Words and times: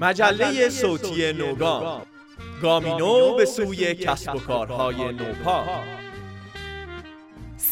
مجله 0.00 0.68
صوتی 0.68 1.32
نوگام. 1.32 2.02
گامینو 2.62 3.34
به 3.34 3.44
سوی 3.44 3.94
کسب 3.94 4.34
و 4.34 4.38
کارهای 4.38 5.12
نوپا. 5.12 5.64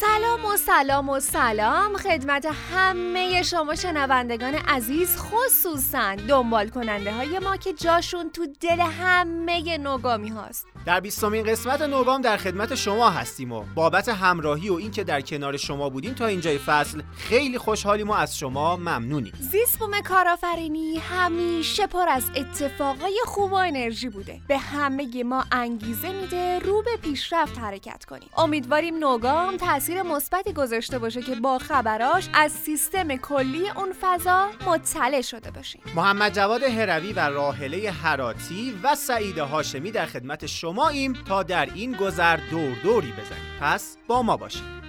سلام 0.02 0.44
و 0.44 0.56
سلام 0.56 1.08
و 1.08 1.20
سلام. 1.20 1.96
خدمت 1.96 2.46
همه 2.72 3.42
شما 3.42 3.74
شنوندگان 3.74 4.54
عزیز 4.54 5.16
خصوصا 5.16 6.14
دنبال 6.14 6.68
کننده 6.68 7.12
های 7.12 7.38
ما 7.38 7.56
که 7.56 7.72
جاشون 7.72 8.30
تو 8.30 8.46
دل 8.60 8.80
همه 8.80 9.78
نوگامی 9.78 10.28
هاست. 10.28 10.66
در 10.86 11.00
بیستمین 11.00 11.44
قسمت 11.44 11.82
نوگام 11.82 12.20
در 12.20 12.36
خدمت 12.36 12.74
شما 12.74 13.10
هستیم 13.10 13.52
و 13.52 13.64
بابت 13.74 14.08
همراهی 14.08 14.68
و 14.68 14.74
اینکه 14.74 15.04
در 15.04 15.20
کنار 15.20 15.56
شما 15.56 15.88
بودیم 15.88 16.14
تا 16.14 16.26
اینجای 16.26 16.58
فصل 16.58 17.02
خیلی 17.16 17.58
خوشحالیم 17.58 18.10
و 18.10 18.12
از 18.12 18.38
شما 18.38 18.76
ممنونیم. 18.76 19.32
زیست 19.40 19.78
بوم 19.78 20.00
کارآفرینی 20.00 20.98
همیشه 20.98 21.86
پر 21.86 22.08
از 22.08 22.24
اتفاقای 22.36 23.20
خوب 23.24 23.52
و 23.52 23.54
انرژی 23.54 24.08
بوده. 24.08 24.40
به 24.48 24.58
همه 24.58 25.24
ما 25.24 25.44
انگیزه 25.52 26.12
میده 26.12 26.58
رو 26.58 26.82
به 26.82 26.96
پیشرفت 27.02 27.58
حرکت 27.58 28.04
کنیم. 28.04 28.28
امیدواریم 28.36 28.98
نوگام 28.98 29.56
تاثیر 29.56 29.91
مثبتی 30.00 30.52
گذاشته 30.52 30.98
باشه 30.98 31.22
که 31.22 31.34
با 31.34 31.58
خبراش 31.58 32.28
از 32.34 32.52
سیستم 32.52 33.16
کلی 33.16 33.70
اون 33.76 33.92
فضا 34.00 34.48
مطلع 34.66 35.20
شده 35.20 35.50
باشیم. 35.50 35.82
محمد 35.94 36.34
جواد 36.34 36.62
هروی 36.62 37.12
و 37.12 37.20
راهله 37.20 37.90
حراتی 37.90 38.80
و 38.82 38.94
سعید 38.94 39.38
هاشمی 39.38 39.90
در 39.90 40.06
خدمت 40.06 40.46
شماییم 40.46 41.12
تا 41.12 41.42
در 41.42 41.68
این 41.74 41.92
گذر 41.92 42.36
دور 42.36 42.76
دوری 42.82 43.12
بزنیم. 43.12 43.58
پس 43.60 43.96
با 44.08 44.22
ما 44.22 44.36
باشید. 44.36 44.82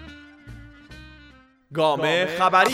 گام 1.73 2.25
خبری. 2.25 2.73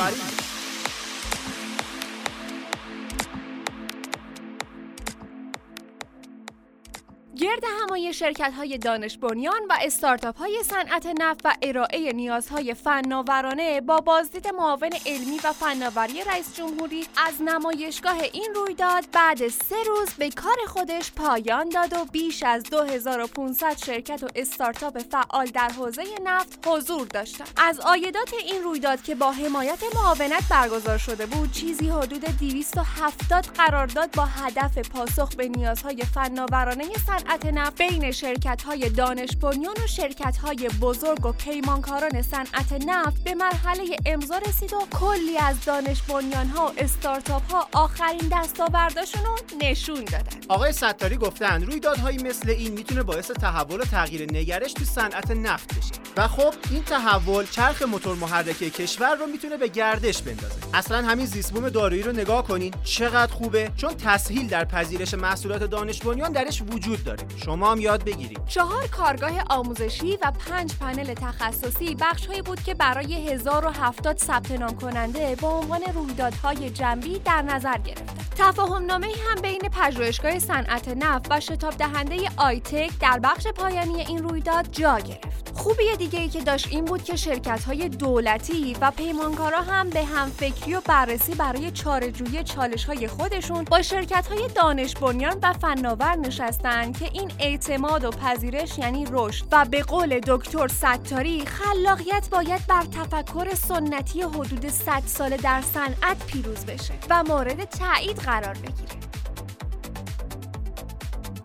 گرد 7.40 7.64
همایی 7.82 8.14
شرکت 8.14 8.54
های 8.54 8.78
دانش 8.78 9.18
بنیان 9.18 9.62
و 9.70 9.74
استارتاپ 9.82 10.38
های 10.38 10.64
صنعت 10.64 11.06
نفت 11.06 11.42
و 11.46 11.54
ارائه 11.62 12.14
نیازهای 12.14 12.74
فناورانه 12.74 13.82
با 13.82 13.98
بازدید 13.98 14.48
معاون 14.48 14.90
علمی 15.06 15.40
و 15.44 15.54
فناوری 15.54 16.24
رئیس 16.24 16.56
جمهوری 16.56 17.06
از 17.28 17.42
نمایشگاه 17.42 18.18
این 18.34 18.54
رویداد 18.56 19.06
بعد 19.12 19.48
سه 19.48 19.76
روز 19.88 20.10
به 20.10 20.30
کار 20.30 20.56
خودش 20.68 21.12
پایان 21.12 21.70
داد 21.70 21.94
و 21.94 22.06
بیش 22.12 22.44
از 22.44 22.64
2500 22.64 23.78
شرکت 23.78 24.24
و 24.24 24.28
استارتاپ 24.36 24.98
فعال 24.98 25.46
در 25.46 25.70
حوزه 25.70 26.04
نفت 26.24 26.68
حضور 26.68 27.08
داشتند. 27.08 27.50
از 27.58 27.80
عایدات 27.80 28.34
این 28.34 28.64
رویداد 28.64 29.02
که 29.02 29.16
با 29.16 29.32
حمایت 29.32 29.80
معاونت 29.96 30.44
برگزار 30.50 30.98
شده 30.98 31.26
بود، 31.26 31.52
چیزی 31.52 31.90
حدود 31.90 32.26
270 32.40 33.46
قرارداد 33.46 34.12
با 34.12 34.26
هدف 34.26 34.78
پاسخ 34.78 35.36
به 35.36 35.48
نیازهای 35.48 36.04
فناورانه 36.04 36.86
صنعت 37.08 37.29
نفت 37.30 37.78
بین 37.78 38.12
شرکت 38.12 38.62
های 38.62 38.90
دانش 38.90 39.30
بنیان 39.42 39.76
و 39.84 39.88
شرکت 39.88 40.38
های 40.38 40.70
بزرگ 40.82 41.26
و 41.26 41.32
پیمانکاران 41.32 42.22
صنعت 42.22 42.74
نفت 42.88 43.24
به 43.24 43.36
مرحله 43.36 43.84
امضا 44.06 44.38
رسید 44.38 44.74
و 44.74 44.88
کلی 44.92 45.38
از 45.38 45.66
دانش 45.66 46.02
بنیان 46.02 46.48
ها 46.48 46.68
و 46.68 46.72
استارتاپ 46.78 47.52
ها 47.52 47.68
آخرین 47.74 48.32
دستاورداشون 48.32 49.26
رو 49.26 49.38
نشون 49.62 50.04
دادن. 50.04 50.40
آقای 50.48 50.72
ستاری 50.72 51.18
گفتن 51.18 51.64
رویدادهایی 51.64 52.18
مثل 52.18 52.50
این 52.50 52.74
می‌تونه 52.74 53.04
باعث 53.04 53.32
تحول 53.32 53.82
و 53.82 53.86
تغییر 53.86 54.32
نگرش 54.34 54.74
تو 54.74 54.86
صنعت 54.86 55.32
نفت 55.32 55.78
بشه. 55.78 55.92
و 56.18 56.28
خب 56.28 56.54
این 56.72 56.84
تحول 56.84 57.46
چرخ 57.46 57.82
موتور 57.82 58.16
محرکه 58.16 58.70
کشور 58.70 59.16
رو 59.16 59.28
می‌تونه 59.28 59.58
به 59.58 59.68
گردش 59.68 60.22
بندازه. 60.22 60.56
اصلا 60.74 61.08
همین 61.08 61.26
زیستبوم 61.26 61.70
دارویی 61.70 62.04
رو 62.04 62.12
نگاه 62.12 62.48
کنین 62.48 62.74
چقدر 62.84 63.34
خوبه؟ 63.34 63.72
چون 63.78 63.94
تسهیل 63.94 64.48
در 64.48 64.66
پذیرش 64.66 65.14
محصولات 65.14 65.64
دانش 65.64 66.00
بنیان 66.02 66.32
درش 66.32 66.62
وجود 66.62 67.04
داره. 67.04 67.19
شما 67.36 67.72
هم 67.72 67.80
یاد 67.80 68.04
بگیرید 68.04 68.46
چهار 68.46 68.88
کارگاه 68.88 69.32
آموزشی 69.50 70.18
و 70.22 70.32
پنج 70.32 70.76
پنل 70.78 71.14
تخصصی 71.14 71.96
بخشهایی 71.96 72.42
بود 72.42 72.64
که 72.64 72.74
برای 72.74 73.30
1070 73.30 74.18
ثبت 74.18 74.52
نام 74.52 74.76
کننده 74.76 75.36
به 75.36 75.48
عنوان 75.48 75.82
رویدادهای 75.96 76.70
جنبی 76.70 77.20
در 77.20 77.42
نظر 77.42 77.78
گرفت. 77.78 78.36
تفاهم 78.38 78.86
نامه 78.86 79.08
هم 79.08 79.42
بین 79.42 79.62
پژوهشگاه 79.62 80.40
صنعت 80.40 80.88
نفت 80.88 81.28
و 81.32 81.40
شتاب 81.40 81.74
دهنده 81.78 82.18
آیتک 82.38 82.92
در 83.00 83.20
بخش 83.24 83.48
پایانی 83.48 84.02
این 84.02 84.24
رویداد 84.24 84.68
جا 84.72 85.00
گرفت. 85.00 85.40
خوبی 85.60 85.96
دیگه 85.98 86.20
ای 86.20 86.30
که 86.30 86.42
داشت 86.42 86.68
این 86.72 86.86
بود 86.86 87.04
که 87.04 87.16
شرکت 87.16 87.64
های 87.64 87.90
دولتی 87.90 88.78
و 88.82 88.92
پیمانکارا 88.92 89.62
هم 89.62 89.90
به 89.90 90.06
هم 90.06 90.30
فکری 90.30 90.74
و 90.74 90.82
بررسی 90.86 91.36
برای 91.36 91.72
چارجویی 91.72 92.44
چالش 92.44 92.86
های 92.86 93.08
خودشون 93.08 93.64
با 93.64 93.82
شرکت 93.82 94.28
های 94.28 94.48
دانش 94.56 94.96
بنیان 94.96 95.40
و 95.44 95.54
فناور 95.54 96.16
نشستن 96.16 96.92
که 96.92 97.09
این 97.14 97.32
اعتماد 97.40 98.04
و 98.06 98.12
پذیرش 98.12 98.78
یعنی 98.78 99.06
رشد 99.12 99.46
و 99.52 99.66
به 99.66 99.84
قول 99.84 100.20
دکتر 100.20 100.68
ستاری 100.68 101.46
خلاقیت 101.46 102.30
باید 102.32 102.68
بر 102.68 102.84
تفکر 102.84 103.56
سنتی 103.56 104.22
حدود 104.22 104.70
100 104.70 105.04
ساله 105.06 105.38
در 105.38 105.62
صنعت 105.62 106.26
پیروز 106.28 106.66
بشه 106.66 106.94
و 107.10 107.24
مورد 107.24 107.64
تایید 107.64 108.18
قرار 108.18 108.54
بگیره. 108.54 109.19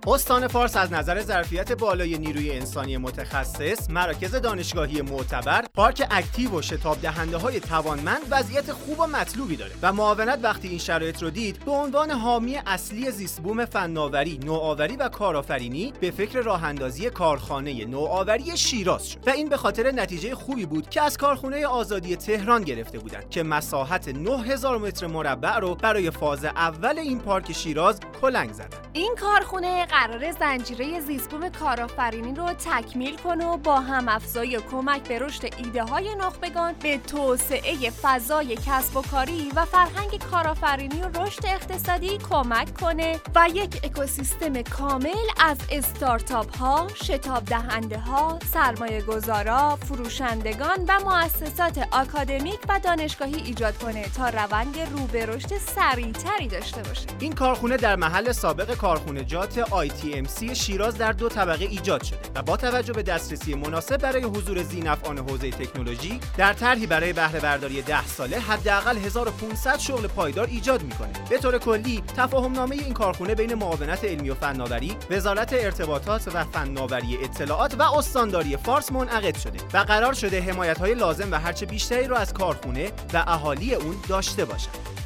استان 0.07 0.49
فارس 0.49 0.77
از 0.77 0.93
نظر 0.93 1.23
ظرفیت 1.23 1.73
بالای 1.73 2.19
نیروی 2.19 2.51
انسانی 2.51 2.97
متخصص، 2.97 3.91
مراکز 3.91 4.35
دانشگاهی 4.35 5.03
معتبر، 5.03 5.65
پارک 5.75 6.07
اکتیو 6.11 6.51
و 6.51 6.63
شتاب 6.63 7.01
دهنده 7.01 7.37
های 7.37 7.61
توانمند 7.61 8.23
وضعیت 8.31 8.73
خوب 8.73 9.01
و 9.01 9.07
مطلوبی 9.07 9.57
داره 9.57 9.73
و 9.83 9.93
معاونت 9.93 10.39
وقتی 10.43 10.69
این 10.69 10.79
شرایط 10.79 11.23
رو 11.23 11.31
دید 11.31 11.65
به 11.65 11.71
عنوان 11.71 12.11
حامی 12.11 12.57
اصلی 12.67 13.11
زیستبوم 13.11 13.65
فناوری، 13.65 14.41
نوآوری 14.45 14.97
و 14.97 15.09
کارآفرینی 15.09 15.93
به 16.01 16.11
فکر 16.11 16.41
راه 16.41 16.65
اندازی 16.65 17.11
کارخانه 17.11 17.85
نوآوری 17.85 18.57
شیراز 18.57 19.09
شد 19.09 19.29
و 19.29 19.31
این 19.31 19.49
به 19.49 19.57
خاطر 19.57 19.91
نتیجه 19.91 20.35
خوبی 20.35 20.67
بود 20.67 20.91
که 20.91 21.03
از 21.03 21.17
کارخانه 21.17 21.67
آزادی 21.67 22.17
تهران 22.17 22.63
گرفته 22.63 22.99
بودند 22.99 23.31
که 23.31 23.43
مساحت 23.43 24.09
9000 24.09 24.79
متر 24.79 25.07
مربع 25.07 25.59
رو 25.59 25.75
برای 25.75 26.11
فاز 26.11 26.45
اول 26.45 26.99
این 26.99 27.21
پارک 27.21 27.53
شیراز 27.53 28.01
کلنگ 28.21 28.53
زدن. 28.53 28.79
این 28.93 29.15
کارخونه 29.21 29.87
قرار 29.95 30.33
زنجیره 30.33 31.01
زیستبوم 31.01 31.49
کارآفرینی 31.49 32.35
رو 32.35 32.53
تکمیل 32.53 33.17
کنه 33.17 33.47
و 33.47 33.57
با 33.57 33.81
هم 33.81 34.09
افزایی 34.09 34.57
کمک 34.57 35.09
به 35.09 35.19
رشد 35.19 35.45
ایده 35.45 35.83
های 35.83 36.15
نخبگان 36.15 36.75
به 36.83 36.99
توسعه 36.99 37.91
فضای 37.91 38.57
کسب 38.67 38.97
و 38.97 39.03
کاری 39.03 39.53
و 39.57 39.65
فرهنگ 39.65 40.19
کارآفرینی 40.31 41.03
و 41.03 41.23
رشد 41.23 41.47
اقتصادی 41.47 42.19
کمک 42.31 42.75
کنه 42.81 43.21
و 43.35 43.49
یک 43.55 43.81
اکوسیستم 43.85 44.63
کامل 44.63 45.27
از 45.41 45.59
استارتاپ 45.71 46.57
ها، 46.57 46.89
شتاب 46.95 47.45
دهنده 47.45 47.99
ها، 47.99 48.39
سرمایه 48.53 49.03
گذارا، 49.03 49.77
فروشندگان 49.77 50.85
و 50.89 51.01
مؤسسات 51.05 51.89
آکادمیک 51.93 52.61
و 52.69 52.81
دانشگاهی 52.85 53.35
ایجاد 53.35 53.79
کنه 53.79 54.09
تا 54.17 54.29
روند 54.29 54.79
رو 54.79 55.07
به 55.07 55.27
رشد 55.27 55.59
سریعتری 55.59 56.49
داشته 56.49 56.83
باشه. 56.83 57.07
این 57.21 57.33
کارخونه 57.33 57.77
در 57.77 57.97
محل 57.97 58.33
سابق 58.33 58.75
کارخونجات 58.75 59.73
ITMC 59.89 60.53
شیراز 60.53 60.99
در 60.99 61.13
دو 61.13 61.29
طبقه 61.29 61.65
ایجاد 61.65 62.03
شده 62.03 62.19
و 62.35 62.43
با 62.43 62.57
توجه 62.57 62.93
به 62.93 63.03
دسترسی 63.03 63.55
مناسب 63.55 63.97
برای 63.97 64.23
حضور 64.23 64.63
زینفعان 64.63 65.19
حوزه 65.19 65.51
تکنولوژی 65.51 66.21
در 66.37 66.53
طرحی 66.53 66.87
برای 66.87 67.13
بهره 67.13 67.41
برداری 67.41 67.83
10 67.83 68.07
ساله 68.07 68.39
حداقل 68.39 68.97
1500 68.97 69.79
شغل 69.79 70.07
پایدار 70.07 70.47
ایجاد 70.47 70.83
می‌کنه. 70.83 71.13
به 71.31 71.39
طور 71.39 71.59
کلی 71.59 72.03
تفاهم 72.17 72.53
نامه 72.53 72.77
این 72.77 72.93
کارخونه 72.93 73.35
بین 73.35 73.55
معاونت 73.55 74.05
علمی 74.05 74.31
و 74.31 74.35
فناوری، 74.35 74.97
وزارت 75.11 75.53
ارتباطات 75.53 76.29
و 76.35 76.45
فناوری 76.45 77.19
اطلاعات 77.23 77.75
و 77.79 77.83
استانداری 77.83 78.57
فارس 78.57 78.93
منعقد 78.93 79.37
شده 79.37 79.59
و 79.75 79.79
قرار 79.79 80.13
شده 80.13 80.41
حمایت 80.41 80.79
های 80.79 80.95
لازم 80.95 81.33
و 81.33 81.35
هرچه 81.39 81.67
بیشتری 81.67 82.07
را 82.07 82.17
از 82.17 82.35
کارخونه 82.35 82.91
و 83.13 83.25
اهالی 83.27 83.75
اون 83.75 83.97
داشته 84.09 84.45
باشند. 84.45 85.04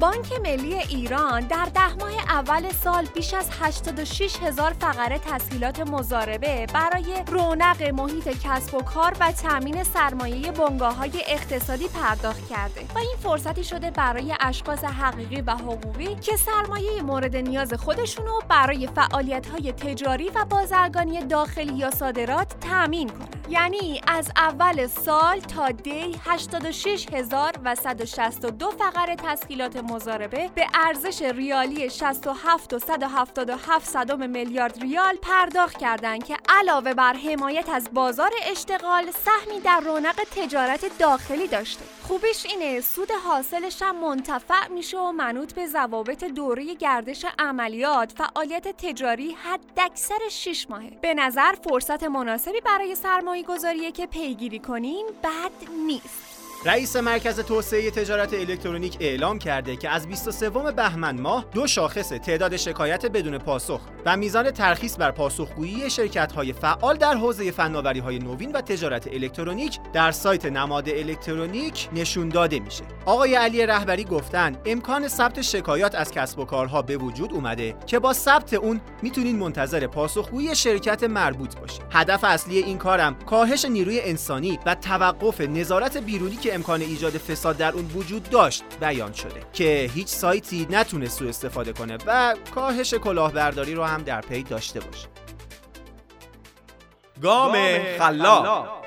بانک 0.00 0.32
ملی 0.42 0.74
ایران 0.74 1.40
در 1.40 1.68
ده 1.74 1.94
ماه 1.94 2.12
اول 2.28 2.72
سال 2.72 3.06
بیش 3.14 3.34
از 3.34 3.50
86 3.60 4.36
هزار 4.42 4.72
فقره 4.72 5.18
تسهیلات 5.18 5.80
مزاربه 5.80 6.66
برای 6.74 7.24
رونق 7.26 7.82
محیط 7.82 8.28
کسب 8.28 8.74
و 8.74 8.82
کار 8.82 9.16
و 9.20 9.32
تامین 9.32 9.84
سرمایه 9.84 10.52
بنگاه 10.52 10.94
های 10.94 11.22
اقتصادی 11.26 11.88
پرداخت 11.88 12.48
کرده 12.48 12.80
و 12.94 12.98
این 12.98 13.16
فرصتی 13.22 13.64
شده 13.64 13.90
برای 13.90 14.34
اشخاص 14.40 14.84
حقیقی 14.84 15.40
و 15.40 15.50
حقوقی 15.50 16.14
که 16.14 16.36
سرمایه 16.36 17.02
مورد 17.02 17.36
نیاز 17.36 17.74
خودشونو 17.74 18.40
برای 18.48 18.86
فعالیت 18.86 19.46
های 19.46 19.72
تجاری 19.72 20.30
و 20.34 20.44
بازرگانی 20.44 21.20
داخلی 21.20 21.74
یا 21.74 21.90
صادرات 21.90 22.60
تامین 22.60 23.08
کنند. 23.08 23.38
یعنی 23.50 24.00
از 24.06 24.30
اول 24.36 24.86
سال 24.86 25.40
تا 25.40 25.70
دی 25.70 26.16
86162 26.24 28.70
فقر 28.70 29.14
تسهیلات 29.14 29.76
مزاربه 29.92 30.50
به 30.54 30.66
ارزش 30.74 31.22
ریالی 31.22 31.90
67 31.90 32.72
و 32.72 32.78
177 32.78 33.90
صدم 33.90 34.30
میلیارد 34.30 34.78
ریال 34.82 35.16
پرداخت 35.22 35.78
کردند 35.78 36.24
که 36.24 36.36
علاوه 36.48 36.94
بر 36.94 37.12
حمایت 37.12 37.68
از 37.68 37.88
بازار 37.94 38.30
اشتغال 38.50 39.10
سهمی 39.10 39.60
در 39.60 39.80
رونق 39.80 40.20
تجارت 40.36 40.98
داخلی 40.98 41.46
داشته. 41.46 41.84
خوبیش 42.02 42.46
اینه 42.46 42.80
سود 42.80 43.08
حاصلش 43.24 43.82
هم 43.82 43.96
منتفع 43.96 44.68
میشه 44.68 44.98
و 44.98 45.12
منوط 45.12 45.52
به 45.52 45.66
ضوابط 45.66 46.24
دوره 46.24 46.74
گردش 46.74 47.26
عملیات 47.38 48.12
فعالیت 48.12 48.68
تجاری 48.68 49.32
حداکثر 49.32 50.18
6 50.30 50.66
ماهه. 50.70 50.90
به 51.02 51.14
نظر 51.14 51.52
فرصت 51.52 52.02
مناسبی 52.02 52.60
برای 52.60 52.94
سرمایه 52.94 53.42
گذاریه 53.42 53.92
که 53.92 54.06
پیگیری 54.06 54.58
کنین 54.58 55.06
بد 55.22 55.70
نیست. 55.86 56.37
رئیس 56.64 56.96
مرکز 56.96 57.40
توسعه 57.40 57.90
تجارت 57.90 58.34
الکترونیک 58.34 58.96
اعلام 59.00 59.38
کرده 59.38 59.76
که 59.76 59.88
از 59.88 60.08
23 60.08 60.50
بهمن 60.50 61.20
ماه 61.20 61.44
دو 61.54 61.66
شاخص 61.66 62.08
تعداد 62.08 62.56
شکایت 62.56 63.06
بدون 63.06 63.38
پاسخ 63.38 63.80
و 64.06 64.16
میزان 64.16 64.50
ترخیص 64.50 64.96
بر 64.96 65.10
پاسخگویی 65.10 65.90
شرکت‌های 65.90 66.52
فعال 66.52 66.96
در 66.96 67.14
حوزه 67.14 67.50
فناوری‌های 67.50 68.18
نوین 68.18 68.52
و 68.52 68.60
تجارت 68.60 69.06
الکترونیک 69.06 69.78
در 69.92 70.12
سایت 70.12 70.46
نماد 70.46 70.88
الکترونیک 70.88 71.88
نشون 71.92 72.28
داده 72.28 72.58
میشه. 72.58 72.84
آقای 73.06 73.34
علی 73.34 73.66
رهبری 73.66 74.04
گفتند 74.04 74.58
امکان 74.66 75.08
ثبت 75.08 75.42
شکایات 75.42 75.94
از 75.94 76.10
کسب 76.10 76.38
و 76.38 76.44
کارها 76.44 76.82
به 76.82 76.96
وجود 76.96 77.32
اومده 77.32 77.74
که 77.86 77.98
با 77.98 78.12
ثبت 78.12 78.54
اون 78.54 78.80
می‌تونین 79.02 79.38
منتظر 79.38 79.86
پاسخگویی 79.86 80.54
شرکت 80.54 81.02
مربوط 81.02 81.56
باشید. 81.56 81.82
هدف 81.90 82.24
اصلی 82.24 82.58
این 82.58 82.78
کارم 82.78 83.14
کاهش 83.14 83.64
نیروی 83.64 84.00
انسانی 84.00 84.58
و 84.66 84.74
توقف 84.74 85.40
نظارت 85.40 85.96
بیرونی 85.96 86.36
که 86.36 86.47
امکان 86.54 86.80
ایجاد 86.80 87.18
فساد 87.18 87.56
در 87.56 87.72
اون 87.72 87.90
وجود 87.94 88.30
داشت 88.30 88.64
بیان 88.80 89.12
شده 89.12 89.42
که 89.52 89.90
هیچ 89.94 90.08
سایتی 90.08 90.66
نتونه 90.70 91.08
سوء 91.08 91.28
استفاده 91.28 91.72
کنه 91.72 91.98
و 92.06 92.34
کاهش 92.54 92.94
کلاهبرداری 92.94 93.74
رو 93.74 93.84
هم 93.84 94.02
در 94.02 94.20
پی 94.20 94.42
داشته 94.42 94.80
باشه. 94.80 95.08
گام 97.22 97.78
خلاق. 97.98 98.77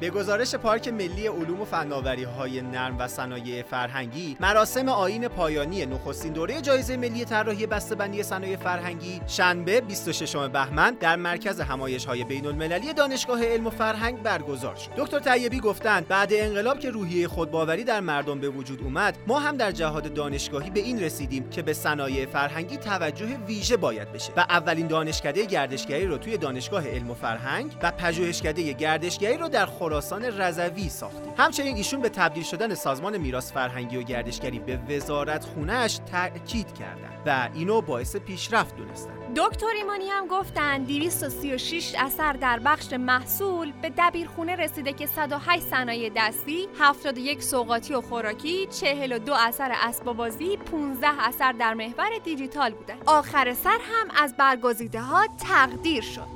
به 0.00 0.10
گزارش 0.10 0.54
پارک 0.54 0.88
ملی 0.88 1.26
علوم 1.26 1.60
و 1.60 1.64
فناوری 1.64 2.24
های 2.24 2.62
نرم 2.62 2.96
و 2.98 3.08
صنایع 3.08 3.62
فرهنگی 3.62 4.36
مراسم 4.40 4.88
آین 4.88 5.28
پایانی 5.28 5.86
نخستین 5.86 6.32
دوره 6.32 6.60
جایزه 6.60 6.96
ملی 6.96 7.24
طراحی 7.24 7.66
بسته‌بندی 7.66 8.22
صنایع 8.22 8.56
فرهنگی 8.56 9.20
شنبه 9.26 9.80
26 9.80 10.36
بهمن 10.36 10.96
در 11.00 11.16
مرکز 11.16 11.60
همایش 11.60 12.04
های 12.04 12.24
بین 12.24 12.46
المللی 12.46 12.92
دانشگاه 12.92 13.44
علم 13.44 13.66
و 13.66 13.70
فرهنگ 13.70 14.22
برگزار 14.22 14.74
شد. 14.76 14.90
دکتر 14.96 15.18
طیبی 15.18 15.60
گفتند 15.60 16.08
بعد 16.08 16.28
انقلاب 16.32 16.78
که 16.78 16.90
روحیه 16.90 17.28
خودباوری 17.28 17.84
در 17.84 18.00
مردم 18.00 18.40
به 18.40 18.48
وجود 18.48 18.82
اومد 18.82 19.18
ما 19.26 19.38
هم 19.38 19.56
در 19.56 19.70
جهاد 19.72 20.14
دانشگاهی 20.14 20.70
به 20.70 20.80
این 20.80 21.00
رسیدیم 21.00 21.50
که 21.50 21.62
به 21.62 21.72
صنایع 21.72 22.26
فرهنگی 22.26 22.76
توجه 22.76 23.26
ویژه 23.46 23.76
باید 23.76 24.12
بشه 24.12 24.32
و 24.36 24.40
اولین 24.40 24.86
دانشکده 24.86 25.44
گردشگری 25.44 26.06
رو 26.06 26.18
توی 26.18 26.36
دانشگاه 26.36 26.88
علم 26.88 27.10
و 27.10 27.14
فرهنگ 27.14 27.76
و 27.82 27.90
پژوهشکده 27.90 28.72
گردشگری 28.72 29.36
رو 29.36 29.48
در 29.48 29.66
خراسان 29.86 30.24
رضوی 30.24 30.88
ساختیم 30.88 31.32
همچنین 31.38 31.76
ایشون 31.76 32.00
به 32.00 32.08
تبدیل 32.08 32.42
شدن 32.42 32.74
سازمان 32.74 33.16
میراث 33.16 33.52
فرهنگی 33.52 33.96
و 33.96 34.02
گردشگری 34.02 34.58
به 34.58 34.76
وزارت 34.88 35.44
خونهش 35.44 36.00
تاکید 36.12 36.74
کردند 36.74 37.22
و 37.26 37.48
اینو 37.54 37.80
باعث 37.80 38.16
پیشرفت 38.16 38.76
دونستن 38.76 39.12
دکتر 39.36 39.66
ایمانی 39.76 40.08
هم 40.08 40.26
گفتن 40.26 40.82
236 40.84 41.94
اثر 41.98 42.32
در 42.32 42.58
بخش 42.58 42.92
محصول 42.92 43.72
به 43.82 43.92
دبیرخونه 43.98 44.56
رسیده 44.56 44.92
که 44.92 45.06
108 45.06 45.62
صنایع 45.62 46.12
دستی، 46.16 46.68
71 46.80 47.42
سوغاتی 47.42 47.94
و 47.94 48.00
خوراکی، 48.00 48.66
42 48.66 49.34
اثر 49.34 49.72
اسباب 49.82 50.16
بازی، 50.16 50.56
15 50.56 51.08
اثر 51.28 51.52
در 51.52 51.74
محور 51.74 52.10
دیجیتال 52.24 52.70
بودن. 52.70 52.96
آخر 53.06 53.54
سر 53.54 53.78
هم 53.92 54.08
از 54.24 54.36
برگزیده 54.36 55.00
ها 55.00 55.26
تقدیر 55.38 56.02
شد. 56.02 56.35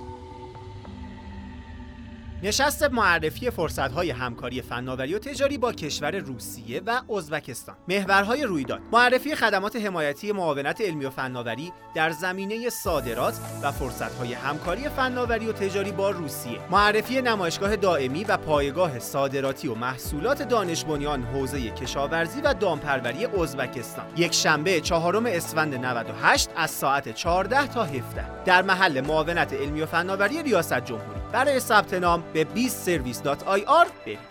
نشست 2.42 2.82
معرفی 2.82 3.50
فرصت‌های 3.50 4.10
همکاری 4.10 4.62
فناوری 4.62 5.14
و 5.14 5.18
تجاری 5.18 5.58
با 5.58 5.72
کشور 5.72 6.16
روسیه 6.16 6.82
و 6.86 7.00
ازبکستان. 7.16 7.76
محورهای 7.88 8.42
رویداد. 8.42 8.80
معرفی 8.92 9.34
خدمات 9.34 9.76
حمایتی 9.76 10.32
معاونت 10.32 10.80
علمی 10.80 11.04
و 11.04 11.10
فناوری 11.10 11.72
در 11.94 12.10
زمینه 12.10 12.68
صادرات 12.68 13.40
و 13.62 13.72
فرصت‌های 13.72 14.32
همکاری 14.32 14.88
فناوری 14.88 15.46
و 15.46 15.52
تجاری 15.52 15.92
با 15.92 16.10
روسیه. 16.10 16.58
معرفی 16.70 17.22
نمایشگاه 17.22 17.76
دائمی 17.76 18.24
و 18.24 18.36
پایگاه 18.36 18.98
صادراتی 18.98 19.68
و 19.68 19.74
محصولات 19.74 20.42
دانش 20.42 20.84
بنیان 20.84 21.22
حوزه 21.22 21.70
کشاورزی 21.70 22.40
و 22.40 22.54
دامپروری 22.54 23.26
ازبکستان. 23.26 24.04
یک 24.16 24.34
شنبه 24.34 24.80
چهارم 24.80 25.26
اسفند 25.26 25.74
98 25.74 26.50
از 26.56 26.70
ساعت 26.70 27.14
14 27.14 27.66
تا 27.66 27.84
17 27.84 28.44
در 28.44 28.62
محل 28.62 29.00
معاونت 29.00 29.52
علمی 29.52 29.80
و 29.80 29.86
فناوری 29.86 30.42
ریاست 30.42 30.80
جمهوری. 30.80 31.19
برای 31.32 31.60
ثبت 31.60 31.94
نام 31.94 32.24
به 32.32 32.44
20service.ir 32.44 33.88
برید. 34.06 34.30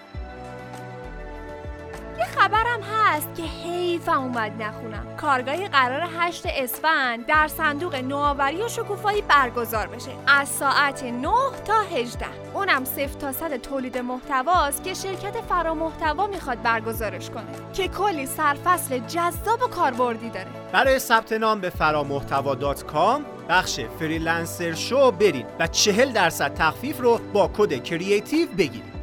یه 2.20 2.26
خبرم 2.26 2.82
هست 2.82 3.36
که 3.36 3.44
حیفم 3.44 4.22
اومد 4.22 4.62
نخونم. 4.62 5.16
کارگاهی 5.18 5.68
قراره 5.68 6.08
8 6.18 6.44
اسفند 6.46 7.26
در 7.26 7.48
صندوق 7.48 7.96
نوآوری 7.96 8.64
و 8.64 8.68
شکوفایی 8.68 9.22
برگزار 9.22 9.88
بشه. 9.88 10.12
از 10.28 10.50
ساعت 10.50 11.04
9 11.04 11.30
تا 11.66 11.82
18 11.96 12.26
اونم 12.54 12.86
صفر 12.86 13.20
تا 13.20 13.32
صد 13.32 13.58
تولید 13.58 13.98
محتواست 13.98 14.84
که 14.84 14.94
شرکت 14.94 15.42
فرامحتوا 15.50 16.28
می‌خواد 16.28 16.62
برگزارش 16.62 17.30
کنه. 17.30 17.72
که 17.74 17.88
کلی 17.88 18.26
سرفصل 18.26 19.00
جذاب 19.00 19.62
و 19.64 19.68
کاربردی 19.68 20.30
داره. 20.30 20.48
برای 20.72 21.00
ثبت 21.00 21.34
نام 21.34 21.62
به 21.62 21.70
فرامحتوا.com 21.70 23.39
بخش 23.50 23.80
freelancer 24.00 24.74
شو 24.74 25.12
برید 25.12 25.46
و 25.60 25.68
40 25.68 26.12
درصد 26.12 26.54
تخفیف 26.54 27.00
رو 27.00 27.20
با 27.34 27.52
کد 27.58 27.84
creative 27.84 28.48
بگیرید 28.58 28.94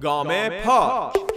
گام 0.00 0.48
پاک. 0.48 1.29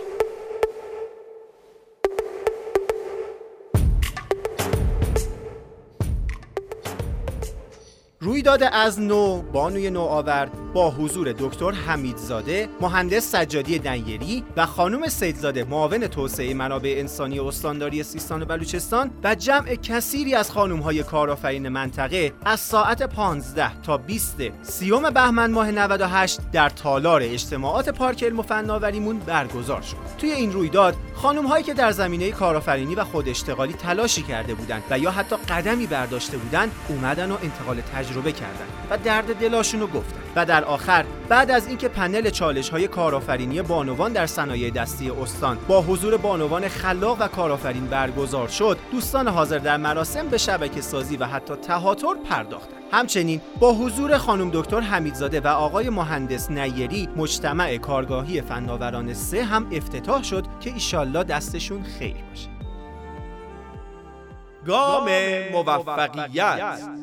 رویداد 8.24 8.64
از 8.64 9.00
نو 9.00 9.42
بانوی 9.42 9.90
نوآور 9.90 10.50
با 10.74 10.92
حضور 10.92 11.32
دکتر 11.32 11.72
حمیدزاده 11.72 12.70
مهندس 12.82 13.32
سجادی 13.32 13.80
دنیری 13.80 14.44
و 14.58 14.66
خانم 14.66 15.08
سیدزاده 15.08 15.64
معاون 15.64 16.08
توسعه 16.08 16.54
منابع 16.54 16.96
انسانی 16.98 17.40
استانداری 17.40 18.04
سیستان 18.04 18.42
و 18.42 18.46
بلوچستان 18.46 19.12
و 19.24 19.36
جمع 19.36 19.76
کثیری 19.76 20.36
از 20.36 20.52
خانم‌های 20.52 21.04
کارآفرین 21.04 21.70
منطقه 21.70 22.34
از 22.46 22.60
ساعت 22.60 23.04
15 23.04 23.82
تا 23.82 23.98
20 23.98 24.38
سیوم 24.62 25.10
بهمن 25.10 25.52
ماه 25.52 25.72
98 25.72 26.40
در 26.52 26.70
تالار 26.70 27.22
اجتماعات 27.24 27.90
پارک 27.90 28.24
علم 28.24 28.40
و 28.40 28.42
فناوریمون 28.42 29.20
برگزار 29.20 29.82
شد. 29.82 29.98
توی 30.18 30.32
این 30.32 30.54
رویداد 30.54 30.96
خانم‌هایی 31.16 31.64
که 31.64 31.74
در 31.74 31.92
زمینه 31.92 32.32
کارآفرینی 32.32 32.96
و 32.96 33.04
خود 33.04 33.30
اشتغالی 33.30 33.74
تلاشی 33.74 34.22
کرده 34.22 34.54
بودند 34.54 34.84
و 34.90 35.00
یا 35.00 35.12
حتی 35.12 35.36
قدمی 35.36 35.88
برداشته 35.88 36.38
بودند 36.38 36.72
اومدن 36.90 37.32
و 37.32 37.38
انتقال 37.44 37.82
تجربه 37.82 38.13
کردند 38.22 38.70
و 38.90 38.98
درد 38.98 39.36
دلاشون 39.36 39.80
رو 39.80 39.88
گفتن. 39.88 40.24
و 40.36 40.46
در 40.46 40.64
آخر 40.64 41.06
بعد 41.30 41.52
از 41.52 41.68
اینکه 41.68 41.88
پنل 41.88 42.30
چالش 42.30 42.70
های 42.70 42.88
کارآفرینی 42.88 43.62
بانوان 43.62 44.14
در 44.14 44.26
صنایع 44.26 44.70
دستی 44.70 45.10
استان 45.10 45.58
با 45.68 45.82
حضور 45.82 46.18
بانوان 46.18 46.68
خلاق 46.68 47.18
و 47.22 47.28
کارآفرین 47.28 47.86
برگزار 47.86 48.48
شد 48.48 48.78
دوستان 48.92 49.28
حاضر 49.28 49.58
در 49.58 49.78
مراسم 49.78 50.28
به 50.28 50.38
شبکه 50.38 50.82
سازی 50.82 51.18
و 51.18 51.26
حتی 51.26 51.56
تهاتر 51.56 52.16
پرداختند. 52.30 52.84
همچنین 52.92 53.42
با 53.60 53.74
حضور 53.74 54.18
خانم 54.18 54.50
دکتر 54.54 54.80
حمیدزاده 54.80 55.40
و 55.40 55.48
آقای 55.48 55.90
مهندس 55.90 56.52
نیری 56.52 57.10
مجتمع 57.16 57.78
کارگاهی 57.78 58.42
فناوران 58.42 59.14
سه 59.14 59.44
هم 59.44 59.68
افتتاح 59.72 60.24
شد 60.24 60.46
که 60.60 60.74
ایشالله 60.74 61.24
دستشون 61.24 61.84
خیر 61.84 62.16
باشه. 62.30 62.50
گام 64.66 65.10
موفقیت. 65.52 67.03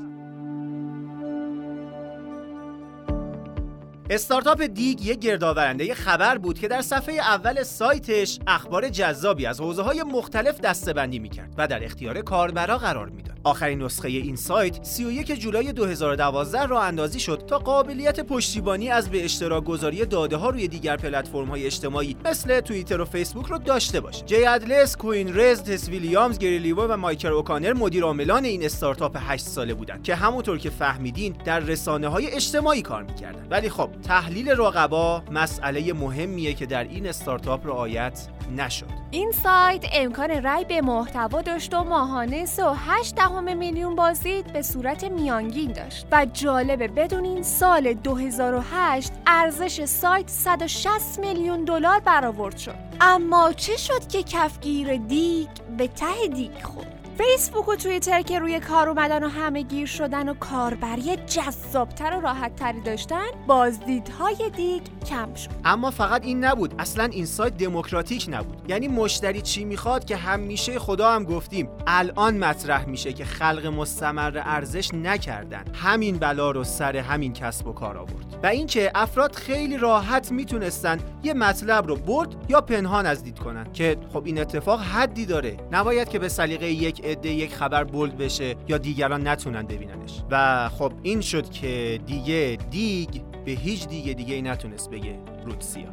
استارتاپ 4.11 4.63
دیگ 4.63 5.07
یک 5.07 5.19
گردآورنده 5.19 5.95
خبر 5.95 6.39
بود 6.39 6.59
که 6.59 6.69
در 6.69 6.83
صفحه 6.83 7.15
اول 7.15 7.63
سایتش 7.63 8.39
اخبار 8.47 8.89
جذابی 8.89 9.47
از 9.47 9.61
حوزه 9.61 9.83
های 9.83 10.03
مختلف 10.03 10.61
دستبندی 10.61 11.19
می‌کرد 11.19 11.55
و 11.59 11.69
در 11.69 11.85
اختیار 11.85 12.21
کاربرا 12.23 12.79
قرار 12.79 13.09
می‌داد. 13.09 13.40
آخرین 13.45 13.83
نسخه 13.83 14.09
این 14.09 14.37
سایت 14.37 14.85
31 14.85 15.41
جولای 15.41 15.73
2012 15.73 16.67
راه 16.67 16.85
اندازی 16.85 17.21
شد 17.21 17.45
تا 17.47 17.59
قابلیت 17.59 18.21
پشتیبانی 18.21 18.91
از 18.91 19.11
به 19.11 19.25
اشتراک 19.25 19.65
گذاری 19.65 20.05
داده 20.05 20.37
ها 20.37 20.51
روی 20.51 20.69
دیگر 20.69 20.97
پلتفرم 20.97 21.49
های 21.49 21.67
اجتماعی 21.67 22.17
مثل 22.25 22.61
توییتر 22.61 23.01
و 23.01 23.05
فیسبوک 23.05 23.47
رو 23.47 23.59
داشته 23.59 24.01
باشه. 24.01 24.25
جی 24.25 24.45
ادلس، 24.45 24.97
کوین 24.97 25.37
رز، 25.37 25.63
تس 25.63 25.89
ویلیامز، 25.89 26.39
گری 26.39 26.73
و 26.73 26.97
مایکل 26.97 27.33
اوکانر 27.33 27.73
مدیر 27.73 28.05
عاملان 28.05 28.45
این 28.45 28.65
استارتاپ 28.65 29.17
8 29.21 29.45
ساله 29.45 29.75
بودند 29.75 30.03
که 30.03 30.15
همونطور 30.15 30.59
که 30.59 30.71
فهمیدین 30.71 31.35
در 31.45 31.61
رسانه 31.61 32.09
های 32.09 32.31
اجتماعی 32.31 32.83
کار 32.83 33.03
می‌کردن. 33.03 33.47
ولی 33.51 33.69
خب 33.69 33.91
تحلیل 34.03 34.51
رقبا 34.51 35.23
مسئله 35.31 35.93
مهمیه 35.93 36.55
که 36.55 36.67
در 36.67 36.85
این 36.85 37.07
استارتاپ 37.07 37.67
رعایت 37.67 38.29
نشد. 38.51 38.87
این 39.11 39.33
سایت 39.33 39.85
امکان 39.93 40.43
رای 40.43 40.65
به 40.65 40.81
محتوا 40.81 41.43
داشت 41.43 41.75
و 41.75 41.85
ماهانه 41.85 42.47
3.8 42.47 43.15
دهم 43.17 43.57
میلیون 43.57 43.95
بازدید 43.95 44.53
به 44.53 44.63
صورت 44.63 45.05
میانگین 45.05 45.73
داشت. 45.73 46.07
و 46.13 46.27
جالبه 46.33 46.89
بدونین 46.89 47.43
سال 47.43 47.93
2008 47.95 49.13
ارزش 49.27 49.85
سایت 49.85 50.29
160 50.31 51.19
میلیون 51.19 51.65
دلار 51.65 52.01
برآورد 52.01 52.57
شد. 52.57 52.75
اما 53.01 53.53
چه 53.53 53.77
شد 53.77 54.07
که 54.09 54.23
کفگیر 54.23 54.97
دیگ 54.97 55.49
به 55.79 55.89
ته 55.89 56.29
دیگ 56.35 56.63
خورد؟ 56.63 57.00
فیسبوک 57.19 57.69
و 57.69 57.77
توییتر 57.77 58.23
که 58.23 58.39
روی 58.39 58.61
کار 58.61 58.89
اومدن 58.89 59.25
و 59.25 59.29
همه 59.29 59.63
گیر 59.63 59.87
شدن 59.87 60.29
و 60.29 60.35
کاربری 60.35 61.17
جذابتر 61.17 62.17
و 62.17 62.21
راحت 62.21 62.57
تری 62.57 62.81
داشتن 62.81 63.27
بازدیدهای 63.47 64.51
دیگ 64.57 64.83
کم 65.11 65.35
شد. 65.35 65.51
اما 65.65 65.91
فقط 65.91 66.25
این 66.25 66.45
نبود. 66.45 66.75
اصلا 66.79 67.05
این 67.05 67.27
سایت 67.27 67.57
دموکراتیک 67.57 68.27
نبود. 68.31 68.71
یعنی 68.71 68.89
مشتری 68.89 69.43
چی 69.43 69.65
می‌خواد 69.65 70.05
که 70.05 70.17
همیشه 70.17 70.79
خدا 70.79 71.13
هم 71.13 71.25
گفتیم 71.25 71.69
الان 71.87 72.39
مطرح 72.39 72.89
میشه 72.89 73.13
که 73.13 73.25
خلق 73.25 73.67
مستمر 73.67 74.43
ارزش 74.45 74.95
نکردن. 74.95 75.65
همین 75.75 76.19
بلا 76.19 76.51
رو 76.51 76.65
سر 76.65 76.97
همین 76.97 77.33
کسب 77.33 77.67
و 77.67 77.73
کار 77.73 77.99
آورد. 77.99 78.41
و 78.43 78.47
اینکه 78.47 78.91
افراد 78.95 79.35
خیلی 79.35 79.77
راحت 79.77 80.33
می‌تونستن 80.33 80.99
یه 81.23 81.35
مطلب 81.35 81.87
رو 81.87 81.97
برد 81.97 82.29
یا 82.49 82.61
پنهان 82.61 83.07
از 83.07 83.25
دید 83.25 83.39
کنن. 83.39 83.73
که 83.73 83.97
خب 84.13 84.23
این 84.25 84.41
اتفاق 84.41 84.81
حدی 84.81 85.27
داره. 85.27 85.57
نباید 85.73 86.09
که 86.09 86.19
به 86.19 86.29
سلیقه 86.29 86.71
یک 86.71 87.01
عده 87.11 87.29
یک 87.29 87.55
خبر 87.55 87.85
بولد 87.85 88.19
بشه 88.19 88.57
یا 88.69 88.79
دیگران 88.79 89.29
نتونن 89.29 89.63
ببیننش. 89.63 90.23
و 90.31 90.69
خب 90.69 90.93
این 91.03 91.21
شد 91.21 91.51
که 91.51 92.01
دیگه 92.07 92.59
دیگ 92.71 93.09
به 93.45 93.51
هیچ 93.51 93.89
دیگه 93.89 94.15
دیگه 94.15 94.35
ای 94.35 94.43
نتونست 94.43 94.91
بگه 94.91 95.19
روتسیا. 95.47 95.89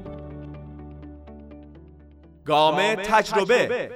گام 2.45 2.95
تجربه. 2.95 3.91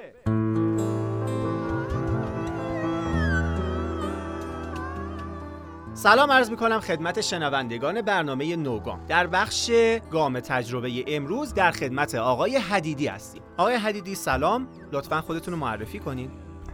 سلام 5.94 6.32
عرض 6.32 6.50
می‌کنم 6.50 6.80
خدمت 6.80 7.22
شنوندگان 7.22 8.01
برنامه 8.01 8.56
نوگام. 8.56 9.06
در 9.08 9.28
بخش 9.28 9.72
گام 10.12 10.40
تجربه 10.40 11.04
امروز 11.08 11.54
در 11.54 11.72
خدمت 11.72 12.16
آقای 12.16 12.58
حدیدی 12.58 13.08
هستیم. 13.08 13.42
آقای 13.58 13.75
حدیدی 13.75 14.16
سلام. 14.16 14.68
لطفا 14.92 15.22
خودتون 15.22 15.54
رو 15.54 15.60
معرفی 15.60 16.00
کنید 16.00 16.32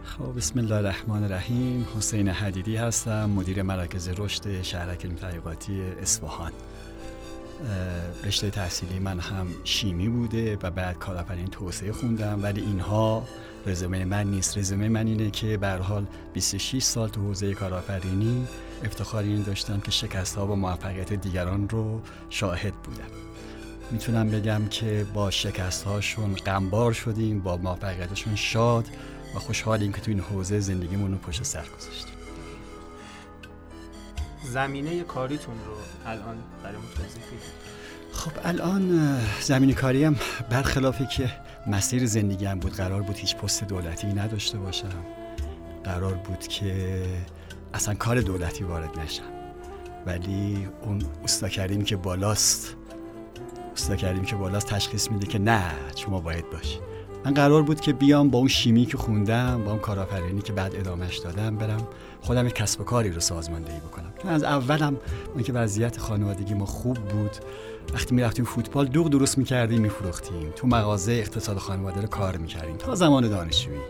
خب 0.08 0.36
بسم 0.36 0.58
الله 0.58 0.74
الرحمن 0.74 1.24
الرحیم. 1.24 1.86
حسین 1.96 2.28
حدیدی 2.28 2.76
هستم 2.76 3.30
مدیر 3.30 3.62
مراکز 3.62 4.08
رشد 4.08 4.62
شهرک 4.62 5.06
تحقیقاتی 5.06 5.82
اصفهان. 5.82 6.52
رشته 8.24 8.50
تحصیلی 8.50 8.98
من 8.98 9.20
هم 9.20 9.46
شیمی 9.64 10.08
بوده 10.08 10.58
و 10.62 10.70
بعد 10.70 10.98
کارآفرین 10.98 11.46
توسعه 11.46 11.92
خوندم 11.92 12.42
ولی 12.42 12.60
اینها 12.60 13.22
رزومه 13.66 14.04
من 14.04 14.30
نیست. 14.30 14.58
رزومه 14.58 14.88
من 14.88 15.06
اینه 15.06 15.30
که 15.30 15.56
به 15.56 15.70
حال 15.70 16.06
26 16.32 16.82
سال 16.82 17.08
تو 17.08 17.20
حوزه 17.20 17.54
کارآفرینی 17.54 18.46
افتخار 18.84 19.22
این 19.22 19.42
داشتم 19.42 19.80
که 19.80 19.90
شکست 19.90 20.36
ها 20.36 20.46
و 20.46 20.56
موفقیت 20.56 21.12
دیگران 21.12 21.68
رو 21.68 22.00
شاهد 22.30 22.74
بودم. 22.74 23.08
می‌تونم 23.90 24.30
بگم 24.30 24.68
که 24.70 25.06
با 25.14 25.30
شکست 25.30 25.84
هاشون 25.84 26.34
غمبار 26.34 26.92
شدیم 26.92 27.40
با 27.40 27.56
موفقیتشون 27.56 28.34
شاد 28.34 28.86
و 29.38 29.40
خوشحالیم 29.40 29.92
که 29.92 30.00
تو 30.00 30.10
این 30.10 30.20
حوزه 30.20 30.60
زندگیمون 30.60 31.12
رو 31.12 31.18
پشت 31.18 31.42
سر 31.42 31.64
گذاشتیم. 31.78 32.14
زمینه 34.52 35.02
کاریتون 35.02 35.54
رو 35.54 35.74
الان 36.06 36.36
برای 36.62 36.76
توضیح 36.96 37.22
خب 38.12 38.32
الان 38.44 39.16
زمین 39.40 39.74
کاریم 39.74 40.20
برخلافی 40.50 41.06
که 41.06 41.30
مسیر 41.66 42.06
زندگیم 42.06 42.58
بود. 42.58 42.72
قرار 42.72 43.02
بود 43.02 43.16
هیچ 43.16 43.36
پست 43.36 43.64
دولتی 43.64 44.06
نداشته 44.06 44.58
باشم. 44.58 45.04
قرار 45.84 46.14
بود 46.14 46.46
که 46.46 47.02
اصلا 47.74 47.94
کار 47.94 48.20
دولتی 48.20 48.64
وارد 48.64 48.98
نشم. 48.98 49.22
ولی 50.06 50.68
اون 50.82 51.02
استا 51.24 51.48
کردیم 51.48 51.84
که 51.84 51.96
بالاست 51.96 52.76
استا 53.72 53.96
کردیم 53.96 54.24
که 54.24 54.36
بالاست 54.36 54.66
تشخیص 54.66 55.10
میده 55.10 55.26
که 55.26 55.38
نه 55.38 55.62
شما 55.96 56.20
باید 56.20 56.50
باشید. 56.50 56.97
من 57.28 57.34
قرار 57.34 57.62
بود 57.62 57.80
که 57.80 57.92
بیام 57.92 58.30
با 58.30 58.38
اون 58.38 58.48
شیمی 58.48 58.86
که 58.86 58.96
خوندم 58.96 59.64
با 59.64 59.70
اون 59.70 59.80
کارآفرینی 59.80 60.42
که 60.42 60.52
بعد 60.52 60.76
ادامهش 60.76 61.18
دادم 61.18 61.56
برم 61.56 61.88
خودم 62.20 62.46
یک 62.46 62.54
کسب 62.54 62.80
و 62.80 62.84
کاری 62.84 63.10
رو 63.10 63.20
سازماندهی 63.20 63.78
بکنم. 63.78 64.12
چون 64.22 64.30
از 64.30 64.42
اولم 64.42 64.96
اون 65.34 65.42
که 65.42 65.52
وضعیت 65.52 65.98
خانوادگی 65.98 66.54
ما 66.54 66.66
خوب 66.66 66.96
بود. 66.96 67.30
وقتی 67.94 68.14
می‌رفتیم 68.14 68.44
فوتبال 68.44 68.86
دوغ 68.86 69.08
درست 69.08 69.38
می‌کردیم 69.38 69.80
میفروختیم. 69.80 70.52
تو 70.56 70.66
مغازه 70.66 71.12
اقتصاد 71.12 71.56
خانواده 71.56 72.00
رو 72.00 72.06
کار 72.06 72.36
می‌کردیم. 72.36 72.76
تا 72.76 72.94
زمان 72.94 73.28
دانشجویی. 73.28 73.80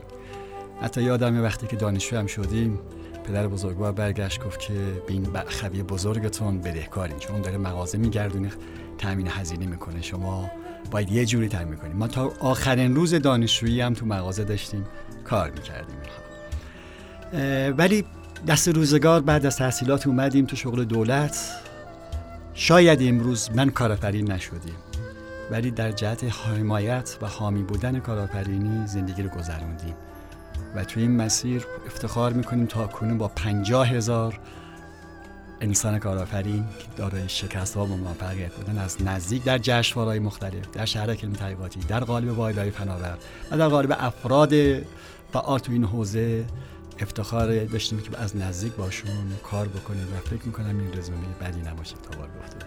حتی 0.82 1.02
یادم 1.02 1.42
وقتی 1.42 1.66
که 1.66 1.76
دانشجو 1.76 2.16
هم 2.16 2.26
شدیم 2.26 2.78
پدر 3.24 3.48
بزرگوار 3.48 3.92
برگشت 3.92 4.44
گفت 4.44 4.60
که 4.60 4.74
بین 5.06 5.26
خوی 5.48 5.82
بزرگتون 5.82 6.60
بدهکارین. 6.60 7.18
چون 7.18 7.40
داره 7.40 7.58
مغازه 7.58 7.98
میگردونه 7.98 8.50
تامین 8.98 9.28
هزینه 9.28 9.66
می‌کنه. 9.66 10.02
شما 10.02 10.50
باید 10.90 11.12
یه 11.12 11.26
جوری 11.26 11.48
تامین 11.48 11.76
کنیم. 11.76 11.96
ما 11.96 12.08
تا 12.08 12.32
آخرین 12.40 12.94
روز 12.94 13.14
دانشجویی 13.14 13.80
هم 13.80 13.94
تو 13.94 14.06
مغازه 14.06 14.44
داشتیم 14.44 14.86
کار 15.24 15.50
می‌کردیم. 15.50 15.96
ولی 17.78 18.04
دست 18.46 18.68
روزگار 18.68 19.20
بعد 19.20 19.46
از 19.46 19.56
تحصیلات 19.56 20.06
اومدیم 20.06 20.46
تو 20.46 20.56
شغل 20.56 20.84
دولت. 20.84 21.50
شاید 22.54 22.98
امروز 23.02 23.50
من 23.54 23.70
کارآفرین 23.70 24.32
نشدیم 24.32 24.74
ولی 25.50 25.70
در 25.70 25.92
جهت 25.92 26.24
حمایت 26.24 27.16
و 27.22 27.26
حامی 27.26 27.62
بودن 27.62 27.98
کارآفرینی 27.98 28.86
زندگی 28.86 29.22
رو 29.22 29.28
گذروندیم. 29.28 29.94
و 30.74 30.84
توی 30.84 31.02
این 31.02 31.16
مسیر 31.16 31.66
افتخار 31.86 32.32
می‌کنیم 32.32 32.66
تا 32.66 32.86
کنون 32.86 33.18
با 33.18 33.28
پنجاه 33.28 33.88
هزار 33.88 34.40
انسان 35.60 35.98
کارآفرین 35.98 36.64
که 36.78 36.86
دارای 36.96 37.28
شکست 37.28 37.76
ها 37.76 37.84
و 37.84 37.96
موفقیت 37.96 38.52
بودن 38.52 38.78
از 38.78 39.02
نزدیک 39.02 39.44
در 39.44 39.58
جشنواره‌های 39.58 40.18
مختلف 40.18 40.70
در 40.72 40.84
شهرک 40.84 41.24
علم 41.24 41.32
در 41.88 42.04
قالب 42.04 42.38
وایلای 42.38 42.70
فناور 42.70 43.18
و 43.50 43.58
در 43.58 43.68
قالب 43.68 43.96
افراد 43.98 44.52
فعال 45.32 45.58
تو 45.58 45.72
این 45.72 45.84
حوزه 45.84 46.44
افتخار 47.00 47.64
داشتیم 47.64 48.00
که 48.00 48.18
از 48.18 48.36
نزدیک 48.36 48.72
باشون 48.72 49.32
کار 49.42 49.68
بکنیم 49.68 50.06
و 50.14 50.28
فکر 50.28 50.46
می‌کنم 50.46 50.78
این 50.78 50.98
رزومه 50.98 51.18
بدی 51.40 51.60
نباشه 51.60 51.94
تا 52.10 52.18
بار 52.18 52.28
گفته 52.28 52.58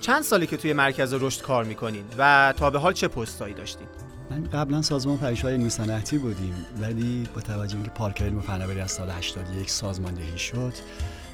چند 0.00 0.22
سالی 0.22 0.46
که 0.46 0.56
توی 0.56 0.72
مرکز 0.72 1.14
رشد 1.14 1.42
کار 1.42 1.64
می‌کنین 1.64 2.04
و 2.18 2.54
تا 2.56 2.70
به 2.70 2.78
حال 2.78 2.92
چه 2.92 3.08
پستایی 3.08 3.54
داشتین؟ 3.54 3.86
من 4.30 4.44
قبلا 4.44 4.82
سازمان 4.82 5.18
پریشهای 5.18 5.58
نیو 5.58 6.20
بودیم 6.20 6.54
ولی 6.80 7.28
با 7.34 7.40
توجه 7.40 7.74
اینکه 7.74 7.90
پارک 7.90 8.22
علم 8.22 8.38
و 8.38 8.40
فناوری 8.40 8.80
از 8.80 8.92
سال 8.92 9.10
81 9.10 9.70
سازماندهی 9.70 10.38
شد 10.38 10.72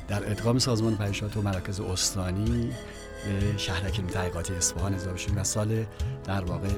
در 0.08 0.30
ادغام 0.30 0.58
سازمان 0.58 0.96
پریشات 0.96 1.37
و 1.37 1.42
مراکز 1.42 1.80
استانی 1.80 2.73
به 3.25 3.58
شهرک 3.58 4.00
تحقیقات 4.00 4.50
اصفهان 4.50 4.94
اضافه 4.94 5.18
شدیم 5.18 5.38
و 5.38 5.44
سال 5.44 5.84
در 6.25 6.44
واقع 6.44 6.68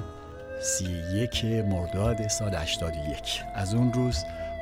31 0.61 1.45
مرداد 1.45 2.29
سال 2.29 2.55
81 2.55 3.43
از 3.55 3.75
اون 3.75 3.93
روز 3.93 4.17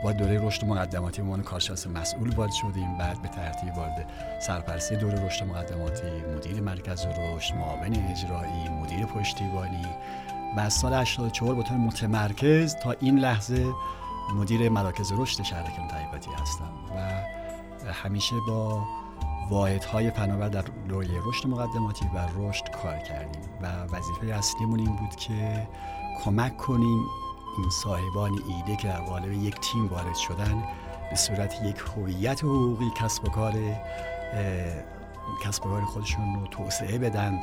با 0.04 0.12
دوره 0.12 0.46
رشد 0.46 0.64
مقدماتی 0.64 1.22
عنوان 1.22 1.42
کارشناس 1.42 1.86
مسئول 1.86 2.30
وارد 2.34 2.52
شدیم. 2.52 2.98
بعد 2.98 3.22
به 3.22 3.28
ترتیب 3.28 3.76
وارد 3.76 4.06
سرپرستی 4.40 4.96
دوره 4.96 5.26
رشد 5.26 5.44
مقدماتی 5.44 6.06
مدیر 6.36 6.60
مرکز 6.60 7.06
رشد 7.06 7.54
معاون 7.54 7.94
اجرایی 8.10 8.68
مدیر 8.68 9.06
پشتیبانی. 9.06 9.86
و 10.56 10.60
از 10.60 10.72
سال 10.72 10.94
84 10.94 11.54
به 11.54 11.62
طور 11.62 11.76
متمرکز 11.76 12.74
تا 12.74 12.94
این 13.00 13.18
لحظه 13.18 13.72
مدیر 14.34 14.68
مراکز 14.68 15.12
رشد 15.12 15.42
شهرک 15.42 15.76
تحقیقاتی 15.90 16.30
هستم. 16.42 16.72
و 16.96 17.43
همیشه 17.92 18.36
با 18.48 18.84
واحدهای 19.50 20.10
فناور 20.10 20.48
در 20.48 20.64
روی 20.88 21.08
رشد 21.26 21.46
مقدماتی 21.46 22.04
و 22.14 22.28
رشد 22.38 22.70
کار 22.70 22.98
کردیم 22.98 23.42
و 23.62 23.66
وظیفه 23.96 24.26
اصلیمون 24.34 24.78
این 24.78 24.96
بود 24.96 25.16
که 25.16 25.68
کمک 26.24 26.56
کنیم 26.56 27.04
این 27.58 27.70
صاحبان 27.70 28.32
ایده 28.48 28.76
که 28.76 28.88
در 28.88 29.00
قالب 29.00 29.32
یک 29.32 29.60
تیم 29.60 29.86
وارد 29.86 30.14
شدن 30.14 30.64
به 31.10 31.16
صورت 31.16 31.62
یک 31.62 31.76
هویت 31.96 32.44
حقوقی 32.44 32.90
کسب 32.96 33.24
و 33.24 33.28
کار 33.28 33.54
کسب 35.44 35.66
و 35.66 35.68
کار 35.68 35.84
خودشون 35.84 36.34
رو 36.34 36.46
توسعه 36.46 36.98
بدن 36.98 37.40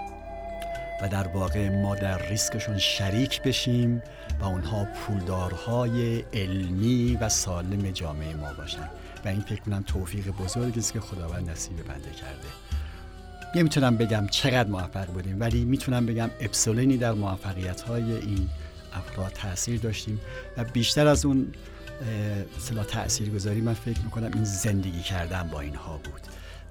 و 1.01 1.09
در 1.09 1.27
واقع 1.27 1.69
ما 1.69 1.95
در 1.95 2.29
ریسکشون 2.29 2.77
شریک 2.77 3.41
بشیم 3.41 4.01
و 4.39 4.45
اونها 4.45 4.85
پولدارهای 4.85 6.23
علمی 6.33 7.17
و 7.21 7.29
سالم 7.29 7.91
جامعه 7.91 8.35
ما 8.35 8.53
باشن. 8.57 8.89
و 9.25 9.27
این 9.27 9.41
فکر 9.41 9.61
کنم 9.61 9.83
توفیق 9.87 10.27
بزرگی 10.27 10.79
است 10.79 10.93
که 10.93 10.99
خداوند 10.99 11.49
نصیب 11.49 11.83
بنده 11.83 12.11
کرده. 12.11 12.47
نمی‌تونم 13.55 13.97
بگم 13.97 14.27
چقدر 14.27 14.69
موفق 14.69 15.05
بودیم 15.05 15.39
ولی 15.39 15.65
می‌تونم 15.65 16.05
بگم 16.05 16.29
اپسولینی 16.39 16.97
در 16.97 17.11
موفقیت 17.11 17.81
های 17.81 18.11
این 18.11 18.49
افراد 18.93 19.31
تاثیر 19.31 19.79
داشتیم 19.79 20.21
و 20.57 20.63
بیشتر 20.63 21.07
از 21.07 21.25
اون 21.25 21.53
اصطلاح 22.57 22.85
تأثیر 22.85 23.29
گذاری 23.29 23.61
من 23.61 23.73
فکر 23.73 24.01
می‌کنم 24.01 24.31
این 24.33 24.43
زندگی 24.43 25.01
کردن 25.01 25.47
با 25.47 25.61
اینها 25.61 25.97
بود. 25.97 26.21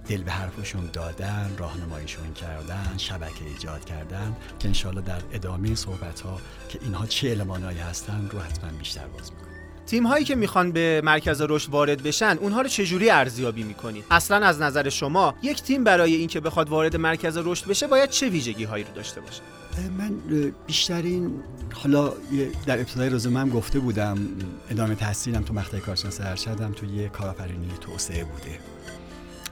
دل 0.08 0.22
به 0.22 0.32
حرفشون 0.32 0.90
دادن 0.92 1.50
راهنماییشون 1.58 2.32
کردن 2.32 2.94
شبکه 2.96 3.44
ایجاد 3.44 3.84
کردن 3.84 4.36
که 4.58 4.68
انشالله 4.68 5.00
در 5.00 5.20
ادامه 5.32 5.74
صحبت 5.74 6.20
ها 6.20 6.40
که 6.68 6.78
اینها 6.82 7.06
چه 7.06 7.30
المانهایی 7.30 7.78
هستن 7.78 8.28
رو 8.30 8.40
حتما 8.40 8.70
بیشتر 8.78 9.06
باز 9.06 9.32
می‌کنم. 9.32 9.49
تیم 9.90 10.06
هایی 10.06 10.24
که 10.24 10.34
می‌خوان 10.34 10.72
به 10.72 11.00
مرکز 11.04 11.42
رشد 11.48 11.70
وارد 11.70 12.02
بشن 12.02 12.38
اونها 12.40 12.60
رو 12.60 12.68
چجوری 12.68 13.10
ارزیابی 13.10 13.62
می‌کنید 13.62 14.04
اصلا 14.10 14.46
از 14.46 14.60
نظر 14.60 14.88
شما 14.88 15.34
یک 15.42 15.62
تیم 15.62 15.84
برای 15.84 16.14
اینکه 16.14 16.40
بخواد 16.40 16.68
وارد 16.68 16.96
مرکز 16.96 17.36
رشد 17.36 17.66
بشه 17.66 17.86
باید 17.86 18.10
چه 18.10 18.28
ویژگی 18.28 18.64
هایی 18.64 18.84
رو 18.84 18.90
داشته 18.94 19.20
باشه؟ 19.20 19.40
من 19.98 20.14
بیشترین 20.66 21.42
حالا 21.72 22.12
در 22.66 22.78
ابتدای 22.78 23.10
رزومه 23.10 23.40
هم 23.40 23.48
گفته 23.50 23.78
بودم 23.78 24.18
ادامه 24.70 24.94
تحصیلم 24.94 25.42
تو 25.42 25.54
مقطع 25.54 25.78
کارشناس 25.78 26.20
ارشدم 26.20 26.72
تو 26.72 26.86
یه 26.86 27.08
کارآفرینی 27.08 27.68
توسعه 27.80 28.24
بوده. 28.24 28.58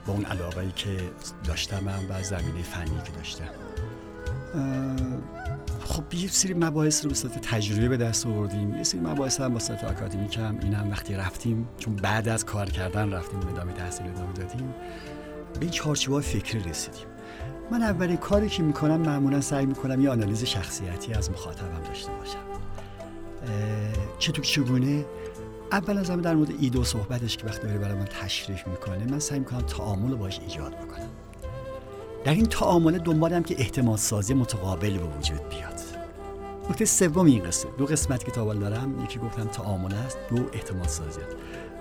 با 0.07 0.13
اون 0.13 0.25
علاقه 0.25 0.71
که 0.75 0.97
داشتم 1.47 1.87
و 2.09 2.23
زمینه 2.23 2.63
فنی 2.63 3.01
که 3.05 3.11
داشتم. 3.11 3.49
خب 5.89 6.13
یه 6.13 6.27
سری 6.27 6.53
مباحث 6.53 7.03
رو 7.03 7.09
به 7.09 7.15
صورت 7.15 7.41
تجربه 7.41 7.89
به 7.89 7.97
دست 7.97 8.25
آوردیم. 8.25 8.75
یه 8.75 8.83
سری 8.83 8.99
مباحث 8.99 9.41
هم 9.41 9.53
با 9.53 9.59
صورت 9.59 9.83
آکادمیک 9.83 10.37
هم. 10.37 10.57
این 10.61 10.73
هم 10.73 10.91
وقتی 10.91 11.13
رفتیم 11.13 11.67
چون 11.77 11.95
بعد 11.95 12.27
از 12.27 12.45
کار 12.45 12.69
کردن 12.69 13.13
رفتیم 13.13 13.39
ادامه 13.39 13.73
تحصیل 13.73 14.07
ادامه 14.07 14.33
دادیم 14.33 14.73
به 15.53 15.59
این 15.61 15.69
چارچوب 15.69 16.19
فکری 16.19 16.59
رسیدیم. 16.59 17.05
من 17.71 17.81
اولین 17.81 18.17
کاری 18.17 18.49
که 18.49 18.63
می‌کنم 18.63 19.01
معمولا 19.01 19.41
سعی 19.41 19.65
می‌کنم 19.65 20.01
یه 20.01 20.09
آنالیز 20.09 20.43
شخصیتی 20.43 21.13
از 21.13 21.31
مخاطبم 21.31 21.83
داشته 21.87 22.11
باشم. 22.11 22.39
چطور 24.19 24.45
چگونه؟ 24.45 25.05
اول 25.71 25.97
از 25.97 26.09
همه 26.09 26.21
در 26.21 26.35
مورد 26.35 26.51
ایده 26.59 26.79
و 26.79 26.83
صحبتش 26.83 27.37
که 27.37 27.47
وقتی 27.47 27.67
برای 27.67 27.93
من 27.93 28.05
تشریف 28.05 28.67
می‌کنه 28.67 29.05
من 29.11 29.19
سعی 29.19 29.39
می‌کنم 29.39 29.61
تعامل 29.61 30.15
باش 30.15 30.39
ایجاد 30.39 30.75
بکنم. 30.75 31.08
در 32.23 32.33
این 32.33 32.45
تعامل 32.45 32.97
دنبالم 32.97 33.43
که 33.43 33.55
احتمال 33.59 33.97
سازی 33.97 34.33
متقابل 34.33 34.97
به 34.97 35.05
وجود 35.17 35.49
بیاد. 35.49 35.79
نکته 36.69 36.85
سوم 36.85 37.25
این 37.25 37.43
قصه 37.43 37.67
دو 37.77 37.85
قسمت 37.85 38.23
که 38.23 38.31
تاول 38.31 38.59
دارم. 38.59 39.03
یکی 39.03 39.19
گفتم 39.19 39.45
تعامل 39.45 39.93
است 39.93 40.17
دو 40.29 40.49
احتمال 40.53 40.87
سازی 40.87 41.19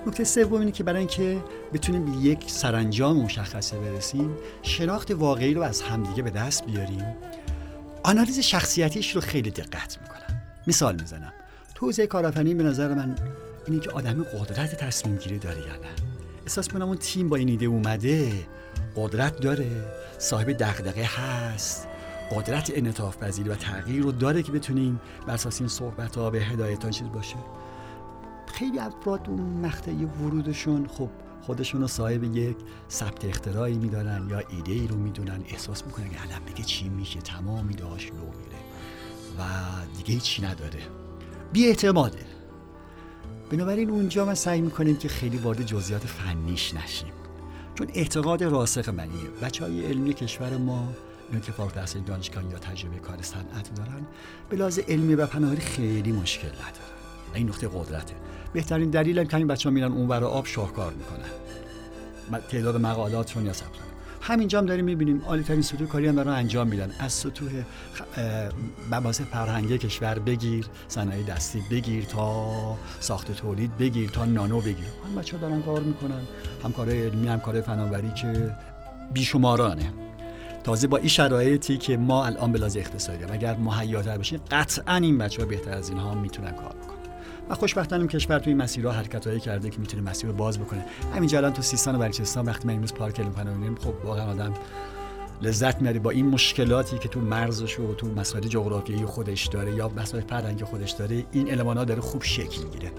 نکته 0.07 0.25
سوم 0.25 0.61
اینه 0.61 0.73
که 0.73 0.85
برای 0.85 0.99
اینکه 0.99 1.39
بتونیم 1.73 2.05
به 2.05 2.11
یک 2.11 2.51
سرانجام 2.51 3.17
مشخصه 3.17 3.79
برسیم 3.79 4.37
شناخت 4.63 5.11
واقعی 5.11 5.55
رو 5.55 5.63
از 5.63 5.83
همدیگه 5.83 6.23
به 6.23 6.31
دست 6.31 6.67
بیاریم. 6.67 7.05
آنالیز 8.03 8.39
شخصیتیش 8.39 9.15
رو 9.15 9.21
خیلی 9.21 9.51
دقت 9.51 9.99
می‌کنم. 10.03 10.43
مثال 10.67 11.01
می‌زنم. 11.01 11.33
توضیح 11.75 12.07
کارآفرینی 12.07 12.55
به 12.55 12.63
نظر 12.63 12.95
من 12.95 13.17
اینه 13.67 13.81
که 13.81 13.91
آدمی 13.91 14.25
قدرت 14.25 14.75
تصمیم 14.75 15.17
گیری 15.17 15.39
داره 15.39 15.59
یا 15.59 15.67
نه. 15.67 15.89
احساس 16.43 16.69
کنم 16.69 16.89
اون 16.89 16.97
تیم 16.97 17.29
با 17.29 17.37
این 17.37 17.49
ایده 17.49 17.67
اومده. 17.67 18.33
قدرت 18.99 19.41
داره 19.41 19.71
صاحب 20.19 20.53
دغدغه 20.53 21.03
هست. 21.03 21.87
قدرت 22.31 22.73
انعطاف 22.75 23.17
پذیری 23.17 23.49
و 23.49 23.55
تغییر 23.55 24.03
رو 24.03 24.13
داره 24.13 24.43
که 24.43 24.53
بتونیم 24.53 25.01
بر 25.27 25.35
اساس 25.35 25.61
این 25.61 25.69
صحبت 25.69 26.17
ها 26.17 26.31
به 26.31 26.41
هدایتان 26.41 26.91
چیز 26.91 27.09
باشه. 27.09 27.37
خیلی 28.47 28.79
افراد 28.79 29.21
اون 29.29 29.41
مقطع 29.41 29.93
ورودشون 29.93 30.87
خب 30.87 31.09
خودشون 31.43 31.81
رو 31.81 31.87
صاحب 31.87 32.25
یک 32.37 32.57
ثبت 32.91 33.25
اختراعی 33.25 33.75
میدارن 33.75 34.29
یا 34.31 34.39
ایده 34.39 34.73
ای 34.73 34.87
رو 34.87 34.97
می‌دونن 34.97 35.41
احساس 35.49 35.87
می‌کنن 35.87 36.11
که 36.11 36.23
الان 36.23 36.45
بگه 36.45 36.65
چی 36.65 36.89
میشه 36.89 37.21
تمامی 37.21 37.75
داشت 37.75 38.09
لو 38.09 38.17
میره 38.17 38.59
و 39.39 39.43
دیگه 39.97 40.21
چی 40.21 40.43
نداره. 40.43 40.81
بی 41.53 41.67
اعتماده 41.67 42.27
بنابراین 43.51 43.91
اونجا 43.91 44.25
ما 44.25 44.35
سعی 44.35 44.61
می‌کنیم 44.61 44.97
که 44.97 45.09
خیلی 45.09 45.37
وارد 45.37 45.63
جزئیات 45.63 46.07
فنیش 46.07 46.75
نشیم. 46.75 47.18
چون 47.79 47.89
اعتقاد 47.95 48.45
راسخ 48.45 48.89
منیه. 48.89 49.31
بچه 49.43 49.65
های 49.65 49.87
علمی 49.87 50.15
کشور 50.15 50.57
ما 50.57 50.89
اینا 51.29 51.41
که 51.41 51.53
فارغ 51.53 51.73
تحصیل 51.73 52.03
دانشگاه 52.03 52.45
یا 52.45 52.59
تجربه 52.59 52.99
کار 52.99 53.23
صنعت 53.23 53.75
دارن. 53.75 54.07
به 54.51 54.57
لحاظ 54.57 54.79
علمی 54.79 55.15
و 55.15 55.27
پناهاری 55.27 55.61
خیلی 55.61 56.13
مشکل 56.13 56.49
ندارن. 56.49 57.35
این 57.35 57.49
نقطه 57.49 57.69
قدرته. 57.69 58.15
بهترین 58.53 58.91
دلیل 58.91 59.19
هم 59.19 59.27
که 59.27 59.37
این 59.37 59.47
بچه 59.47 59.69
ها 59.69 59.75
میرن 59.75 59.93
اون 59.93 60.11
آب 60.13 60.47
شاهکار 60.47 60.93
می‌کنن. 60.93 62.41
تعداد 62.49 62.77
مقالاتشون 62.77 63.47
یا 63.47 63.53
ثبت 63.53 63.88
همینجا 64.21 64.59
هم 64.59 64.67
داریم 64.67 64.85
می‌بینیم 64.85 65.23
عالی 65.27 65.43
ترین 65.43 65.63
سطوح 65.63 65.89
کاری 65.89 66.09
هم 66.09 66.15
دارن 66.15 66.33
انجام 66.33 66.69
میدن. 66.69 66.91
از 66.99 67.13
سطوح 67.13 67.51
مباحث 68.91 69.21
فرهنگی 69.21 69.79
کشور 69.79 70.19
بگیر 70.19 70.67
صنایع 70.89 71.23
دستی 71.23 71.63
بگیر 71.71 72.05
تا 72.05 72.51
ساخت 73.01 73.33
تولید 73.33 73.79
بگیر 73.79 74.11
تا 74.11 74.25
نانو 74.25 74.61
بگیر. 74.61 74.77
هم 75.09 75.21
بچه 75.21 75.39
دارن 75.39 75.63
کار 75.63 75.81
می‌کنن. 75.81 76.21
همکار 76.65 76.91
علمی 76.91 77.29
همکار 77.29 77.61
فناوری 77.61 78.11
که 78.11 78.57
بیشمارانه. 79.13 79.93
تازه 80.65 80.87
با 80.87 80.97
این 80.97 81.09
شرایطی 81.09 81.77
که 81.77 81.97
ما 81.97 82.27
الان 82.27 82.53
به 82.53 82.65
اقتصادی 82.65 83.25
هم. 83.25 83.33
اگر 83.33 83.57
مهیاتر 83.57 84.17
باشیم 84.17 84.41
قطعا 84.51 84.97
این 84.97 85.19
بچه 85.19 85.43
ها 85.43 85.49
بهتر 85.49 85.73
از 85.73 85.89
اینها 85.89 86.15
می‌تونن 86.15 86.51
کار 86.51 86.75
بکنن. 86.85 86.98
و 87.51 87.55
خوشبختانم 87.55 88.09
کشور 88.09 88.39
توی 88.39 88.55
مسیرها 88.55 88.93
حرکتایی 88.93 89.41
کرده 89.41 89.71
که 89.71 89.79
می‌تونه 89.79 90.11
مسیر 90.11 90.31
رو 90.31 90.37
باز 90.37 90.59
بکنه. 90.59 90.85
همین 91.15 91.37
الان 91.37 91.53
تو 91.53 91.63
سیستان 91.63 91.95
و 91.95 91.99
بلوچستان 91.99 92.47
وقتی 92.47 92.69
ما 92.69 92.75
امروز 92.75 92.95
پارک 92.95 93.21
علم 93.21 93.75
خب 93.75 93.95
واقعا 94.05 94.31
آدم 94.31 94.55
لذت 95.43 95.83
می‌بره 95.83 95.99
با 95.99 96.11
این 96.11 96.27
مشکلاتی 96.27 96.99
که 96.99 97.09
تو 97.09 97.21
مرزش 97.21 97.81
و 97.81 97.95
تو 97.95 98.07
مسائل 98.07 98.43
جغرافیایی 98.43 99.05
خودش 99.05 99.47
داره 99.47 99.75
یا 99.75 99.89
مسائل 99.89 100.23
فرهنگی 100.23 100.65
خودش 100.65 100.91
داره 100.91 101.25
این 101.33 101.53
المانا 101.53 101.85
داره 101.85 102.01
خوب 102.01 102.23
شکل 102.23 102.63
می‌گیره. 102.63 102.93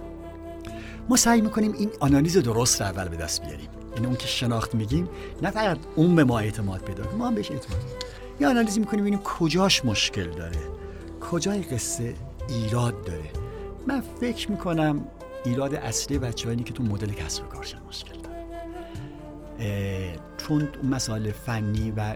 ما 1.09 1.15
سعی 1.15 1.41
می‌کنیم 1.41 1.73
این 1.73 1.89
آنالیز 1.99 2.37
درست 2.37 2.81
رو 2.81 2.87
اول 2.87 3.07
به 3.07 3.17
دست 3.17 3.41
بیاریم. 3.45 3.69
این 3.95 4.05
اون 4.05 4.15
که 4.15 4.27
شناخت 4.27 4.75
میگیم 4.75 5.09
نه 5.41 5.51
فقط 5.51 5.77
اون 5.95 6.15
به 6.15 6.23
ما 6.23 6.39
اعتماد 6.39 6.81
پیدا 6.81 7.03
ما 7.17 7.27
هم 7.27 7.35
بهش 7.35 7.51
اعتماد 7.51 7.79
یه 8.39 8.47
آنالیز 8.47 8.79
می‌کنیم 8.79 9.01
ببینیم 9.01 9.19
کجاش 9.23 9.85
مشکل 9.85 10.29
داره 10.29 10.59
کجای 11.31 11.61
قصه 11.61 12.13
ایراد 12.49 13.05
داره. 13.05 13.38
من 13.87 14.03
فکر 14.19 14.51
می‌کنم 14.51 15.05
ایراد 15.45 15.75
اصلی 15.75 16.19
بچه 16.19 16.55
که 16.55 16.73
تو 16.73 16.83
مدل 16.83 17.11
کسب 17.11 17.43
و 17.43 17.47
کارشن 17.47 17.77
مشکل 17.87 18.13
داره 18.13 18.29
چون 20.37 20.67
مسائل 20.83 21.31
فنی 21.31 21.91
و 21.91 22.15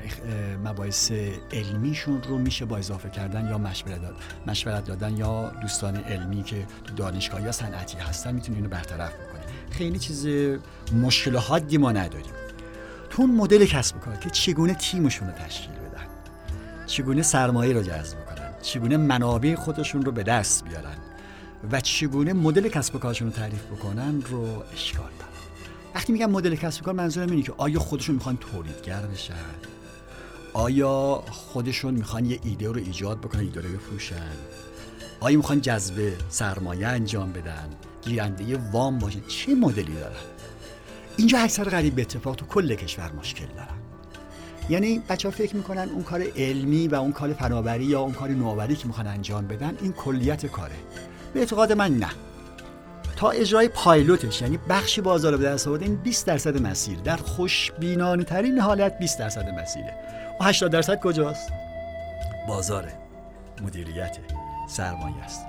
مباحث 0.66 1.12
علمیشون 1.52 2.24
رو 2.24 2.38
میشه 2.38 2.66
با 2.66 2.78
اضافه 2.78 3.10
کردن 3.10 3.48
یا 3.50 3.58
مشورت 3.58 4.02
دادن 4.02 4.16
مشورت 4.48 4.86
دادن 4.86 5.18
یا 5.18 5.52
دوستان 5.62 5.96
علمی 5.96 6.44
که 6.44 6.66
تو 6.84 6.94
دانشگاه 6.96 7.42
یا 7.42 7.52
صنعتی 7.52 7.98
هستن 7.98 8.36
می‌تونه 8.36 8.58
اینو 8.58 8.70
برطرف 8.70 9.14
بکنه 9.14 9.42
خیلی 9.70 10.00
چیز 10.00 10.28
مشکل 10.94 11.38
حادی 11.38 11.78
ما 11.78 11.92
نداریم. 11.92 12.34
تو 13.10 13.28
مدل 13.28 13.66
کسب 13.66 14.00
کار 14.00 14.16
که 14.16 14.30
چگونه 14.30 14.74
تیمشون 14.74 15.28
رو 15.28 15.34
تشکیل 15.34 15.72
بدن؟ 15.72 16.06
چگونه 16.86 17.22
سرمایه 17.22 17.74
رو 17.74 17.82
جذب 17.82 18.26
کنن 18.26 18.54
چگونه 18.62 18.98
منابع 18.98 19.56
خودشون 19.56 20.02
رو 20.02 20.12
به 20.12 20.24
دست 20.24 20.66
بیارن؟ 20.66 20.96
و 21.72 21.82
چگونه 21.82 22.34
مدل 22.34 22.68
کسب 22.68 22.96
و 22.96 23.00
کارشون 23.00 23.28
رو 23.28 23.34
تعریف 23.34 23.64
بکنن 23.64 24.22
رو 24.22 24.64
اشکال 24.74 25.10
دارن 25.20 25.32
وقتی 25.96 26.14
میگم 26.14 26.32
مدل 26.32 26.56
کسب 26.56 26.82
و 26.82 26.86
کار 26.86 26.94
منظورم 26.94 27.30
اینه 27.30 27.42
که 27.44 27.54
آیا 27.58 27.80
خودشون 27.80 28.16
می‌خوان 28.16 28.38
تولیدگر 28.38 29.02
بشن؟ 29.02 29.34
آیا 30.54 31.24
خودشون 31.32 31.94
می‌خوان 31.94 32.26
یه 32.26 32.40
ایده 32.44 32.68
رو 32.68 32.78
ایجاد 32.78 33.20
بکنن 33.20 33.42
ایده 33.42 33.62
رو 33.62 33.70
بفروشن؟ 33.70 34.32
آیا 35.20 35.38
می‌خوان 35.38 35.62
جذب 35.62 36.14
سرمایه 36.30 36.88
انجام 36.88 37.32
بدن 37.32 37.70
گیرنده 38.02 38.58
وام 38.72 39.00
باشن؟ 39.00 39.22
چه 39.28 39.56
مدلی 39.56 39.94
دارن؟ 39.94 40.16
اینجا 41.18 41.40
اکثر 41.40 41.64
غریب 41.64 41.96
به 41.96 42.02
اتفاق 42.02 42.36
تو 42.36 42.46
کل 42.46 42.76
کشور 42.76 43.12
مشکل 43.12 43.46
دارن. 43.46 43.78
یعنی 44.70 45.00
بچه 45.10 45.28
ها 45.28 45.32
فکر 45.32 45.56
می‌کنن 45.56 45.90
اون 45.90 46.04
کار 46.04 46.24
علمی 46.36 46.88
و 46.88 46.96
اون 46.96 47.12
کار 47.12 47.34
فناوری 47.34 47.86
یا 47.86 48.00
اون 48.00 48.12
کار 48.14 48.30
نوآوری 48.30 48.76
که 48.76 48.88
می‌خوان 48.88 49.08
انجام 49.08 49.48
بدن 49.48 49.78
این 49.82 49.92
کلیت 49.92 50.46
کاره. 50.46 50.76
به 51.34 51.40
اعتقاد 51.40 51.72
من 51.72 51.92
نه. 51.98 52.10
تا 53.16 53.30
اجرای 53.30 53.68
پایلوتش 53.68 54.42
یعنی 54.42 54.60
بخشی 54.70 55.02
بازار 55.02 55.38
به 55.38 55.44
دست 55.44 55.68
آورده 55.68 55.86
این 55.86 55.96
20 55.96 56.28
درصد 56.28 56.62
مسیر. 56.62 57.00
در 57.00 57.18
خوشبینانه 57.18 58.24
ترین 58.24 58.60
حالت 58.60 59.00
20 59.00 59.20
درصد 59.20 59.50
مسیره. 59.50 59.94
و 60.42 60.44
80 60.44 60.72
درصد 60.72 61.00
کجاست؟ 61.00 61.50
بازاره 62.48 62.94
مدیریت 63.62 64.18
سرمایه 64.68 65.24
است. 65.24 65.46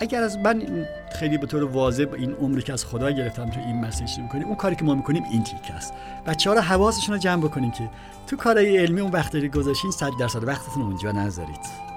اگر 0.00 0.22
از 0.22 0.38
من 0.38 0.86
خیلی 1.18 1.38
به 1.38 1.46
طور 1.46 1.64
واضح 1.64 2.06
این 2.16 2.32
عمری 2.32 2.62
که 2.62 2.72
از 2.72 2.84
خدا 2.84 3.10
گرفتم 3.10 3.50
تو 3.50 3.60
این 3.60 3.80
مسیر 3.80 4.06
شروع 4.06 4.28
کنیم 4.28 4.46
اون 4.46 4.56
کاری 4.56 4.76
که 4.76 4.84
ما 4.84 4.94
می‌کنیم 4.94 5.24
این 5.32 5.44
تیک 5.44 5.70
است. 5.76 5.92
بچه 6.26 6.50
ها 6.50 6.56
رو 6.56 6.62
حواسشون 6.62 7.14
رو 7.14 7.20
جمع 7.20 7.42
بکنیم 7.42 7.70
که 7.70 7.90
تو 8.26 8.36
کارهای 8.36 8.78
علمی 8.78 9.00
اون 9.00 9.10
وقت 9.10 9.34
رو 9.34 9.48
گذاشین 9.48 9.90
100 9.90 10.10
درصد 10.20 10.44
وقتتون 10.44 10.82
اونجا 10.82 11.12
نذارید. 11.12 11.93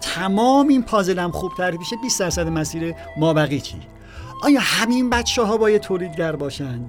تمام 0.00 0.68
این 0.68 0.82
پازل 0.82 1.18
هم 1.18 1.30
خوب 1.30 1.52
تعریف 1.56 1.80
بشه 1.80 1.96
20 2.02 2.20
درصد 2.20 2.48
مسیر 2.48 2.94
ما 3.16 3.34
بقی 3.34 3.60
چی؟ 3.60 3.76
آیا 4.42 4.60
همین 4.62 5.10
بچه 5.10 5.42
ها 5.42 5.56
باید 5.56 5.82
تولیدگر 5.82 6.36
باشن؟ 6.36 6.84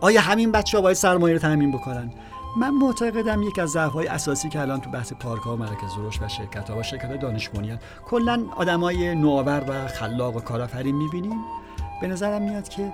آیا 0.00 0.20
همین 0.20 0.52
بچه 0.52 0.78
ها 0.78 0.82
باید 0.82 0.96
سرمایه 0.96 1.34
رو 1.34 1.40
تامین 1.40 1.72
بکنن؟ 1.72 2.12
من 2.56 2.70
معتقدم 2.70 3.42
یک 3.42 3.58
از 3.58 3.70
ضعف‌های 3.70 4.06
اساسی 4.06 4.48
که 4.48 4.60
الان 4.60 4.80
تو 4.80 4.90
بحث 4.90 5.12
پارک 5.12 5.42
ها 5.42 5.54
و 5.54 5.56
مراکز 5.56 5.90
رشد 5.98 6.22
و 6.22 6.28
شرکت 6.28 6.70
ها 6.70 6.78
و 6.78 6.82
شرکت 6.82 7.20
دانش 7.20 7.48
بنیان 7.48 7.78
کلا 8.04 8.44
آدمای 8.56 9.14
نوآور 9.14 9.64
و 9.68 9.88
خلاق 9.88 10.36
و 10.36 10.40
کارآفرین 10.40 10.94
می‌بینیم. 10.94 11.44
به 12.00 12.06
نظرم 12.06 12.42
میاد 12.42 12.68
که 12.68 12.92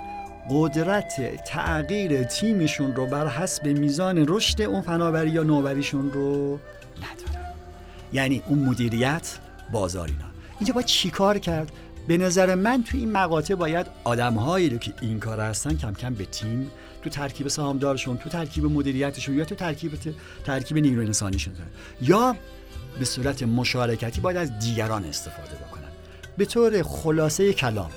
قدرت 0.49 1.43
تغییر 1.43 2.23
تیمشون 2.23 2.95
رو 2.95 3.05
بر 3.05 3.27
حسب 3.27 3.67
میزان 3.67 4.25
رشد 4.27 4.61
اون 4.61 4.81
فناوری 4.81 5.29
یا 5.29 5.43
نوآوریشون 5.43 6.11
رو 6.11 6.59
ندارن. 6.97 7.53
یعنی 8.13 8.43
اون 8.47 8.59
مدیریت 8.59 9.37
بازار 9.71 10.07
اینا. 10.07 10.25
اینجا 10.59 10.73
باید 10.73 10.85
چیکار 10.85 11.39
کرد؟ 11.39 11.71
به 12.07 12.17
نظر 12.17 12.55
من 12.55 12.83
تو 12.83 12.97
این 12.97 13.11
مقاطع 13.11 13.55
باید 13.55 13.87
آدمهایی 14.03 14.69
رو 14.69 14.77
که 14.77 14.93
این 15.01 15.19
کار 15.19 15.39
هستن 15.39 15.77
کم 15.77 15.93
کم 15.93 16.13
به 16.13 16.25
تیم 16.25 16.71
تو 17.03 17.09
ترکیب 17.09 17.47
سهامدارشون 17.47 18.17
تو 18.17 18.29
ترکیب 18.29 18.65
مدیریتشون 18.65 19.37
یا 19.37 19.45
تو 19.45 19.55
ترکیب 19.55 19.91
ترکیب 20.45 20.77
نیروی 20.77 21.05
انسانیشون 21.05 21.53
یا 22.01 22.35
به 22.99 23.05
صورت 23.05 23.43
مشارکتی 23.43 24.21
باید 24.21 24.37
از 24.37 24.59
دیگران 24.59 25.05
استفاده 25.05 25.55
بکنن. 25.55 25.89
به 26.37 26.45
طور 26.45 26.83
خلاصه 26.83 27.53
کلام 27.53 27.91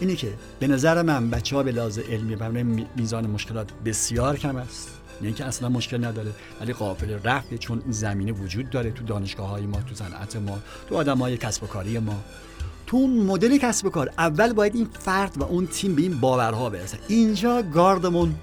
اینه 0.00 0.16
که 0.16 0.28
به 0.60 0.66
نظر 0.66 1.02
من 1.02 1.30
بچه 1.30 1.56
ها 1.56 1.62
به 1.62 1.72
لحاظ 1.72 1.98
علمی 1.98 2.34
و 2.34 2.50
میزان 2.96 3.26
مشکلات 3.26 3.68
بسیار 3.84 4.36
کم 4.36 4.56
است. 4.56 4.99
نه 5.20 5.26
اینکه 5.26 5.44
اصلا 5.44 5.68
مشکل 5.68 6.04
نداره 6.04 6.32
ولی 6.60 6.72
قابل 6.72 7.18
رفته 7.24 7.58
چون 7.58 7.80
این 7.84 7.92
زمینه 7.92 8.32
وجود 8.32 8.70
داره 8.70 8.90
تو 8.90 9.04
دانشگاه 9.04 9.48
های 9.48 9.66
ما 9.66 9.80
تو 9.80 9.94
صنعت 9.94 10.36
ما 10.36 10.58
تو 10.88 10.96
آدم 10.96 11.18
های 11.18 11.36
کسب 11.36 11.62
و 11.62 11.66
کاری 11.66 11.98
ما. 11.98 12.20
تو 12.86 12.96
اون 12.96 13.10
مدل 13.10 13.58
کسب 13.58 13.86
و 13.86 13.90
کار 13.90 14.10
اول 14.18 14.52
باید 14.52 14.74
این 14.74 14.88
فرد 15.00 15.38
و 15.38 15.42
اون 15.42 15.66
تیم 15.66 15.94
به 15.94 16.02
این 16.02 16.20
باورها 16.20 16.70
برسه. 16.70 16.98
اینجا 17.08 17.62
گاردمون 17.62 18.34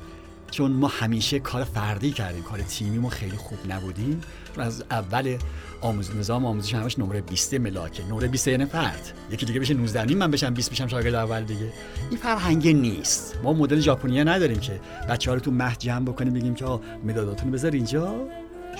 چون 0.51 0.71
ما 0.71 0.87
همیشه 0.87 1.39
کار 1.39 1.63
فردی 1.63 2.11
کردیم 2.11 2.43
کار 2.43 2.61
تیمی 2.61 2.97
ما 2.97 3.09
خیلی 3.09 3.37
خوب 3.37 3.57
نبودیم. 3.67 4.21
از 4.57 4.83
اول 4.91 5.37
آموز 5.81 6.15
نظام 6.15 6.45
آموزش 6.45 6.73
همش 6.73 6.99
نمره 6.99 7.21
20 7.21 7.53
ملاکه. 7.53 8.05
نمره 8.05 8.27
20 8.27 8.47
یعنی 8.47 8.65
فرد. 8.65 9.13
یکی 9.31 9.45
دیگه 9.45 9.59
بشه 9.59 9.73
19 9.73 10.05
نیم 10.05 10.17
من 10.17 10.31
بشم 10.31 10.53
20 10.53 10.71
میشم 10.71 10.87
شاگرد 10.87 11.15
اول 11.15 11.43
دیگه. 11.43 11.73
این 12.09 12.19
فرهنگ 12.19 12.67
نیست. 12.67 13.39
ما 13.43 13.53
مدل 13.53 13.79
ژاپنی 13.79 14.23
نداریم 14.23 14.59
که 14.59 14.79
بچه‌ها 15.09 15.35
رو 15.35 15.41
تو 15.41 15.51
مهد 15.51 15.79
جمع 15.79 16.05
بکنیم 16.05 16.33
بگیم 16.33 16.55
که 16.55 16.65
مداداتون 17.03 17.51
بذار 17.51 17.71
اینجا. 17.71 18.15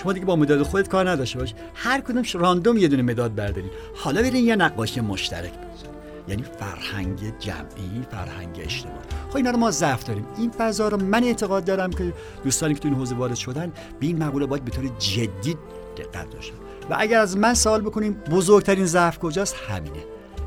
شما 0.02 0.12
دیگه 0.12 0.26
با 0.26 0.36
مداد 0.36 0.62
خودت 0.62 0.88
کار 0.88 1.10
نداشته 1.10 1.38
باش. 1.38 1.54
هر 1.74 2.00
کدوم 2.00 2.22
راندوم 2.34 2.78
یه 2.78 2.88
دونه 2.88 3.02
مداد 3.02 3.34
بردارین. 3.34 3.70
حالا 3.94 4.22
برین 4.22 4.44
یه 4.44 4.56
نقاشی 4.56 5.00
مشترک 5.00 5.52
یعنی 6.28 6.42
فرهنگ 6.42 7.38
جمعی 7.38 8.02
فرهنگ 8.10 8.60
اجتماعی. 8.60 8.98
خب 9.28 9.36
اینا 9.36 9.50
رو 9.50 9.58
ما 9.58 9.70
ضعف 9.70 10.04
داریم. 10.04 10.26
این 10.38 10.50
فضا 10.50 10.88
رو 10.88 10.96
من 10.96 11.24
اعتقاد 11.24 11.64
دارم 11.64 11.90
که 11.90 12.12
دوستانی 12.44 12.74
که 12.74 12.80
تو 12.80 12.88
این 12.88 12.96
حوزه 12.96 13.14
وارد 13.14 13.34
شدن 13.34 13.72
به 14.00 14.06
این 14.06 14.22
مقوله 14.22 14.46
باید 14.46 14.64
به 14.64 14.70
طور 14.70 14.90
جدی 14.98 15.56
دقت 15.96 16.30
داشتن 16.30 16.56
و 16.90 16.96
اگر 16.98 17.18
از 17.18 17.36
من 17.36 17.54
سوال 17.54 17.80
بکنیم 17.80 18.12
بزرگترین 18.12 18.86
ضعف 18.86 19.18
کجاست؟ 19.18 19.56
همینه. 19.68 20.04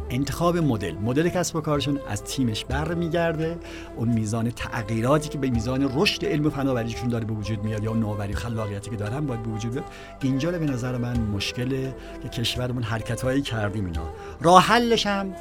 انتخاب 0.09 0.57
مدل. 0.57 0.95
مدل 0.95 1.29
کسب 1.29 1.55
و 1.55 1.61
کارشون 1.61 1.99
از 2.07 2.23
تیمش 2.23 2.65
برمیگرده. 2.65 3.57
اون 3.95 4.09
میزان 4.09 4.51
تغییراتی 4.51 5.29
که 5.29 5.37
به 5.37 5.49
میزان 5.49 5.91
رشد 5.95 6.25
علم 6.25 6.45
و 6.45 6.49
فناوریشون 6.49 7.09
داره 7.09 7.25
به 7.25 7.33
وجود 7.33 7.63
میاد 7.63 7.83
یا 7.83 7.93
نوآوری 7.93 8.33
خلاقیتی 8.33 8.89
که 8.89 8.95
دارن 8.95 9.25
باید 9.25 9.43
به 9.43 9.49
وجود 9.49 9.71
بیاد. 9.71 9.85
اینجا 10.21 10.51
به 10.51 10.65
نظر 10.65 10.97
من 10.97 11.19
مشکل 11.19 11.91
که 12.23 12.29
کشورمون 12.29 12.83
حرکتهایی 12.83 13.41
کردیم 13.41 13.85
اینا. 13.85 14.09
راه 14.41 14.63
حلش 14.63 15.07
هم 15.07 15.33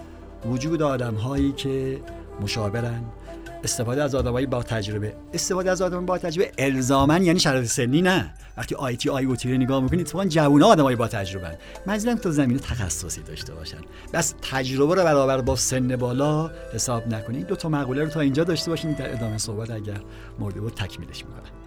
وجود 0.47 0.83
آدم 0.83 1.15
هایی 1.15 1.53
که 1.53 2.01
مشاورن 2.41 3.03
استفاده 3.65 4.03
از 4.03 4.15
آدمایی 4.15 4.47
با 4.47 4.63
تجربه. 4.63 5.15
استفاده 5.35 5.71
از 5.71 5.83
آدم 5.83 6.07
با 6.07 6.19
تجربه 6.19 6.53
الزاما 6.59 7.19
یعنی 7.19 7.39
شرایط 7.41 7.67
سنی 7.67 8.03
نه. 8.03 8.35
وقتی 8.57 8.75
آی 8.75 8.97
تی 8.97 9.11
آی 9.11 9.25
او 9.25 9.37
تی 9.37 9.53
رو 9.53 9.59
نگاه 9.59 9.83
می‌کنید 9.83 10.01
اتفاقا 10.01 10.25
جوونا 10.25 10.67
آدمای 10.67 10.97
با 10.97 11.09
تجربه 11.09 11.59
منظورم 11.87 12.17
تو 12.17 12.31
زمینه 12.31 12.61
تخصصی 12.61 13.23
داشته 13.23 13.55
باشن. 13.55 13.79
بس 14.13 14.35
تجربه 14.51 14.95
رو 14.95 15.05
برابر 15.05 15.41
با 15.41 15.57
سن 15.57 15.97
بالا 15.97 16.51
حساب 16.75 17.09
نکنید. 17.09 17.47
دو 17.47 17.57
تا 17.57 17.69
مقوله 17.69 18.05
رو 18.05 18.11
تا 18.11 18.21
اینجا 18.21 18.45
داشته 18.45 18.71
باشین. 18.71 18.93
در 18.93 19.13
ادامه 19.13 19.39
صحبت 19.39 19.71
اگر 19.71 20.01
مورد 20.39 20.55
بود 20.55 20.75
تکمیلش 20.75 21.25
می‌کنم. 21.25 21.60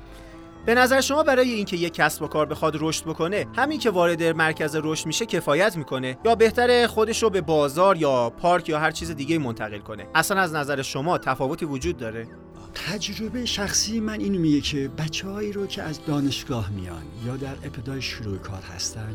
به 0.66 0.76
نظر 0.76 1.02
شما 1.02 1.24
برای 1.24 1.52
اینکه 1.52 1.78
یک 1.78 1.94
کسب 1.94 2.22
و 2.22 2.28
کار 2.28 2.46
بخواد 2.46 2.78
رشد 2.80 3.06
بکنه 3.06 3.48
همین 3.56 3.80
که 3.80 3.90
وارد 3.90 4.24
مرکز 4.24 4.78
رشد 4.84 5.06
میشه 5.06 5.26
کفایت 5.26 5.78
می‌کنه؟ 5.78 6.18
یا 6.26 6.36
بهتره 6.36 6.88
خودش 6.88 7.24
رو 7.24 7.30
به 7.30 7.42
بازار 7.42 7.98
یا 7.98 8.30
پارک 8.30 8.70
یا 8.70 8.80
هر 8.80 8.92
چیز 8.92 9.12
دیگه 9.12 9.38
منتقل 9.38 9.80
کنه؟ 9.80 10.08
اصلا 10.16 10.42
از 10.42 10.54
نظر 10.54 10.82
شما 10.82 11.18
تفاوتی 11.18 11.66
وجود 11.66 11.98
داره؟ 11.98 12.28
تجربه 12.74 13.46
شخصی 13.46 14.00
من 14.00 14.20
اینو 14.20 14.40
میگه 14.40 14.62
که 14.62 14.88
بچههایی 14.98 15.52
رو 15.52 15.68
که 15.68 15.84
از 15.84 16.06
دانشگاه 16.06 16.70
میان 16.70 17.04
یا 17.26 17.38
در 17.38 17.54
ابتدای 17.64 18.02
شروع 18.02 18.38
کار 18.38 18.62
هستن 18.76 19.14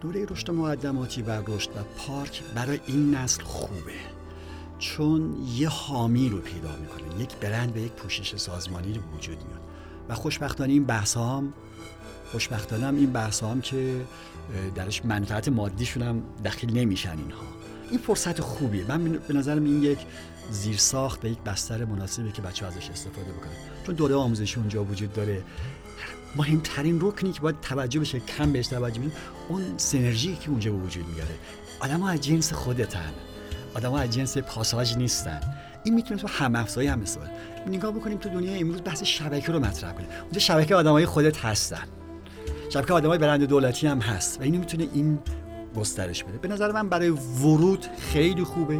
دوره 0.00 0.26
رشد 0.30 0.50
مقدماتی 0.50 1.22
و 1.22 1.30
رشد 1.30 1.70
و 1.70 1.80
پارک 1.98 2.42
برای 2.54 2.80
این 2.86 3.14
نسل 3.14 3.42
خوبه. 3.42 3.92
چون 4.78 5.36
یه 5.56 5.68
حامی 5.68 6.28
رو 6.28 6.38
پیدا 6.38 6.76
می‌کنه 6.76 7.22
یک 7.22 7.36
برند 7.36 7.76
و 7.76 7.78
یک 7.78 7.92
پوشش 7.92 8.36
سازمانی 8.36 8.92
رو 8.92 9.00
وجود 9.16 9.36
میاد. 9.36 9.65
و 10.08 10.14
خوشبختانه 10.14 10.72
این 10.72 10.84
بحث 10.84 11.16
هم 11.16 11.52
خوشبختانه 12.32 12.86
هم 12.86 12.96
این 12.96 13.12
بحث 13.12 13.42
هم 13.42 13.60
که 13.60 14.00
درش 14.74 15.04
منفعت 15.04 15.48
مادیشون 15.48 16.02
هم 16.02 16.22
دخیل 16.44 16.78
نمیشن 16.78 17.18
اینها. 17.18 17.42
این 17.90 17.98
فرصت 17.98 18.40
خوبیه. 18.40 18.84
من 18.88 19.04
به 19.04 19.34
نظرم 19.34 19.64
این 19.64 19.82
یک 19.82 19.98
زیر 20.50 20.76
ساخت 20.76 21.24
و 21.24 21.28
یک 21.28 21.38
بستر 21.38 21.84
مناسبه 21.84 22.32
که 22.32 22.42
بچه 22.42 22.66
ازش 22.66 22.90
استفاده 22.90 23.32
بکنه 23.32 23.52
چون 23.86 23.94
دوره 23.94 24.14
آموزشی 24.14 24.60
اونجا 24.60 24.84
وجود 24.84 25.12
داره. 25.12 25.42
مهمترین 26.36 27.00
رکنی 27.00 27.32
که 27.32 27.40
باید 27.40 27.60
توجه 27.60 28.00
بشه 28.00 28.20
کم 28.20 28.52
بهش 28.52 28.66
توجه 28.66 29.00
بشه 29.00 29.10
اون 29.48 29.74
سنرژی 29.76 30.36
که 30.36 30.50
اونجا 30.50 30.74
وجود 30.74 31.08
میاره. 31.08 31.34
آدم 31.80 32.00
ها 32.00 32.08
از 32.08 32.20
جنس 32.20 32.52
خودتن. 32.52 33.12
آدم 33.74 33.90
ها 33.90 33.98
از 33.98 34.10
جنس 34.10 34.38
پاساژ 34.38 34.96
نیستن. 34.96 35.40
این 35.86 35.94
می‌تونه 35.94 36.20
تو 36.20 36.28
هم 36.28 36.56
افزایی 36.56 36.88
هم 36.88 36.98
مثال 36.98 37.28
نگاه 37.66 37.92
بکنیم 37.92 38.18
تو 38.18 38.28
دنیا 38.28 38.52
امروز 38.52 38.82
بحث 38.82 39.02
شبکه 39.02 39.52
رو 39.52 39.60
مطرح 39.60 39.92
کنیم. 39.92 40.08
اونجا 40.22 40.40
شبکه 40.40 40.74
آدمای 40.74 41.06
خودت 41.06 41.44
هستن. 41.44 41.84
شبکه 42.70 42.92
آدمای 42.92 43.18
برند 43.18 43.42
دولتی 43.42 43.86
هم 43.86 43.98
هست 43.98 44.40
و 44.40 44.42
اینو 44.42 44.58
می‌تونه 44.58 44.88
این 44.92 45.18
گسترش 45.76 46.24
بده. 46.24 46.38
به 46.38 46.48
نظر 46.48 46.72
من 46.72 46.88
برای 46.88 47.08
ورود 47.10 47.86
خیلی 47.98 48.44
خوبه. 48.44 48.78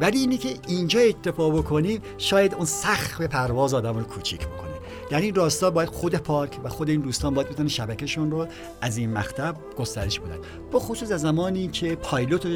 ولی 0.00 0.18
اینی 0.18 0.36
که 0.36 0.54
اینجا 0.68 1.00
اتفاق 1.00 1.58
بکنیم 1.58 2.02
شاید 2.18 2.54
اون 2.54 2.64
سخت 2.64 3.22
پرواز 3.22 3.74
آدم 3.74 3.96
رو 3.96 4.04
کوچیک 4.04 4.46
بکنه. 4.46 4.73
در 5.10 5.20
این 5.20 5.34
راستا 5.34 5.70
باید 5.70 5.88
خود 5.88 6.14
پارک 6.14 6.58
و 6.64 6.68
خود 6.68 6.90
این 6.90 7.00
دوستان 7.00 7.34
باید 7.34 7.48
بتونن 7.48 7.68
شبکهشون 7.68 8.30
رو 8.30 8.46
از 8.80 8.96
این 8.96 9.18
مکتب 9.18 9.56
گسترش 9.78 10.20
بدن. 10.20 10.38
با 10.72 10.78
خصوص 10.78 11.12
از 11.12 11.20
زمانی 11.20 11.68
که 11.68 11.96
پایلوت 11.96 12.46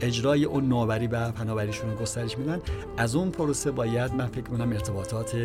اجرای 0.00 0.44
اون 0.44 0.68
نوآوری 0.68 1.06
و 1.06 1.32
فناوریشون 1.32 1.90
رو 1.90 1.96
گسترش 1.96 2.38
میدن 2.38 2.60
از 2.96 3.16
اون 3.16 3.30
پروسه 3.30 3.70
باید 3.70 4.14
من 4.14 4.26
فکر 4.26 4.44
کنم 4.44 4.72
ارتباطات 4.72 5.36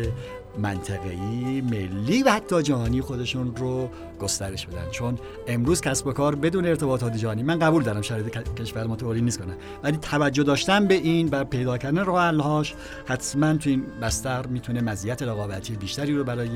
منطقه‌ای 0.58 1.60
ملی 1.60 2.22
و 2.22 2.30
حتی 2.30 2.62
جهانی 2.62 3.00
خودشون 3.00 3.56
رو 3.56 3.88
گسترش 4.20 4.66
بدن. 4.66 4.90
چون 4.90 5.18
امروز 5.46 5.80
کسب 5.80 6.06
و 6.06 6.12
کار 6.12 6.34
بدون 6.34 6.66
ارتباطات 6.66 7.16
جهانی 7.16 7.42
من 7.42 7.58
قبول 7.58 7.82
دارم 7.82 8.02
شرایط 8.02 8.38
کشور 8.54 8.86
ما 8.86 8.96
نیست 9.20 9.38
کنه 9.38 9.54
ولی 9.82 9.96
توجه 9.96 10.42
داشتن 10.42 10.86
به 10.86 10.94
این 10.94 11.28
و 11.32 11.44
پیدا 11.44 11.78
کردن 11.78 12.04
راه 12.04 12.26
حل‌هاش 12.26 12.74
حتما 13.06 13.54
تو 13.54 13.70
این 13.70 13.82
بستر 14.02 14.46
می‌تونه 14.46 14.80
مزیت 14.80 15.22
رقابتی 15.22 15.76
بیشتری 15.76 16.14
رو 16.14 16.24
برای 16.24 16.48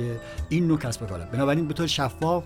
این 0.48 0.66
نوع 0.66 0.78
کسب 0.78 1.02
و 1.02 1.06
کار 1.06 1.20
بنابراین 1.20 1.68
به 1.68 1.74
طور 1.74 1.86
شفاف 1.86 2.44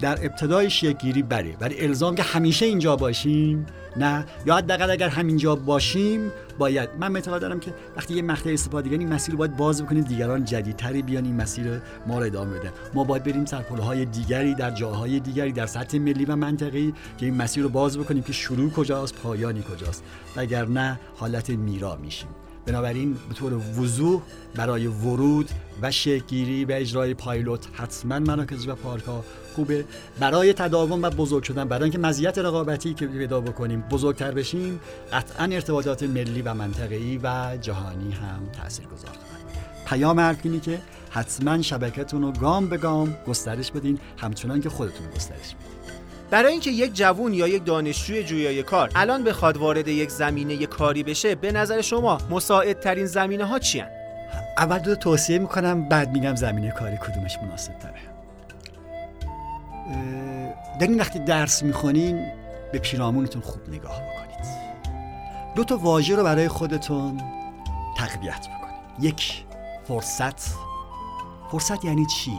در 0.00 0.18
ابتدای 0.22 0.70
گیری 0.92 1.22
بره. 1.22 1.56
ولی 1.60 1.80
الزام 1.80 2.14
که 2.14 2.22
همیشه 2.22 2.66
اینجا 2.66 2.96
باشیم 2.96 3.66
نه؟ 3.96 4.24
یا 4.46 4.56
حداقل 4.56 4.90
اگر 4.90 5.08
همینجا 5.08 5.54
باشیم 5.54 6.32
باید. 6.58 6.88
من 7.00 7.16
اعتقاد 7.16 7.40
دارم 7.40 7.60
که 7.60 7.74
وقتی 7.96 8.14
یه 8.14 8.22
مقطع 8.22 8.50
استفاده 8.50 8.90
این 8.90 9.08
مسیر 9.08 9.32
رو 9.32 9.38
باید 9.38 9.56
باز 9.56 9.82
بکنید 9.82 10.06
دیگران 10.06 10.44
جدیدتری 10.44 11.02
بیان 11.02 11.24
این 11.24 11.36
مسیر 11.36 11.80
ما 12.06 12.18
رو 12.18 12.26
ادامه 12.26 12.58
بدن. 12.58 12.70
ما 12.94 13.04
باید 13.04 13.22
بریم 13.22 13.44
های 13.78 14.04
دیگری 14.04 14.54
در 14.54 14.70
جاهای 14.70 15.20
دیگری 15.20 15.52
در 15.52 15.66
سطح 15.66 15.98
ملی 15.98 16.24
و 16.24 16.36
منطقی 16.36 16.94
که 17.18 17.26
این 17.26 17.34
مسیر 17.34 17.62
رو 17.62 17.68
باز 17.68 17.98
بکنیم 17.98 18.22
که 18.22 18.32
شروع 18.32 18.70
کجاست 18.70 19.14
پایانی 19.14 19.62
کجاست. 19.62 20.02
وگرنه 20.36 21.00
حالت 21.16 21.50
میرا 21.50 21.96
میشیم. 21.96 22.28
بنابراین 22.66 23.14
به 23.28 23.34
طور 23.34 23.52
وضوح 23.52 24.22
برای 24.54 24.86
ورود 24.86 25.50
و 25.82 25.90
شکلگیری 25.90 26.64
و 26.64 26.72
اجرای 26.72 27.14
پایلوت 27.14 27.66
حتما 27.72 28.18
مراکز 28.18 28.68
و 28.68 28.74
پارک 28.74 29.04
ها 29.04 29.24
خوبه. 29.54 29.84
برای 30.20 30.52
تداوم 30.52 31.02
و 31.02 31.10
بزرگ 31.10 31.42
شدن 31.42 31.68
برای 31.68 31.82
اینکه 31.82 31.98
مزیت 31.98 32.38
رقابتی 32.38 32.94
که 32.94 33.06
پیدا 33.06 33.40
بکنیم 33.40 33.80
بزرگتر 33.80 34.30
بشیم 34.30 34.80
قطعا 35.12 35.44
ارتباطات 35.44 36.02
ملی 36.02 36.42
و 36.42 36.54
منطقه‌ای 36.54 37.20
و 37.22 37.56
جهانی 37.60 38.12
هم 38.12 38.50
تاثیرگذار 38.62 39.10
خواهد 39.10 39.46
پیام 39.86 40.36
اینه 40.42 40.60
که 40.60 40.78
حتما 41.10 41.62
شبکتون 41.62 42.22
رو 42.22 42.32
گام 42.32 42.68
به 42.68 42.76
گام 42.76 43.16
گسترش 43.26 43.70
بدین. 43.70 43.98
همچنان 44.18 44.60
که 44.60 44.68
خودتون 44.68 45.06
گسترش 45.16 45.54
بدین. 45.54 45.95
برای 46.30 46.52
اینکه 46.52 46.70
یک 46.70 46.94
جوون 46.94 47.34
یا 47.34 47.48
یک 47.48 47.64
دانشجوی 47.64 48.24
جویای 48.24 48.62
کار 48.62 48.90
الان 48.94 49.24
بخواد 49.24 49.56
وارد 49.56 49.88
یک 49.88 50.10
زمینه 50.10 50.66
کاری 50.66 51.02
بشه 51.02 51.34
به 51.34 51.52
نظر 51.52 51.80
شما 51.80 52.18
مساعدترین 52.30 53.06
زمینه 53.06 53.44
ها 53.44 53.58
چی 53.58 53.84
اول 54.58 54.78
دو 54.78 54.94
توصیه 54.94 55.38
می‌کنم 55.38 55.88
بعد 55.88 56.12
میگم 56.12 56.34
زمینه 56.34 56.70
کاری 56.70 56.96
کدومش 56.96 57.38
مناسب 57.42 57.78
تره 57.78 57.94
در 60.80 60.86
این 60.86 61.00
وقتی 61.00 61.18
درس 61.18 61.62
می‌خونین 61.62 62.26
به 62.72 62.78
پیرامونتون 62.78 63.42
خوب 63.42 63.68
نگاه 63.68 64.00
بکنید. 64.00 64.46
دو 65.54 65.64
تا 65.64 65.76
واژه 65.76 66.16
رو 66.16 66.24
برای 66.24 66.48
خودتون 66.48 67.20
تقویت 67.96 68.46
بکنید. 68.48 69.04
یک 69.04 69.44
فرصت. 69.88 70.54
فرصت 71.50 71.84
یعنی 71.84 72.06
چی؟ 72.06 72.38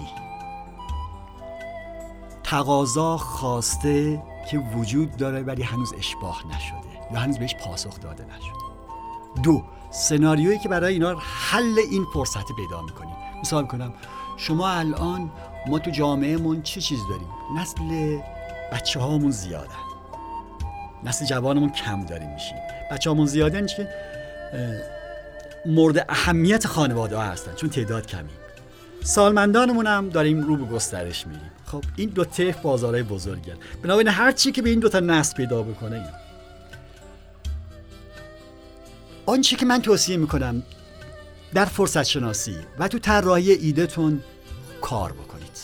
تقاضا 2.49 3.17
خواسته 3.17 4.23
که 4.51 4.57
وجود 4.57 5.17
داره 5.17 5.41
ولی 5.41 5.63
هنوز 5.63 5.93
اشباه 5.97 6.43
نشده 6.47 7.13
یا 7.13 7.19
هنوز 7.19 7.39
بهش 7.39 7.55
پاسخ 7.55 7.99
داده 7.99 8.23
نشده. 8.23 8.57
دو 9.43 9.63
سناریویی 9.91 10.60
که 10.60 10.69
برای 10.69 10.93
اینا 10.93 11.15
حل 11.19 11.79
این 11.91 12.05
فرصت 12.13 12.51
پیدا 12.55 12.81
می‌کنیم 12.81 13.15
مثال 13.41 13.67
کنم 13.67 13.93
شما 14.38 14.69
الان 14.69 15.31
ما 15.67 15.79
تو 15.79 15.91
جامعهمون 15.91 16.62
چه 16.62 16.81
چیز 16.81 16.99
داریم؟ 17.10 17.27
نسل 17.57 18.19
بچه 18.71 18.99
هامون 18.99 19.31
زیادن. 19.31 19.88
نسل 21.03 21.25
جوانمون 21.25 21.69
کم 21.69 22.05
داریم 22.05 22.33
میشیم. 22.33 22.57
بچه 22.91 23.10
هامون 23.10 23.25
زیادن 23.25 23.67
که 23.67 23.89
مورد 25.65 26.05
اهمیت 26.10 26.67
خانواده 26.67 27.17
ها 27.17 27.23
هستن 27.23 27.53
چون 27.53 27.69
تعداد 27.69 28.05
کمی. 28.05 28.29
سالمندانمون 29.03 29.88
هم 29.88 30.10
داریم 30.10 30.43
رو 30.43 30.55
به 30.55 30.65
گسترش 30.65 31.27
میریم. 31.27 31.51
خب 31.71 31.84
این 31.95 32.10
دو 32.10 32.25
تف 32.25 32.62
بازارهای 32.62 33.03
بزرگن. 33.03 33.58
بنابراین 33.84 34.08
هر 34.08 34.32
چی 34.32 34.51
که 34.51 34.62
به 34.62 34.69
این 34.69 34.80
دو 34.80 34.89
تا 34.89 34.99
نسل 34.99 35.36
پیدا 35.36 35.63
بکنه. 35.63 35.95
این. 35.95 36.06
آنچه 39.25 39.56
که 39.56 39.65
من 39.65 39.82
توصیه 39.82 40.17
می‌کنم 40.17 40.63
در 41.53 41.65
فرصت 41.65 42.03
شناسی 42.03 42.56
و 42.80 42.88
تو 42.88 42.99
طراحی 42.99 43.51
ایدهتون 43.51 44.21
کار 44.82 45.12
بکنید. 45.12 45.58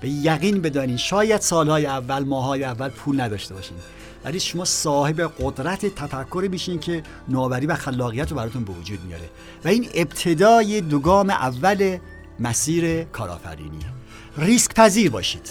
به 0.00 0.08
یقین 0.08 0.62
بدانید 0.62 0.96
شاید 0.96 1.40
سالهای 1.40 1.86
اول 1.86 2.24
ماهای 2.24 2.64
اول 2.64 2.88
پول 2.88 3.20
نداشته 3.20 3.54
باشین. 3.54 3.76
ولی 4.24 4.40
شما 4.40 4.64
صاحب 4.64 5.20
قدرت 5.40 5.86
تفکر 5.86 6.48
میشین 6.50 6.78
که 6.78 7.02
نوآوری 7.28 7.66
و 7.66 7.74
خلاقیت 7.74 8.30
رو 8.30 8.36
براتون 8.36 8.64
به 8.64 8.72
وجود 8.72 9.04
میاره. 9.04 9.30
و 9.64 9.68
این 9.68 9.88
ابتدای 9.94 10.80
دوگام 10.80 11.30
اول 11.30 11.98
مسیر 12.40 13.04
کارآفرینی 13.04 13.97
ریسک 14.38 14.74
پذیر 14.74 15.10
باشید. 15.10 15.50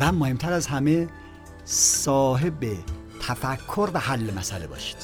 و 0.00 0.12
مهمتر 0.12 0.52
از 0.52 0.66
همه 0.66 1.08
صاحب 1.64 2.66
تفکر 3.22 3.90
و 3.94 3.98
حل 3.98 4.30
مسئله 4.34 4.66
باشید. 4.66 4.96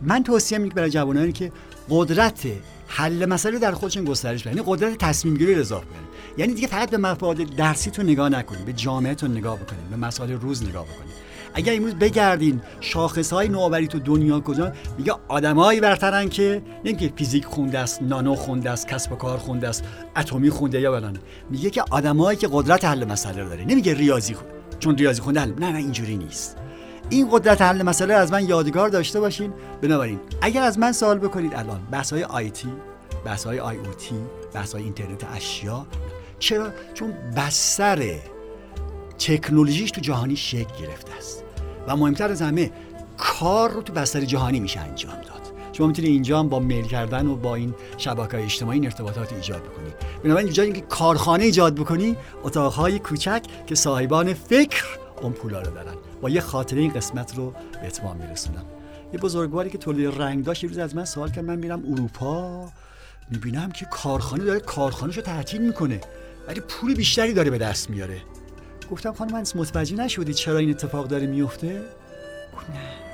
من 0.00 0.22
توصیه 0.22 0.58
می‌کنم 0.58 0.74
برای 0.74 0.90
جوانانی 0.90 1.32
که 1.32 1.52
قدرت 1.90 2.46
حل 2.86 3.26
مسئله 3.26 3.58
در 3.58 3.72
خودشون 3.72 4.04
گسترش 4.04 4.42
بدن 4.42 4.56
یعنی 4.56 4.64
قدرت 4.66 4.98
تصمیم 4.98 5.36
گیری 5.36 5.54
رو 5.54 5.60
اضافه 5.60 5.86
کنید 5.86 6.08
یعنی 6.38 6.54
دیگه 6.54 6.68
فقط 6.68 6.90
به 6.90 6.96
مفاد 6.96 7.36
درسیتون 7.36 8.06
نگاه 8.06 8.28
نکنید 8.28 8.64
به 8.64 8.72
جامعهتون 8.72 9.30
نگاه 9.30 9.56
بکنید 9.56 9.90
به 9.90 9.96
مسائل 9.96 10.32
روز 10.32 10.62
نگاه 10.62 10.84
بکنید. 10.84 11.27
اگر 11.58 11.74
امروز 11.74 11.94
بگردین 11.94 12.60
شاخص 12.80 13.32
های 13.32 13.48
نوآوری 13.48 13.86
تو 13.86 13.98
دنیا 13.98 14.40
کجا 14.40 14.72
میگه 14.98 15.12
آدمایی 15.28 15.80
برترن 15.80 16.28
که 16.28 16.62
نمیگه 16.84 17.12
فیزیک 17.16 17.44
خونده 17.44 17.78
است 17.78 18.02
نانو 18.02 18.34
خونده 18.34 18.70
است 18.70 18.88
کسب 18.88 19.12
و 19.12 19.16
کار 19.16 19.38
خونده 19.38 19.68
است 19.68 19.84
اتمی 20.16 20.50
خونده 20.50 20.80
یا 20.80 20.92
بلان 20.92 21.18
میگه 21.50 21.70
که 21.70 21.84
آدمایی 21.90 22.38
که 22.38 22.48
قدرت 22.52 22.84
حل 22.84 23.04
مسئله 23.04 23.44
داره. 23.44 23.64
نمیگه 23.64 23.94
ریاضی 23.94 24.34
خونده 24.34 24.52
چون 24.78 24.96
ریاضی 24.96 25.20
خونده 25.20 25.40
حل 25.40 25.52
نه 25.58 25.72
نه 25.72 25.78
اینجوری 25.78 26.16
نیست. 26.16 26.56
این 27.10 27.28
قدرت 27.32 27.62
حل 27.62 27.82
مسئله 27.82 28.14
از 28.14 28.32
من 28.32 28.48
یادگار 28.48 28.88
داشته 28.88 29.20
باشین. 29.20 29.52
بنابراین 29.82 30.20
اگر 30.42 30.62
از 30.62 30.78
من 30.78 30.92
سوال 30.92 31.18
بکنید 31.18 31.54
الان 31.54 31.80
بحث 31.90 32.12
های 32.12 32.24
آیتی 32.24 32.68
بحث 33.24 33.44
های 33.44 33.60
آی 33.60 33.76
او 33.76 33.84
تی 33.84 34.14
بحث 34.54 34.72
های 34.72 34.82
اینترنت 34.82 35.24
اشیا 35.24 35.86
چرا؟ 36.38 36.68
چون 36.94 37.14
بستر 37.36 38.14
تکنولوژیش 39.18 39.90
تو 39.90 40.00
جهانی 40.00 40.36
شکل 40.36 40.80
گرفته 40.80 41.12
است. 41.18 41.37
و 41.88 41.96
مهمتر 41.96 42.30
از 42.30 42.42
همه 42.42 42.70
کار 43.18 43.70
رو 43.70 43.82
تو 43.82 43.92
بستر 43.92 44.20
جهانی 44.20 44.60
میشه 44.60 44.80
انجام 44.80 45.14
داد. 45.14 45.38
شما 45.72 45.86
می‌تونید 45.86 46.10
اینجا 46.10 46.38
هم 46.38 46.48
با 46.48 46.58
میل 46.58 46.86
کردن 46.86 47.26
و 47.26 47.36
با 47.36 47.54
این 47.54 47.74
شبکه 47.98 48.36
های 48.36 48.44
اجتماعی 48.44 48.84
ارتباطات 48.84 49.32
ایجاد 49.32 49.62
بکنید 49.62 49.94
بنابراین 50.24 50.46
اینجا 50.46 50.62
اینکه 50.62 50.80
کارخانه 50.80 51.44
ایجاد 51.44 51.74
بکنی 51.74 52.16
اتاقهای 52.42 52.98
کوچک 52.98 53.42
که 53.66 53.74
صاحبان 53.74 54.34
فکر 54.34 54.84
اون 55.22 55.32
پولا 55.32 55.62
رو 55.62 55.70
دارن. 55.70 55.94
با 56.20 56.30
یه 56.30 56.40
خاطره 56.40 56.80
این 56.80 56.92
قسمت 56.92 57.36
رو 57.36 57.50
به 57.50 57.86
اتمام 57.86 58.16
میرسونم. 58.16 58.64
یه 59.12 59.20
بزرگواری 59.20 59.70
که 59.70 59.78
تولید 59.78 60.22
رنگ 60.22 60.44
داشت 60.44 60.64
روز 60.64 60.78
از 60.78 60.96
من 60.96 61.04
سوال 61.04 61.30
کرد 61.30 61.44
من 61.44 61.56
میرم 61.56 61.82
اروپا 61.92 62.68
می‌بینم 63.30 63.70
که 63.70 63.84
کارخانه 63.84 64.44
داره 64.44 64.60
کارخانهش 64.60 65.16
رو 65.16 65.22
تعطیل 65.22 65.62
می‌کنه 65.62 66.00
ولی 66.48 66.60
پول 66.60 66.94
بیشتری 66.94 67.32
داره 67.32 67.50
به 67.50 67.58
دست 67.58 67.90
میاره. 67.90 68.20
گفتم 68.90 69.12
خانم 69.12 69.32
من 69.32 69.44
متوجه 69.54 69.96
نشدی 69.96 70.34
چرا 70.34 70.58
این 70.58 70.70
اتفاق 70.70 71.08
داره 71.08 71.26
میفته؟ 71.26 71.82
گفت 72.56 72.70
نه. 72.70 73.08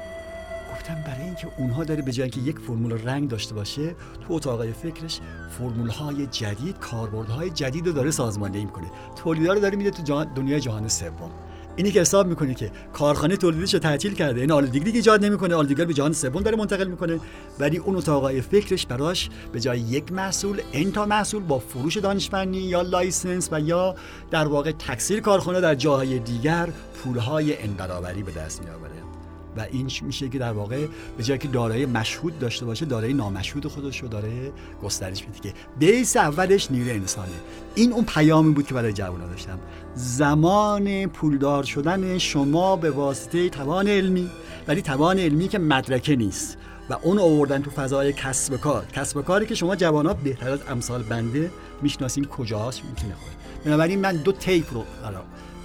گفتم 0.73 0.95
برای 1.07 1.23
اینکه 1.23 1.49
اونها 1.59 1.85
داره 1.85 2.03
به 2.03 2.13
جای 2.13 2.23
اینکه 2.23 2.41
یک 2.41 2.59
فرمول 2.59 2.93
رنگ 2.93 3.29
داشته 3.29 3.55
باشه 3.55 3.95
تو 4.27 4.35
اتاقای 4.35 4.73
فکرش 4.73 5.21
فرمول 5.59 5.89
های 5.89 6.27
جدید 6.27 6.79
کاربردهای 6.79 7.51
جدید 7.51 7.87
رو 7.87 7.93
داره 7.93 8.11
سازماندهی 8.11 8.65
می‌کنه. 8.65 8.91
تولیدها 9.17 9.53
رو 9.53 9.61
داره 9.61 9.77
میده 9.77 9.91
تو 9.91 10.03
جهان 10.03 10.35
دنیای 10.35 10.61
جهان 10.61 10.89
سوم. 10.89 11.31
اینی 11.77 11.93
که 11.93 12.01
حساب 12.01 12.27
می‌کنه 12.27 12.55
که 12.55 12.71
کارخانه 12.93 13.37
تولیدش 13.37 13.75
رو 13.75 13.81
تعطیل 13.81 14.15
کرده 14.15 14.41
این 14.41 14.53
آلودگی 14.53 14.81
دیگه 14.81 14.97
ایجاد 14.97 15.25
نمی‌کنه 15.25 15.55
آلودگی 15.55 15.85
به 15.85 15.95
جهان 15.95 16.13
سوم 16.13 16.43
داره 16.43 16.57
منتقل 16.57 16.89
می‌کنه 16.89 17.21
ولی 17.59 17.77
اون 17.77 17.97
اتاقای 17.97 18.41
فکرش 18.41 18.87
براش 18.87 19.31
به 19.53 19.61
جای 19.61 19.81
یک 19.81 20.13
محصول 20.13 20.61
این 20.73 20.93
تا 20.93 21.07
محصول 21.07 21.43
با 21.43 21.59
فروش 21.59 21.97
دانشمندی 21.97 22.59
یا 22.59 22.83
لایسنس 22.83 23.49
و 23.53 23.61
یا 23.61 23.95
در 24.31 24.47
واقع 24.47 24.73
تکثیر 24.73 25.21
کارخانه 25.21 25.61
در 25.61 25.75
جاهای 25.75 26.19
دیگر 26.19 26.69
پولهای 26.95 27.63
انبرابری 27.63 28.23
به 28.23 28.33
دست 28.33 28.63
میآوره. 28.63 29.14
و 29.57 29.67
این 29.71 29.91
میشه 30.03 30.29
که 30.29 30.39
در 30.39 30.53
واقع 30.53 30.87
به 31.17 31.23
جای 31.23 31.39
که 31.39 31.49
دارای 31.49 31.87
مشهود 31.87 32.39
داشته 32.39 32.67
باشه 32.67 32.87
دارای 32.87 33.13
نامشهود 33.13 33.67
خودش 33.67 33.99
رو 33.99 34.09
داره 34.09 34.53
گسترش 34.83 35.25
میده 35.25 35.41
که 35.41 35.55
بیس 35.79 36.17
اولش 36.17 36.71
نیروی 36.71 36.91
انسانه. 36.91 37.29
این 37.75 37.93
اون 37.93 38.05
پیامی 38.05 38.53
بود 38.53 38.67
که 38.67 38.75
برای 38.75 38.93
جوانان 38.93 39.31
داشتم. 39.31 39.59
زمان 39.95 41.07
پولدار 41.07 41.65
شدن 41.65 42.19
شما 42.19 42.77
به 42.77 42.91
واسطه 42.91 43.49
توان 43.49 43.89
علمی. 43.89 44.31
ولی 44.69 44.83
توان 44.83 45.19
علمی 45.19 45.49
که 45.49 45.59
مدرکه 45.59 46.17
نیست. 46.17 46.59
و 46.91 46.97
اون 47.03 47.19
آوردن 47.19 47.63
تو 47.63 47.71
فضای 47.71 48.13
کسب 48.13 48.57
کار. 48.57 48.85
کسب 48.87 49.21
کاری 49.21 49.47
که 49.47 49.55
شما 49.55 49.77
جوان 49.77 50.07
ها 50.07 50.15
بهتر 50.15 50.51
از 50.51 50.61
امثال 50.69 51.03
بنده 51.03 51.51
می‌شناسیم 51.83 52.25
کجاست 52.25 52.85
می‌تونه 52.85 53.15
خود 53.15 53.33
بنابراین 53.65 54.01
من 54.01 54.17
دو 54.17 54.33
تیپ 54.33 54.75
رو 54.75 54.85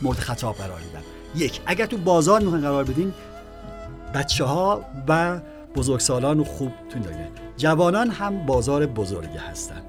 مورد 0.02 0.18
خطاب 0.18 0.56
قرار 0.56 0.80
میدم. 0.80 1.02
یک 1.36 1.62
اگر 1.66 1.86
تو 1.86 1.98
بازار 1.98 2.42
می‌خواین 2.42 2.64
قرار 2.64 2.84
بدین 2.84 3.14
بچه 4.14 4.44
ها 4.44 4.82
و 5.08 5.40
بزرگسالان 5.76 6.44
خوب 6.44 6.72
تون 6.90 7.02
دارین 7.02 7.28
جوانان 7.58 8.10
هم 8.10 8.46
بازار 8.46 8.86
بزرگی 8.86 9.38
هستن. 9.38 9.82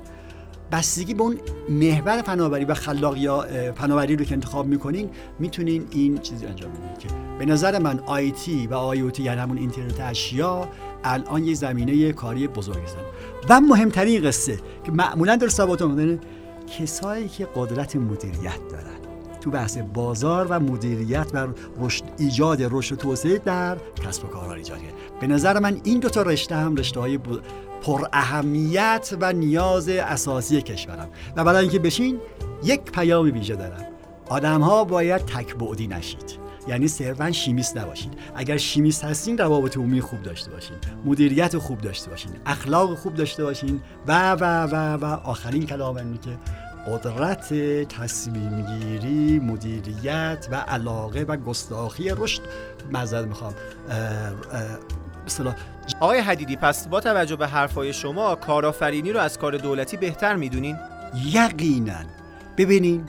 بستگی 0.72 1.14
به 1.14 1.22
اون 1.22 1.37
محور 1.68 2.22
فناوری 2.22 2.64
و 2.64 2.74
خلاق 2.74 3.16
یا 3.16 3.46
فناوری 3.74 4.16
رو 4.16 4.24
که 4.24 4.35
انتخاب 4.35 4.66
می‌کنین 4.66 5.11
می‌تونین 5.38 5.87
این 5.90 6.18
چیزی 6.18 6.46
انجام 6.46 6.70
بدین 6.72 6.96
که 6.98 7.09
به 7.38 7.44
نظر 7.44 7.78
من 7.78 8.00
آیتی 8.06 8.66
و 8.66 8.74
آیوتی 8.74 9.22
یعنی 9.22 9.40
همون 9.40 9.59
اینترنت 9.59 10.00
اشیا 10.00 10.68
الان 11.04 11.44
یه 11.44 11.54
زمینه 11.54 12.12
کاری 12.12 12.48
بزرگی 12.48 12.80
هستن. 12.80 13.00
و 13.48 13.61
مهمترین 13.61 14.22
قصه 14.24 14.59
که 14.85 14.92
معمولا 14.92 15.37
در 15.37 15.48
ثبات 15.48 15.83
کسایی 16.78 17.28
که 17.28 17.48
قدرت 17.56 17.96
مدیریت 17.96 18.68
دارن. 18.70 19.10
تو 19.40 19.50
بحث 19.50 19.79
بازار 19.94 20.46
و 20.46 20.61
مدیریت 20.61 21.31
و 21.35 21.46
رشد 21.81 22.05
ایجاد 22.18 22.59
رشد 22.62 22.96
توسعه 22.96 23.38
در 23.38 23.76
کسب 24.07 24.24
و 24.24 24.48
ایجاد 24.48 24.79
به 25.20 25.26
نظر 25.26 25.59
من 25.59 25.81
این 25.85 25.98
دو 25.98 26.09
تا 26.09 26.22
رشته 26.22 26.55
هم 26.57 26.76
رشته 26.76 27.00
های 27.00 27.18
پر 27.83 28.07
اهمیت 28.12 29.16
و 29.20 29.33
نیاز 29.33 29.88
اساسی 29.88 30.62
کشورم 30.62 31.09
و 31.37 31.44
برای 31.44 31.61
اینکه 31.61 31.79
بشین 31.79 32.20
یک 32.64 32.81
پیام 32.81 33.24
ویژه 33.33 33.57
دارم. 33.57 33.87
آدم 34.29 34.61
ها 34.61 34.85
باید 34.85 35.20
تکبعدی 35.20 35.87
نشید. 35.87 36.40
یعنی 36.68 36.88
صرفا 36.88 37.33
شیمیست 37.33 37.76
نباشید. 37.76 38.12
اگر 38.35 38.57
شیمیست 38.57 39.05
هستین 39.05 39.38
روابط 39.38 39.76
عمومی 39.76 40.00
خوب 40.00 40.22
داشته 40.22 40.50
باشین. 40.50 40.76
مدیریت 41.05 41.59
خوب 41.59 41.81
داشته 41.81 42.11
باشین. 42.11 42.31
اخلاق 42.46 42.94
خوب 42.94 43.14
داشته 43.14 43.44
باشین. 43.44 43.81
و 44.07 44.33
و 44.33 44.44
و 44.64 44.74
و 44.94 45.05
آخرین 45.05 45.66
کلام 45.66 45.96
اینه 45.96 46.18
که 46.18 46.38
قدرت 46.86 47.54
تصمیم 47.84 48.66
گیری 48.66 49.38
مدیریت 49.38 50.48
و 50.50 50.54
علاقه 50.54 51.22
و 51.22 51.36
گستاخی 51.36 52.10
رشد. 52.10 52.42
مزد 52.92 53.26
می‌خوام 53.26 53.54
مثلا 55.26 55.54
آقای 56.00 56.18
حدیدی 56.18 56.56
پس 56.56 56.88
با 56.88 57.00
توجه 57.00 57.36
به 57.36 57.46
حرفای 57.46 57.92
شما 57.92 58.34
کارآفرینی 58.34 59.12
رو 59.12 59.20
از 59.20 59.38
کار 59.38 59.56
دولتی 59.56 59.96
بهتر 59.96 60.36
می‌دونین؟ 60.36 60.76
یقینا. 61.24 61.94
ببینین 62.56 63.04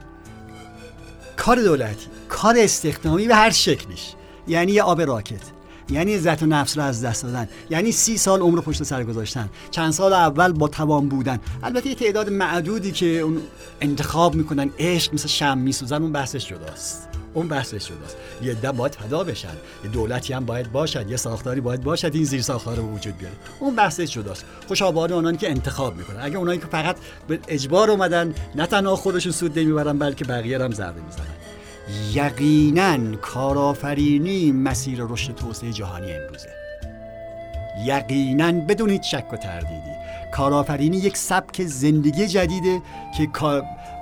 کار 1.37 1.55
دولتی 1.55 2.07
کار 2.29 2.55
استخدامی 2.57 3.27
به 3.27 3.35
هر 3.35 3.49
شکلش 3.49 4.15
یعنی 4.47 4.71
یه 4.71 4.83
آب 4.83 5.01
راکت. 5.01 5.41
یعنی 5.91 6.15
عزت 6.15 6.43
نفس 6.43 6.77
رو 6.77 6.83
از 6.83 7.05
دست 7.05 7.23
دادن. 7.23 7.47
یعنی 7.69 7.91
سی 7.91 8.17
سال 8.17 8.41
عمر 8.41 8.61
پشت 8.61 8.83
سر 8.83 9.03
گذاشتن. 9.03 9.49
چند 9.71 9.91
سال 9.91 10.13
اول 10.13 10.51
با 10.51 10.67
توان 10.67 11.09
بودن. 11.09 11.39
البته 11.63 11.89
یه 11.89 11.95
تعداد 11.95 12.29
معدودی 12.29 12.91
که 12.91 13.05
اون 13.05 13.41
انتخاب 13.81 14.35
می‌کنن 14.35 14.69
عشق 14.79 15.13
مثل 15.13 15.27
شم 15.27 15.57
میسوزن 15.57 16.01
اون 16.01 16.11
بحثش 16.11 16.47
جداست. 16.47 17.07
اون 17.33 17.47
بحثش 17.47 17.85
جداست. 17.85 18.15
یه 18.41 18.53
ده 18.53 18.71
باید 18.71 18.95
فدا 18.95 19.23
بشن. 19.23 19.53
یه 19.83 19.89
دولتی 19.89 20.33
هم 20.33 20.45
باید 20.45 20.71
باشد. 20.71 21.09
یه 21.09 21.17
ساختاری 21.17 21.61
باید 21.61 21.83
باشد. 21.83 22.15
این 22.15 22.23
زیر 22.23 22.41
ساختار 22.41 22.75
رو 22.75 22.83
وجود 22.83 23.17
بیاره. 23.17 23.35
اون 23.59 23.75
بحثش 23.75 24.11
جداست. 24.11 24.45
خوش 24.67 24.81
آباد 24.81 25.11
اونانی 25.11 25.37
که 25.37 25.49
انتخاب 25.49 25.95
می‌کنن. 25.97 26.19
اگه 26.21 26.37
اونایی 26.37 26.59
که 26.59 26.67
فقط 26.67 26.95
به 27.27 27.39
اجبار 27.47 27.91
اومدن 27.91 28.35
نه 28.55 28.65
تنها 28.65 28.95
خودشون 28.95 29.31
سود 29.31 29.59
نمی‌برن 29.59 29.97
بلکه 29.97 30.25
بقیه 30.25 30.63
هم 30.63 30.73
ضربه 30.73 31.01
می‌زنن. 31.01 31.25
یقینا 32.13 33.15
کارآفرینی 33.15 34.51
مسیر 34.51 35.03
رشد 35.09 35.35
توسعه 35.35 35.71
جهانی 35.71 36.13
امروزه. 36.13 36.49
یقینا 37.85 38.51
بدون 38.51 38.89
هیچ 38.89 39.15
شک 39.15 39.33
و 39.33 39.37
تردیدی. 39.37 39.91
کارآفرینی 40.31 40.97
یک 40.97 41.17
سبک 41.17 41.63
زندگی 41.63 42.27
جدیده 42.27 42.81
که 43.17 43.29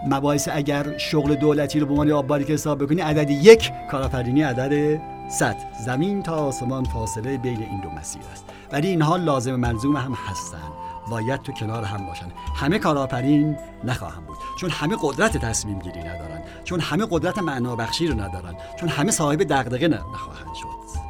مباحث 0.07 0.49
اگر 0.51 0.97
شغل 0.97 1.35
دولتی 1.35 1.79
رو 1.79 1.85
به 1.85 1.91
عنوان 1.91 2.11
آبباری 2.11 2.43
که 2.43 2.53
حساب 2.53 2.83
بکنی 2.83 3.01
عدد 3.01 3.29
یک 3.29 3.71
کارآفرینی 3.91 4.41
عدد 4.41 5.01
صد. 5.29 5.55
زمین 5.85 6.23
تا 6.23 6.35
آسمان 6.35 6.83
فاصله 6.83 7.37
بین 7.37 7.59
این 7.61 7.81
دو 7.81 7.89
مسیر 7.89 8.21
است. 8.31 8.43
ولی 8.71 8.87
اینها 8.87 9.17
لازم 9.17 9.55
ملزوم 9.55 9.97
هم 9.97 10.13
هستند 10.13 10.88
باید 11.09 11.41
تو 11.41 11.51
کنار 11.51 11.83
هم 11.83 12.05
باشن. 12.05 12.31
همه 12.55 12.79
کارآفرین 12.79 13.57
نخواهم 13.83 14.25
بود. 14.25 14.37
چون 14.59 14.69
همه 14.69 14.97
قدرت 15.01 15.37
تصمیم 15.37 15.79
گیری 15.79 15.99
ندارن. 15.99 16.41
چون 16.63 16.79
همه 16.79 17.07
قدرت 17.09 17.37
معنا 17.37 17.75
بخشی 17.75 18.07
رو 18.07 18.19
ندارن. 18.21 18.55
چون 18.79 18.89
همه 18.89 19.11
صاحب 19.11 19.43
دغدغه 19.43 19.87
نخواهند 19.87 20.55
شد. 20.55 20.67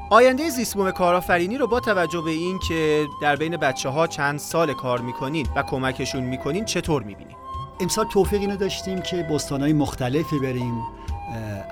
آینده 0.09 0.49
زیستبوم 0.49 0.91
کارآفرینی 0.91 1.57
رو 1.57 1.67
با 1.67 1.79
توجه 1.79 2.21
به 2.21 2.31
این 2.31 2.59
که 2.59 3.05
در 3.21 3.35
بین 3.35 3.57
بچه 3.57 3.89
ها 3.89 4.07
چند 4.07 4.39
سال 4.39 4.73
کار 4.73 5.01
می‌کنین 5.01 5.47
و 5.55 5.63
کمکشون 5.63 6.23
می‌کنین 6.23 6.65
چطور 6.65 7.03
می‌بینین؟ 7.03 7.35
امسال 7.79 8.05
توفیق 8.05 8.41
اینو 8.41 8.57
داشتیم 8.57 9.01
که 9.01 9.23
بستانهای 9.23 9.73
مختلفی 9.73 10.39
بریم 10.39 10.83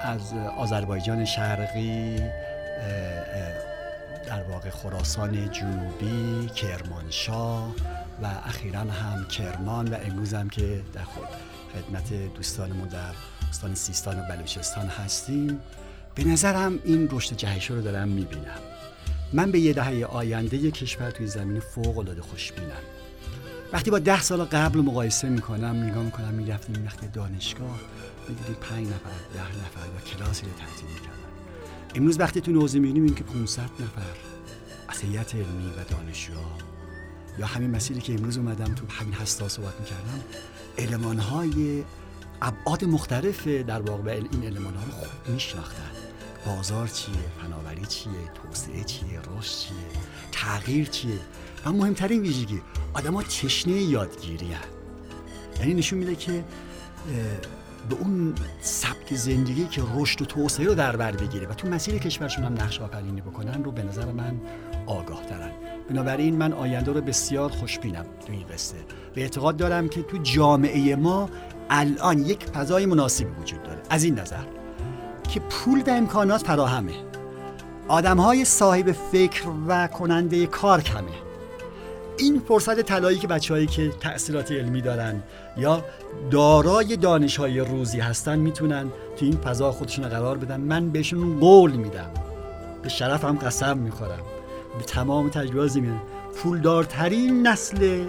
از 0.02 0.34
آذربایجان 0.58 1.26
شرقی 1.26 2.16
در 4.28 4.44
واقع 4.44 4.70
خراسان 4.70 5.52
جنوبی 5.52 6.48
کرمانشاه 6.56 7.68
و 8.24 8.26
اخیرا 8.46 8.80
هم 8.80 9.26
کرمان 9.26 9.88
و 9.88 9.98
امروز 10.06 10.34
هم 10.34 10.50
که 10.50 10.84
در 10.94 11.04
خود 11.04 11.28
خدمت 11.74 12.34
دوستانمون 12.34 12.88
در 12.88 13.12
استان 13.50 13.76
سیستان 13.76 14.20
و 14.20 14.24
بلوچستان 14.24 14.88
هستیم. 14.88 15.60
به 16.16 16.24
نظرم 16.24 16.80
این 16.84 17.10
رشد 17.12 17.36
جهشو 17.36 17.76
رو 17.76 17.82
دارم 17.82 18.08
می‌بینم. 18.08 18.62
من 19.34 19.52
به 19.52 19.60
یه 19.60 19.74
دهه 19.74 20.06
آینده 20.06 20.72
کشور 20.72 21.12
توی 21.12 21.28
زمین 21.28 21.60
فوق 21.60 21.98
العاده 21.98 22.22
خوشبینم. 22.22 22.84
وقتی 23.74 23.92
با 23.92 24.00
ده 24.00 24.22
سال 24.22 24.44
قبل 24.44 24.80
مقایسه 24.80 25.30
می‌کنم 25.30 25.84
نگاه 25.84 26.04
می‌کنم 26.04 26.34
می‌رفتیم 26.34 26.86
وقتی 26.86 27.08
دانشگاه 27.08 27.80
می‌دیدیم 28.30 28.56
پنج 28.56 28.88
نفر 28.88 29.10
ده 29.34 29.42
نفر 29.42 29.88
و 29.98 30.10
کلاسی 30.10 30.46
رو 30.46 30.52
تحتیم 30.52 30.90
می‌کردن. 30.90 31.18
امروز 31.96 32.20
وقتی 32.20 32.42
تو 32.42 32.52
نوزه 32.52 32.80
می‌بینیم 32.80 33.16
که 33.16 33.24
500 33.24 33.62
نفر. 33.62 34.18
از 34.88 35.02
هیئت 35.02 35.36
علمی 35.36 35.70
و 35.78 35.84
دانشجو 35.90 36.34
یا 37.40 37.46
همین 37.46 37.72
مسیری 37.72 38.02
که 38.02 38.14
امروز 38.14 38.38
اومدم 38.38 38.74
تو 38.74 38.86
همین 38.90 39.14
هستا 39.14 39.50
صحبت 39.50 39.80
می‌کردم 39.80 40.22
علمان 40.78 41.20
های 41.20 41.84
ابعاد 42.42 42.86
مختلف 42.86 43.48
در 43.48 43.82
واقع 43.82 44.12
این 44.32 44.44
علمان 44.44 44.76
ها 44.76 44.84
رو 44.84 44.92
خوب 44.92 45.34
میشناختن. 45.34 45.92
بازار 46.46 46.88
چیه؟ 46.88 47.16
فناوری 47.42 47.86
چیه؟ 47.86 48.12
توسعه 48.34 48.84
چیه؟ 48.84 49.20
رشد 49.20 49.58
چیه؟ 49.60 49.78
تغییر 50.32 50.86
چیه؟ 50.86 51.20
و 51.66 51.72
مهمترین 51.72 52.22
ویژگی 52.22 52.62
آدما 52.94 53.24
تشنه 53.24 53.74
یادگیری 53.74 54.54
هن. 54.54 54.62
یعنی 55.60 55.74
نشون 55.74 56.00
میده 56.00 56.16
که 56.16 56.44
به 57.90 57.96
اون 57.96 58.36
سبک 58.62 59.16
زندگی 59.16 59.66
که 59.66 59.84
رشد 59.96 60.22
و 60.22 60.26
توسعه 60.26 60.66
رو 60.66 60.76
در 60.76 60.96
بر 60.96 61.12
بگیره 61.12 61.48
و 61.48 61.54
تو 61.54 61.68
مسیر 61.68 61.98
کشورشون 61.98 62.44
هم 62.44 62.54
نقش 62.54 62.82
آفرینی 62.82 63.22
بکنن 63.22 63.64
رو 63.64 63.72
به 63.72 63.84
نظر 63.84 64.12
من 64.12 64.42
آگاه 64.86 65.26
ترن 65.26 65.52
بنابراین 65.90 66.36
من 66.36 66.54
آینده 66.54 66.92
رو 66.92 67.02
بسیار 67.02 67.50
خوشبینم 67.50 68.06
تو 68.26 68.34
این 68.34 68.46
قصه. 68.54 68.76
به 69.16 69.22
اعتقاد 69.22 69.58
دارم 69.58 69.90
که 69.90 70.02
تو 70.02 70.18
جامعه 70.18 70.96
ما 70.96 71.30
الان 71.70 72.20
یک 72.20 72.46
فضای 72.46 72.86
مناسبی 72.86 73.30
وجود 73.42 73.64
داره. 73.64 73.80
از 73.90 74.04
این 74.04 74.20
نظر 74.20 74.44
که 75.30 75.40
پول 75.40 75.82
و 75.88 75.90
امکانات 75.90 76.46
فراهمه. 76.46 76.94
آدم 77.88 78.18
های 78.18 78.46
صاحب 78.46 78.92
فکر 78.92 79.44
و 79.68 79.88
کننده 79.88 80.46
کار 80.46 80.82
کمه. 80.82 81.28
این 82.18 82.42
فرصت 82.48 82.82
طلایی 82.82 83.18
که 83.18 83.28
بچههایی 83.28 83.68
که 83.68 83.90
تأثیرات 83.90 84.52
علمی 84.52 84.82
دارن 84.82 85.24
یا 85.58 85.84
دارای 86.32 86.98
دانش 86.98 87.38
های 87.38 87.60
روزی 87.60 88.00
هستن 88.00 88.40
می‌تونن 88.40 88.88
تو 89.18 89.26
این 89.26 89.38
فضا 89.38 89.72
خودشون 89.72 90.08
قرار 90.08 90.38
بدن. 90.38 90.62
من 90.62 90.90
بهشون 90.90 91.40
قول 91.40 91.72
میدم. 91.72 92.10
به 92.84 92.90
شرفم 92.90 93.38
قسم 93.38 93.78
می‌خورم. 93.78 94.20
به 94.78 94.84
تمام 94.84 95.30
تجربه 95.30 95.68
زمین 95.68 96.00
پولدارترین 96.36 97.48
نسل 97.48 98.06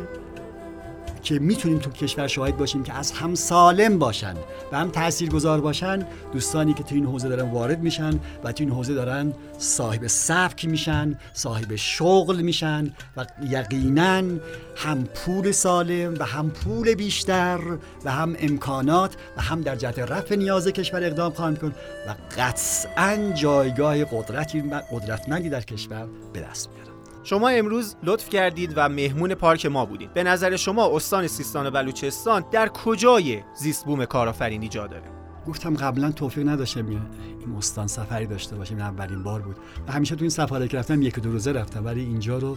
که 1.28 1.38
می‌تونیم 1.38 1.78
تو 1.78 1.90
کشور 1.90 2.26
شاهد 2.26 2.56
باشیم 2.56 2.82
که 2.82 2.92
از 2.92 3.12
هم 3.12 3.34
سالم 3.34 3.98
باشن 3.98 4.34
و 4.72 4.78
هم 4.78 4.90
گذار 5.32 5.60
باشن 5.60 6.06
دوستانی 6.32 6.74
که 6.74 6.82
تو 6.82 6.94
این 6.94 7.06
حوزه 7.06 7.28
دارن 7.28 7.50
وارد 7.50 7.80
میشن 7.80 8.20
و 8.44 8.52
تو 8.52 8.64
این 8.64 8.72
حوزه 8.72 8.94
دارن 8.94 9.32
صاحب 9.58 10.06
سبک 10.06 10.64
میشن 10.64 11.18
صاحب 11.32 11.76
شغل 11.76 12.40
میشن 12.40 12.92
و 13.16 13.26
یقینا 13.50 14.22
هم 14.76 15.04
پول 15.14 15.52
سالم 15.52 16.14
و 16.18 16.24
هم 16.24 16.50
پول 16.50 16.94
بیشتر 16.94 17.60
و 18.04 18.12
هم 18.12 18.36
امکانات 18.38 19.16
و 19.36 19.42
هم 19.42 19.60
در 19.60 19.76
جهت 19.76 19.98
رفع 19.98 20.34
نیاز 20.34 20.68
کشور 20.68 21.04
اقدام 21.04 21.32
خواهند 21.32 21.58
کن 21.58 21.74
و 22.08 22.14
قطعا 22.38 23.32
جایگاه 23.34 24.04
قدرتی 24.04 24.62
قدرتمندی 24.92 25.48
در 25.48 25.60
کشور 25.60 26.06
به 26.32 26.40
دست 26.40 26.68
میارن 26.70 26.97
شما 27.28 27.48
امروز 27.48 27.96
لطف 28.02 28.28
کردید 28.28 28.72
و 28.76 28.88
مهمون 28.88 29.34
پارک 29.34 29.66
ما 29.66 29.86
بودید. 29.86 30.14
به 30.14 30.22
نظر 30.22 30.56
شما 30.56 30.96
استان 30.96 31.26
سیستان 31.26 31.66
و 31.66 31.70
بلوچستان 31.70 32.44
در 32.50 32.68
کجای 32.68 33.42
زیست 33.54 33.84
بوم 33.84 34.04
کارآفرینی 34.04 34.68
جا 34.68 34.86
داره؟ 34.86 35.02
گفتم 35.46 35.74
قبلا 35.76 36.12
توفیق 36.12 36.48
نداشتم 36.48 36.86
این 36.88 37.00
استان 37.58 37.86
سفری 37.86 38.26
داشته 38.26 38.56
باشیم 38.56 38.80
اولین 38.80 39.22
بار 39.22 39.40
بود. 39.40 39.56
و 39.88 39.92
همیشه 39.92 40.14
تو 40.16 40.20
این 40.20 40.30
سفاره 40.30 40.68
که 40.68 40.78
رفتم 40.78 41.02
یک 41.02 41.18
دو 41.18 41.32
روزه 41.32 41.52
رفتم 41.52 41.84
ولی 41.84 42.00
اینجا 42.00 42.38
رو 42.38 42.56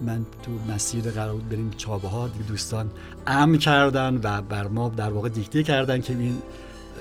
من 0.00 0.26
تو 0.42 0.72
مسیر 0.74 1.10
قرار 1.10 1.32
بود 1.32 1.48
بریم 1.48 1.70
چابه 1.76 2.08
ها 2.08 2.28
دوستان 2.48 2.90
امن 3.26 3.58
کردن 3.58 4.20
و 4.22 4.42
بر 4.42 4.68
ما 4.68 4.88
در 4.88 5.10
واقع 5.10 5.28
دیکته 5.28 5.62
کردن 5.62 6.00
که 6.00 6.12
این 6.12 6.42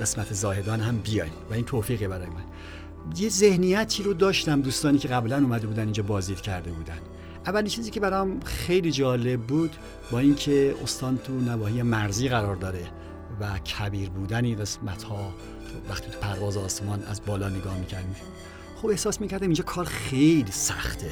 قسمت 0.01 0.34
زاهدان 0.34 0.80
هم 0.80 0.97
بیایم. 0.97 1.34
و 1.49 1.53
این 1.53 1.66
توفیقه 1.66 2.07
برای 2.07 2.28
من. 2.28 2.43
یه 3.18 3.30
ذهنیتی 3.30 4.03
رو 4.03 4.14
داشتم 4.14 4.62
دوستانی 4.62 4.97
که 4.97 5.08
قبلا 5.08 5.38
اومده 5.38 5.68
بودن 5.68 5.84
اینجا 5.84 6.03
بازدید 6.03 6.41
کرده 6.41 6.72
بودن. 6.72 6.97
اولین 7.45 7.68
چیزی 7.68 7.91
که 7.91 7.99
برام 7.99 8.39
خیلی 8.39 8.91
جالب 8.91 9.41
بود 9.41 9.72
با 10.12 10.20
اینکه 10.20 10.76
استان 10.84 11.18
تو 11.18 11.34
نواحی 11.34 11.82
مرزی 11.82 12.30
قرار 12.30 12.56
داره 12.56 12.88
و 13.39 13.60
کبیر 13.60 14.10
بودن 14.10 14.56
قسمت 14.56 15.03
ها 15.03 15.34
وقتی 15.89 16.12
تو 16.12 16.20
پرواز 16.20 16.58
آسمان 16.58 17.03
از 17.03 17.22
بالا 17.26 17.49
نگاه 17.49 17.78
می‌کردیم 17.78 18.16
خب 18.82 18.88
احساس 18.88 19.22
می‌کردم 19.22 19.45
اینجا 19.45 19.64
کار 19.64 19.86
خیلی 19.86 20.51
سخته. 20.51 21.12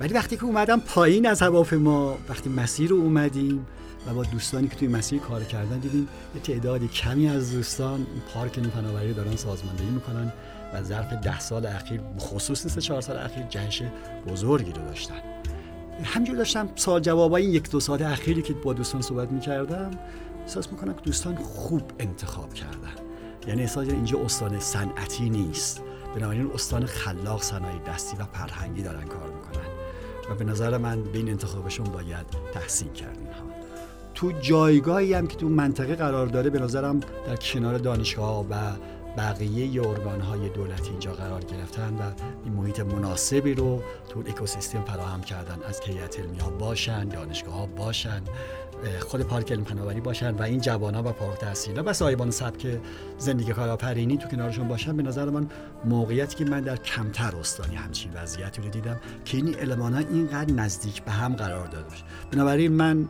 ولی 0.00 0.14
وقتی 0.14 0.36
که 0.36 0.44
اومدم 0.44 0.80
پایین 0.80 1.26
از 1.26 1.42
هواپیما 1.42 2.18
وقتی 2.28 2.50
مسیر 2.50 2.90
رو 2.90 2.96
اومدیم 2.96 3.66
و 4.06 4.14
با 4.14 4.22
دوستانی 4.22 4.68
که 4.68 4.76
توی 4.76 4.88
مسیر 4.88 5.18
کار 5.20 5.44
کردن 5.44 5.78
دیدیم 5.78 6.08
یه 6.34 6.40
تعداد 6.40 6.90
کمی 6.90 7.28
از 7.28 7.52
دوستان 7.52 8.06
پارک 8.34 8.60
فناوری 8.60 9.12
دارن 9.12 9.36
سازماندهی 9.36 9.90
می‌کنن. 9.90 10.32
و 10.74 10.82
ظرف 10.82 11.12
ده 11.12 11.40
سال 11.40 11.66
اخیر 11.66 12.00
خصوص 12.18 12.66
سه 12.66 12.80
چهار 12.80 13.00
سال 13.00 13.16
اخیر 13.16 13.42
جنش 13.42 13.82
بزرگی 14.26 14.72
رو 14.72 14.82
داشتن. 14.82 15.20
همجور 16.04 16.36
داشتم 16.36 16.68
سال 16.74 17.00
جواب 17.00 17.32
این 17.32 17.50
یک 17.50 17.70
دو 17.70 17.80
سال 17.80 18.02
اخیری 18.02 18.42
که 18.42 18.54
با 18.54 18.72
دوستان 18.72 19.02
صحبت 19.02 19.32
می‌کردم 19.32 19.90
احساس 20.42 20.72
می‌کنم 20.72 20.94
که 20.94 21.00
دوستان 21.00 21.36
خوب 21.36 21.82
انتخاب 21.98 22.54
کردن. 22.54 22.94
یعنی 23.46 23.60
احساس 23.60 23.88
اینجا 23.88 24.18
استان 24.18 24.60
صنعتی 24.60 25.30
نیست. 25.30 25.82
بنابراین 26.16 26.50
استان 26.54 26.86
خلاق 26.86 27.42
صنایع 27.42 27.78
دستی 27.88 28.16
و 28.16 28.24
فرهنگی 28.24 28.82
دارن 28.82 29.04
کار 29.04 29.30
می‌کنن. 29.30 29.68
و 30.30 30.34
به 30.34 30.44
نظر 30.44 30.78
من 30.78 31.02
بین 31.02 31.28
انتخابشون 31.28 31.86
باید 31.86 32.26
تحسین 32.54 32.92
کرد 32.92 33.18
اینها. 33.18 33.48
تو 34.14 34.32
جایگاهی 34.32 35.14
هم 35.14 35.26
که 35.26 35.36
تو 35.36 35.48
منطقه 35.48 35.94
قرار 35.94 36.26
داره 36.26 36.50
به 36.50 36.58
نظرم 36.58 37.00
در 37.00 37.36
کنار 37.36 37.78
دانشگاه 37.78 38.46
و 38.50 38.54
بقیه 39.18 39.88
ارگان 39.88 40.20
های 40.20 40.48
دولتی 40.48 40.90
اینجا 40.90 41.12
قرار 41.12 41.44
گرفتن 41.44 41.94
و 41.94 42.02
این 42.44 42.52
محیط 42.54 42.80
مناسبی 42.80 43.54
رو 43.54 43.82
تو 44.08 44.20
اکوسیستم 44.20 44.82
فراهم 44.82 45.20
کردن. 45.20 45.58
از 45.68 45.80
هیئت 45.80 46.20
علمی 46.20 46.38
ها 46.38 46.50
باشن 46.50 47.08
دانشگاه 47.08 47.54
ها 47.54 47.66
باشن 47.66 48.22
خود 49.00 49.20
پارک 49.22 49.52
علم 49.52 49.64
فناوری 49.64 50.00
باشن 50.00 50.30
و 50.30 50.42
این 50.42 50.60
جوان 50.60 50.94
ها 50.94 51.02
و 51.02 51.12
فارغ 51.12 51.30
التحصیلا 51.30 51.82
و 51.86 51.92
صاحبان 51.92 52.30
سبک 52.30 52.66
زندگی 53.18 53.52
کارآفرینی 53.52 54.16
تو 54.16 54.28
کنارشون 54.28 54.68
باشن. 54.68 54.96
به 54.96 55.02
نظر 55.02 55.30
من 55.30 55.46
موقعیتی 55.84 56.36
که 56.36 56.44
من 56.44 56.60
در 56.60 56.76
کمتر 56.76 57.36
استانی 57.36 57.76
همچین 57.76 58.12
وضعیتی 58.14 58.62
رو 58.62 58.68
دیدم 58.68 59.00
که 59.24 59.36
این 59.36 59.60
المان 59.60 59.94
ها 59.94 59.98
اینقدر 59.98 60.52
نزدیک 60.54 61.02
به 61.02 61.10
هم 61.10 61.34
قرار 61.34 61.66
داده 61.66 61.86
بنابراین 62.32 62.72
من 62.72 63.08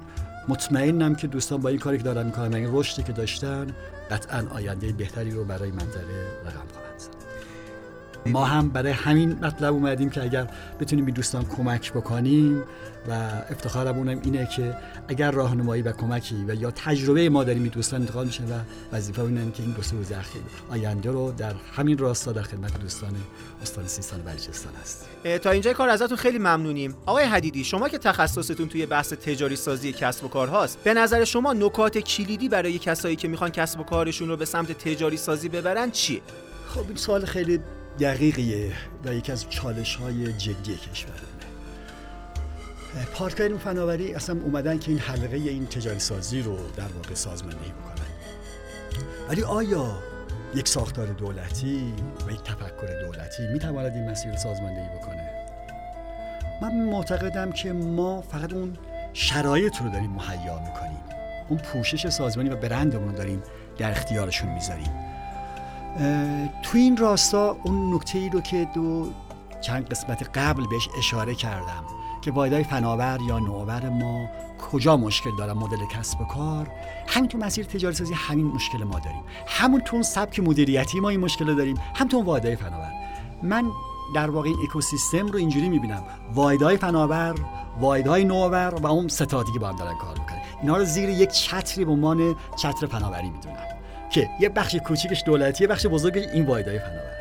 مطمئنم 0.48 1.14
که 1.14 1.26
دوستان 1.26 1.60
با 1.60 1.68
این 1.68 1.78
کاری 1.78 1.98
که 1.98 2.04
دارن 2.04 2.26
می‌کنن 2.26 2.54
این 2.54 2.68
رشدی 2.72 3.02
که 3.02 3.12
داشتن 3.12 3.66
قطعا 4.10 4.46
آینده 4.50 4.92
بهتری 4.92 5.30
رو 5.30 5.44
برای 5.44 5.70
منطقه 5.70 6.40
رقم 6.46 6.68
خواهند 6.74 6.98
زد. 6.98 7.17
ما 8.26 8.44
هم 8.44 8.68
برای 8.68 8.92
همین 8.92 9.38
مطلب 9.42 9.74
اومدیم 9.74 10.10
که 10.10 10.22
اگر 10.22 10.46
بتونیم 10.80 11.04
به 11.04 11.12
دوستان 11.12 11.44
کمک 11.44 11.92
بکنیم 11.92 12.62
و 13.08 13.12
افتخارمون 13.50 14.08
اینه 14.08 14.48
که 14.56 14.76
اگر 15.08 15.30
راهنمایی 15.30 15.82
و 15.82 15.92
کمکی 15.92 16.44
و 16.48 16.54
یا 16.54 16.70
تجربه 16.70 17.28
ما 17.28 17.44
داریم 17.44 17.62
این 17.62 17.72
دوستان 17.72 18.00
انتقال 18.00 18.26
میشه 18.26 18.42
و 18.42 18.60
وظیفه 18.96 19.22
اینه 19.22 19.52
که 19.52 19.62
این 19.62 19.72
دو 19.72 19.96
روز 19.96 20.12
اخیر 20.12 20.42
آینده 20.70 21.10
رو 21.10 21.32
در 21.32 21.54
همین 21.76 21.98
راستا 21.98 22.32
در 22.32 22.42
خدمت 22.42 22.80
دوستان 22.80 23.14
استان 23.62 23.86
سیستان 23.86 24.20
و 24.20 24.22
بلوچستان 24.22 24.72
هست. 24.82 25.08
تا 25.42 25.50
اینجا 25.50 25.72
کار 25.72 25.88
ازتون 25.88 26.16
خیلی 26.16 26.38
ممنونیم. 26.38 26.94
آقای 27.06 27.24
حدیدی 27.24 27.64
شما 27.64 27.88
که 27.88 27.98
تخصصتون 27.98 28.68
توی 28.68 28.86
بحث 28.86 29.12
تجاری 29.12 29.56
سازی 29.56 29.92
کسب 29.92 30.24
و 30.24 30.28
کار 30.28 30.48
هاست 30.48 30.78
به 30.84 30.94
نظر 30.94 31.24
شما 31.24 31.52
نکات 31.52 31.98
کلیدی 31.98 32.48
برای 32.48 32.78
کسایی 32.78 33.16
که 33.16 33.28
می‌خوان 33.28 33.50
کسب 33.50 33.80
و 33.80 33.82
کارشون 33.82 34.28
رو 34.28 34.36
به 34.36 34.44
سمت 34.44 34.72
تجاری 34.72 35.16
سازی 35.16 35.48
ببرن 35.48 35.90
چیه؟ 35.90 36.20
خب 36.68 36.84
این 36.88 36.96
سوال 36.96 37.24
خیلی 37.24 37.60
دقیقیه 38.00 38.72
و 39.04 39.14
یکی 39.14 39.32
از 39.32 39.50
چالش 39.50 39.96
های 39.96 40.32
جدی 40.32 40.76
کشورمونه 40.76 41.38
پارک 43.14 43.40
علم 43.40 43.58
فناوری 43.58 44.14
اصلا 44.14 44.40
اومدن 44.40 44.78
که 44.78 44.90
این 44.90 44.98
حلقه 44.98 45.36
این 45.36 45.66
تجاری 45.66 45.98
سازی 45.98 46.42
رو 46.42 46.56
در 46.76 46.88
واقع 46.96 47.14
سازماندهی 47.14 47.70
بکنن. 47.70 48.06
ولی 49.28 49.42
آیا 49.42 49.98
یک 50.54 50.68
ساختار 50.68 51.06
دولتی 51.06 51.94
و 52.28 52.32
یک 52.32 52.42
تفکر 52.42 53.00
دولتی 53.06 53.42
می‌تواند 53.52 53.92
این 53.92 54.10
مسیر 54.10 54.36
سازماندهی 54.36 54.88
بکنه؟ 54.98 55.30
من 56.62 56.74
معتقدم 56.74 57.52
که 57.52 57.72
ما 57.72 58.22
فقط 58.22 58.52
اون 58.52 58.76
شرایط 59.12 59.76
رو 59.82 59.90
داریم 59.90 60.10
مهیا 60.10 60.58
می‌کنیم. 60.58 61.00
اون 61.48 61.58
پوشش 61.58 62.08
سازمانی 62.08 62.48
و 62.48 62.56
برندمون 62.56 63.08
رو 63.08 63.16
داریم 63.16 63.42
در 63.78 63.90
اختیارشون 63.90 64.50
می‌ذاریم. 64.50 65.07
تو 66.62 66.78
این 66.78 66.96
راستا 66.96 67.56
اون 67.64 67.94
نکته 67.94 68.18
ای 68.18 68.28
رو 68.28 68.40
که 68.40 68.68
دو 68.74 69.10
چند 69.60 69.88
قسمت 69.88 70.38
قبل 70.38 70.66
بهش 70.66 70.88
اشاره 70.98 71.34
کردم 71.34 71.84
که 72.22 72.30
وایدای 72.30 72.64
فناور 72.64 73.18
یا 73.28 73.38
نوآور 73.38 73.88
ما 73.88 74.26
کجا 74.72 74.96
مشکل 74.96 75.30
دارن 75.38 75.52
مدل 75.52 75.86
کسب 75.86 76.20
و 76.20 76.24
کار 76.24 76.68
همین 77.06 77.28
تو 77.28 77.38
مسیر 77.38 77.64
تجاری 77.64 77.94
سازی 77.94 78.14
همین 78.14 78.46
مشکل 78.46 78.84
ما 78.84 78.98
داریم. 78.98 79.22
همون 79.46 79.80
تو 79.80 79.96
اون 79.96 80.02
سبک 80.02 80.40
مدیریتی 80.40 81.00
ما 81.00 81.08
این 81.08 81.20
مشکل 81.20 81.54
داریم 81.54 81.76
هم 81.94 82.08
تو 82.08 82.40
فناور. 82.56 82.92
من 83.42 83.64
در 84.14 84.30
واقع 84.30 84.48
این 84.48 84.58
اکوسیستم 84.62 85.26
رو 85.26 85.38
اینجوری 85.38 85.68
می‌بینم. 85.68 86.02
وایدای 86.34 86.76
فناور 86.76 87.34
وایدای 87.80 88.24
نوآور 88.24 88.74
و 88.74 88.86
اون 88.86 89.08
ستادی 89.08 89.58
با 89.58 89.68
هم 89.68 89.76
دارن 89.76 89.94
کار 89.94 90.18
می‌کنن. 90.18 90.40
اینا 90.60 90.76
رو 90.76 90.84
زیر 90.84 91.08
یک 91.08 91.30
چتری 91.30 91.84
به 91.84 91.92
عنوان 91.92 92.36
چتر 92.56 92.86
فناوری 92.86 93.30
می‌دونم 93.30 93.77
که 94.12 94.28
یه 94.40 94.48
بخش 94.48 94.76
کوچیکش 94.76 95.22
دولتی 95.26 95.64
یه 95.64 95.68
بخش 95.68 95.86
بزرگش 95.86 96.24
این 96.32 96.46
وایدای 96.46 96.78
فناور 96.78 97.18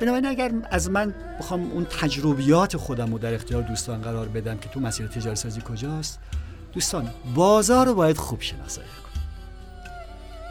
بنابراین 0.00 0.26
اگر 0.26 0.52
از 0.70 0.90
من 0.90 1.14
بخوام 1.38 1.72
اون 1.72 1.84
تجربیات 1.84 2.76
خودم 2.76 3.12
رو 3.12 3.18
در 3.18 3.34
اختیار 3.34 3.62
دوستان 3.62 4.02
قرار 4.02 4.28
بدم 4.28 4.58
که 4.58 4.68
تو 4.68 4.80
مسیر 4.80 5.06
تجاری 5.06 5.36
سازی 5.36 5.60
کجاست 5.60 6.18
دوستان 6.72 7.10
بازار 7.34 7.86
رو 7.86 7.94
باید 7.94 8.16
خوب 8.16 8.40
شناسایی 8.40 8.88
کن 8.88 9.20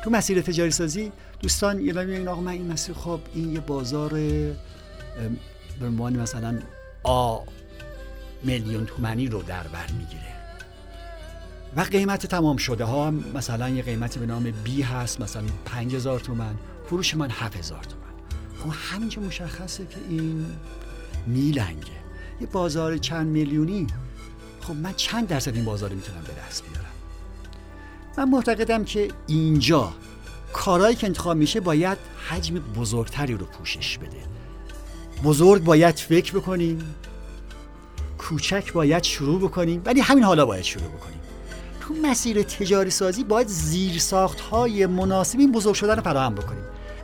تو 0.04 0.10
مسیر 0.10 0.42
تجاری 0.42 0.72
سازی 0.72 1.12
دوستان 1.42 1.80
یه 1.80 1.98
این 1.98 2.28
آقا 2.28 2.42
من 2.42 2.52
این 2.52 2.72
مسیر 2.72 2.96
خب 2.96 3.20
این 3.34 3.54
یه 3.54 3.60
بازار 3.60 4.10
به 5.80 5.86
عنوان 5.86 6.16
مثلا 6.16 6.60
آ 7.04 7.40
میلیون 8.44 8.86
تومنی 8.86 9.28
رو 9.28 9.42
در 9.42 9.64
بر 9.64 9.92
می‌گیره. 9.98 10.37
و 11.78 11.82
قیمت 11.82 12.26
تمام 12.26 12.58
شده 12.58 12.86
ها 12.86 13.12
مثلا 13.12 13.70
یه 13.70 13.84
قیمتی 13.84 14.20
به 14.20 14.26
نام 14.26 14.52
بی 14.64 14.82
هست 14.82 15.22
مثلا 15.22 15.44
5000 15.66 16.20
تومن 16.20 16.56
فروش 16.86 17.16
من 17.16 17.30
7000 17.32 17.84
تومن. 17.84 18.04
خب 18.64 18.80
همینجا 18.92 19.22
مشخصه 19.22 19.86
که 19.86 19.98
این 20.10 20.46
میلنگه. 21.28 21.98
یه 22.42 22.48
بازار 22.48 22.98
چند 22.98 23.28
میلیونی. 23.28 23.88
خب 24.62 24.74
من 24.74 24.94
چند 24.94 25.28
درصد 25.28 25.56
این 25.56 25.66
بازار 25.66 25.90
می‌تونم 25.90 26.22
به 26.22 26.34
دست 26.48 26.64
بیارم؟ 26.64 26.92
من 28.18 28.30
معتقدم 28.30 28.84
که 28.84 29.08
اینجا 29.28 29.94
کارهایی 30.54 30.96
که 30.96 31.08
انتخاب 31.08 31.38
میشه 31.38 31.60
باید 31.60 31.98
حجم 32.30 32.56
بزرگتری 32.56 33.34
رو 33.34 33.46
پوشش 33.46 33.98
بده. 33.98 34.24
بزرگ 35.24 35.64
باید 35.64 35.96
فکر 35.96 36.34
بکنیم 36.34 36.96
کوچک 38.18 38.74
باید 38.74 39.04
شروع 39.04 39.40
بکنیم 39.40 39.82
ولی 39.86 40.02
همین 40.02 40.24
حالا 40.24 40.46
باید 40.46 40.64
شروع 40.64 40.88
بکنیم. 40.88 41.17
تو 41.88 41.94
مسیر 42.04 42.44
تجاری 42.44 42.90
سازی 42.90 43.24
باید 43.24 43.48
زیر 43.48 44.00
ساخت 44.00 44.40
های 44.40 44.86
مناسب 44.86 45.40
این 45.40 45.52
بزرگ 45.52 45.74
شدن 45.74 45.96
رو 45.96 46.02
فراهم 46.02 46.36
بکنیم. 46.36 46.64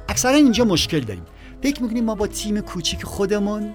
اکثرا 0.10 0.32
اینجا 0.32 0.66
مشکل 0.66 1.00
داریم. 1.00 1.24
فکر 1.64 1.84
می‌کنیم 1.84 2.06
ما 2.06 2.16
با 2.16 2.28
تیم 2.28 2.62
کوچیک 2.62 3.04
خودمون 3.04 3.74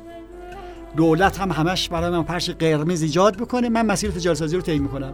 دولت 0.96 1.40
هم 1.40 1.52
همش 1.52 1.88
برای 1.88 2.10
من 2.10 2.22
فرش 2.22 2.50
قرمز 2.50 3.02
ایجاد 3.02 3.36
بکنه. 3.36 3.68
من 3.68 3.86
مسیر 3.86 4.10
تجاری 4.10 4.36
سازی 4.36 4.56
رو 4.56 4.62
طی 4.62 4.78
می‌کنم. 4.78 5.12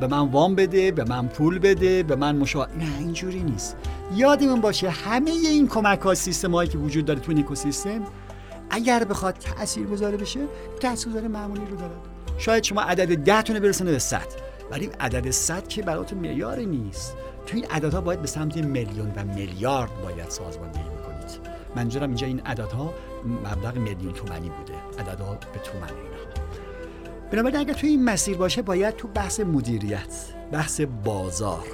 به 0.00 0.06
من 0.06 0.18
وام 0.18 0.54
بده 0.54 0.90
به 0.90 1.04
من 1.04 1.28
پول 1.28 1.58
بده 1.58 2.02
به 2.02 2.16
من 2.16 2.36
مشا 2.36 2.64
نه 2.64 2.98
اینجوری 2.98 3.42
نیست. 3.42 3.76
یادمون 4.14 4.60
باشه 4.60 4.90
همه 4.90 5.30
این 5.30 5.68
کمک 5.68 6.00
ها 6.00 6.14
سیستم 6.14 6.54
هایی 6.54 6.70
که 6.70 6.78
وجود 6.78 7.04
داره 7.04 7.20
تو 7.20 7.32
این 7.32 7.40
اکوسیستم 7.40 8.00
اگر 8.70 9.04
بخواد 9.04 9.34
تاثیر 9.34 9.86
گذاره 9.86 10.16
بشه 10.16 10.40
تاثیر 10.80 11.28
معمولی 11.28 11.66
رو 11.70 11.76
داره 11.76 11.94
شاید 12.38 12.64
شما 12.64 12.80
عدد 12.80 13.14
10 13.14 13.42
تونه 13.42 13.60
برسونه 13.60 13.90
به 13.90 13.98
100 13.98 14.53
ولی 14.70 14.90
عدد 15.00 15.30
100 15.30 15.68
که 15.68 15.82
براتون 15.82 16.18
معیار 16.18 16.58
نیست. 16.58 17.16
تو 17.46 17.56
این 17.56 17.66
عددها 17.66 18.00
باید 18.00 18.20
به 18.20 18.26
سمت 18.26 18.56
میلیون 18.56 19.12
و 19.16 19.24
میلیارد 19.24 20.02
باید 20.02 20.30
سازماندهی 20.30 20.84
بکنید 20.84 21.04
منظورم 21.76 22.08
اینجا 22.08 22.26
این 22.26 22.40
عددها 22.40 22.94
مبلغ 23.24 23.76
میلیون 23.76 24.12
تومانی 24.12 24.50
بوده. 24.50 24.74
عددها 24.98 25.34
به 25.34 25.58
تومن 25.58 25.82
اینها. 25.82 26.24
بنابراین 27.30 27.56
اگر 27.56 27.74
توی 27.74 27.88
این 27.88 28.04
مسیر 28.04 28.36
باشه 28.36 28.62
باید 28.62 28.96
تو 28.96 29.08
بحث 29.08 29.40
مدیریت 29.40 30.14
بحث 30.52 30.80
بازار 31.04 31.64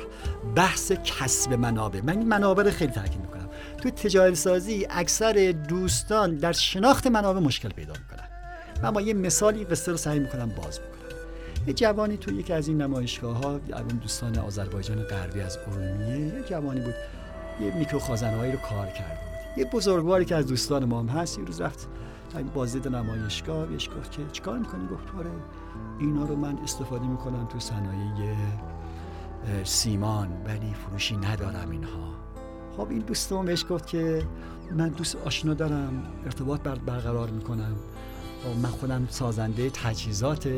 بحث 0.56 0.92
کسب 0.92 1.52
منابع. 1.52 2.00
من 2.00 2.18
این 2.18 2.28
منابع 2.28 2.62
رو 2.62 2.70
خیلی 2.70 2.92
تاکید 2.92 3.20
می‌کنم. 3.20 3.48
تو 3.78 3.90
تجارت 3.90 4.34
سازی 4.34 4.86
اکثر 4.90 5.54
دوستان 5.68 6.36
در 6.36 6.52
شناخت 6.52 7.06
منابع 7.06 7.40
مشکل 7.40 7.68
پیدا 7.68 7.92
می‌کنن. 7.92 8.28
من 8.82 8.90
با 8.90 9.00
یه 9.00 9.14
مثالی 9.14 9.64
قصه 9.64 9.92
رو 9.92 9.98
سعی 9.98 10.18
می‌کنم 10.18 10.48
باز 10.48 10.78
بکنم. 10.80 10.99
یه 11.66 11.72
جوانی 11.72 12.16
تو 12.16 12.32
یکی 12.32 12.52
از 12.52 12.68
این 12.68 12.82
نمایشگاه 12.82 13.36
ها 13.36 13.58
دوستان 14.02 14.38
آذربایجان 14.38 15.02
غربی 15.02 15.40
از 15.40 15.58
ارومیه 15.66 16.18
یه 16.18 16.42
جوانی 16.50 16.80
بود 16.80 16.94
یه 17.60 17.74
میکرو 17.78 17.98
خازنهایی 17.98 18.52
رو 18.52 18.58
کار 18.58 18.86
کرده 18.86 19.14
بود. 19.14 19.58
یه 19.58 19.70
بزرگواری 19.72 20.24
که 20.24 20.34
از 20.34 20.46
دوستان 20.46 20.84
ما 20.84 21.00
هم 21.00 21.08
هست 21.08 21.38
یه 21.38 21.44
روز 21.44 21.60
رفت 21.60 21.88
بازدید 22.54 22.88
نمایشگاه 22.88 23.66
بهش 23.66 23.88
گفت 23.88 24.10
که 24.10 24.22
چیکار 24.32 24.58
می‌کنی؟ 24.58 24.86
گفت 24.86 25.14
آره 25.18 25.30
اینا 25.98 26.24
رو 26.24 26.36
من 26.36 26.58
استفاده 26.58 27.06
می‌کنم 27.06 27.46
تو 27.46 27.60
صنایع 27.60 28.36
سیمان 29.64 30.28
ولی 30.46 30.74
فروشی 30.74 31.16
ندارم 31.16 31.70
اینها. 31.70 32.14
خب 32.76 32.90
این 32.90 32.98
دوستان 32.98 33.46
بهش 33.46 33.64
گفت 33.70 33.86
که 33.86 34.22
من 34.76 34.88
دوست 34.88 35.16
آشنا 35.16 35.54
دارم 35.54 36.02
ارتباط 36.24 36.60
برقرار 36.60 37.30
می‌کنم. 37.30 37.76
من 38.62 38.68
خودم 38.68 39.06
سازنده 39.10 39.70
تجهیزات 39.70 40.48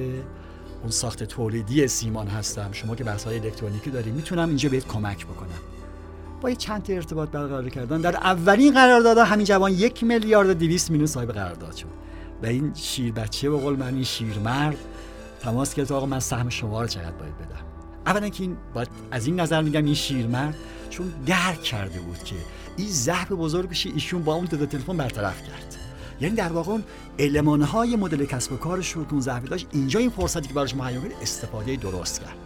اون 0.82 0.90
ساخت 0.90 1.22
تولیدی 1.22 1.88
سیمان 1.88 2.28
هستم. 2.28 2.68
شما 2.72 2.96
که 2.96 3.04
بحث 3.04 3.24
های 3.24 3.38
الکترونیکی 3.38 3.90
داری 3.90 4.10
می‌تونم 4.10 4.48
اینجا 4.48 4.68
بهت 4.68 4.86
کمک 4.86 5.26
بکنم. 5.26 5.60
با 6.40 6.50
یه 6.50 6.56
چند 6.56 6.86
ارتباط 6.88 7.28
برقرار 7.28 7.68
کردن 7.68 8.00
در 8.00 8.16
اولین 8.16 8.74
قرارداد 8.74 9.18
همین 9.18 9.46
جوان 9.46 9.72
یک 9.72 10.04
میلیارد 10.04 10.48
و 10.48 10.54
دویست 10.54 10.90
میلیون 10.90 11.06
صاحب 11.06 11.32
قرارداد 11.32 11.76
شد. 11.76 11.86
و 12.42 12.46
این 12.46 12.72
شیر 12.74 13.12
بچه 13.12 13.50
به 13.50 13.56
قول 13.56 13.76
من 13.76 13.94
این 13.94 14.04
شیر 14.04 14.38
مرد 14.38 14.76
تماس 15.40 15.74
گرفت 15.74 15.92
آقا 15.92 16.06
من 16.06 16.20
سهم 16.20 16.48
شما 16.48 16.82
رو 16.82 16.88
چقدر 16.88 17.10
باید 17.10 17.38
بدم؟ 17.38 17.64
اولا 18.06 18.28
که 18.28 18.42
این 18.42 18.56
باید 18.74 18.88
از 19.10 19.26
این 19.26 19.40
نظر 19.40 19.62
میگم 19.62 19.84
این 19.84 19.94
شیرمرد 19.94 20.54
چون 20.90 21.12
درک 21.26 21.62
کرده 21.62 22.00
بود 22.00 22.18
که 22.18 22.34
این 22.76 22.88
ضعف 22.88 23.32
بزرگش 23.32 23.86
ایشون 23.86 24.22
با 24.22 24.34
اون 24.34 24.46
تلفن 24.46 24.96
برطرف 24.96 25.42
کرد. 25.42 25.71
یعنی 26.22 26.34
در 26.34 26.52
واقع 26.52 26.72
اون 26.72 26.82
المانهای 27.18 27.96
مدل 27.96 28.24
کسب 28.24 28.52
و 28.52 28.56
کارش 28.56 28.92
رو 28.92 29.04
که 29.04 29.12
اون 29.12 29.20
ضعفی 29.20 29.48
داشت 29.48 29.66
اینجا 29.72 30.00
این 30.00 30.10
فرصتی 30.10 30.48
که 30.48 30.54
براش 30.54 30.76
مهیا 30.76 31.00
استفاده 31.22 31.76
درست 31.76 32.20
کرد. 32.20 32.36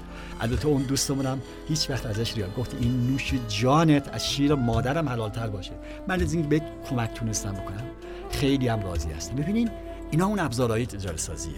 البته 0.41 0.69
اون 0.69 0.83
دوستمونم 0.83 1.41
هیچ 1.69 1.91
وقت 1.91 2.07
ازش 2.07 2.37
ریاد 2.37 2.55
گفت 2.55 2.77
این 2.81 3.07
نوش 3.11 3.35
جانت 3.49 4.15
از 4.15 4.31
شیر 4.31 4.55
مادرم 4.55 5.09
حلالتر 5.09 5.47
باشه. 5.47 5.73
من 6.09 6.23
از 6.23 6.33
این 6.33 6.49
به 6.49 6.63
کمک 6.91 7.15
تونستم 7.15 7.53
بکنم 7.53 7.85
خیلی 8.31 8.69
هم 8.69 8.83
راضی 8.83 9.11
هستم. 9.11 9.37
ببینین 9.37 9.71
اینا 10.11 10.27
اون 10.27 10.39
ابزارهای 10.39 10.87
تجارت 10.87 11.19
سازیه 11.19 11.55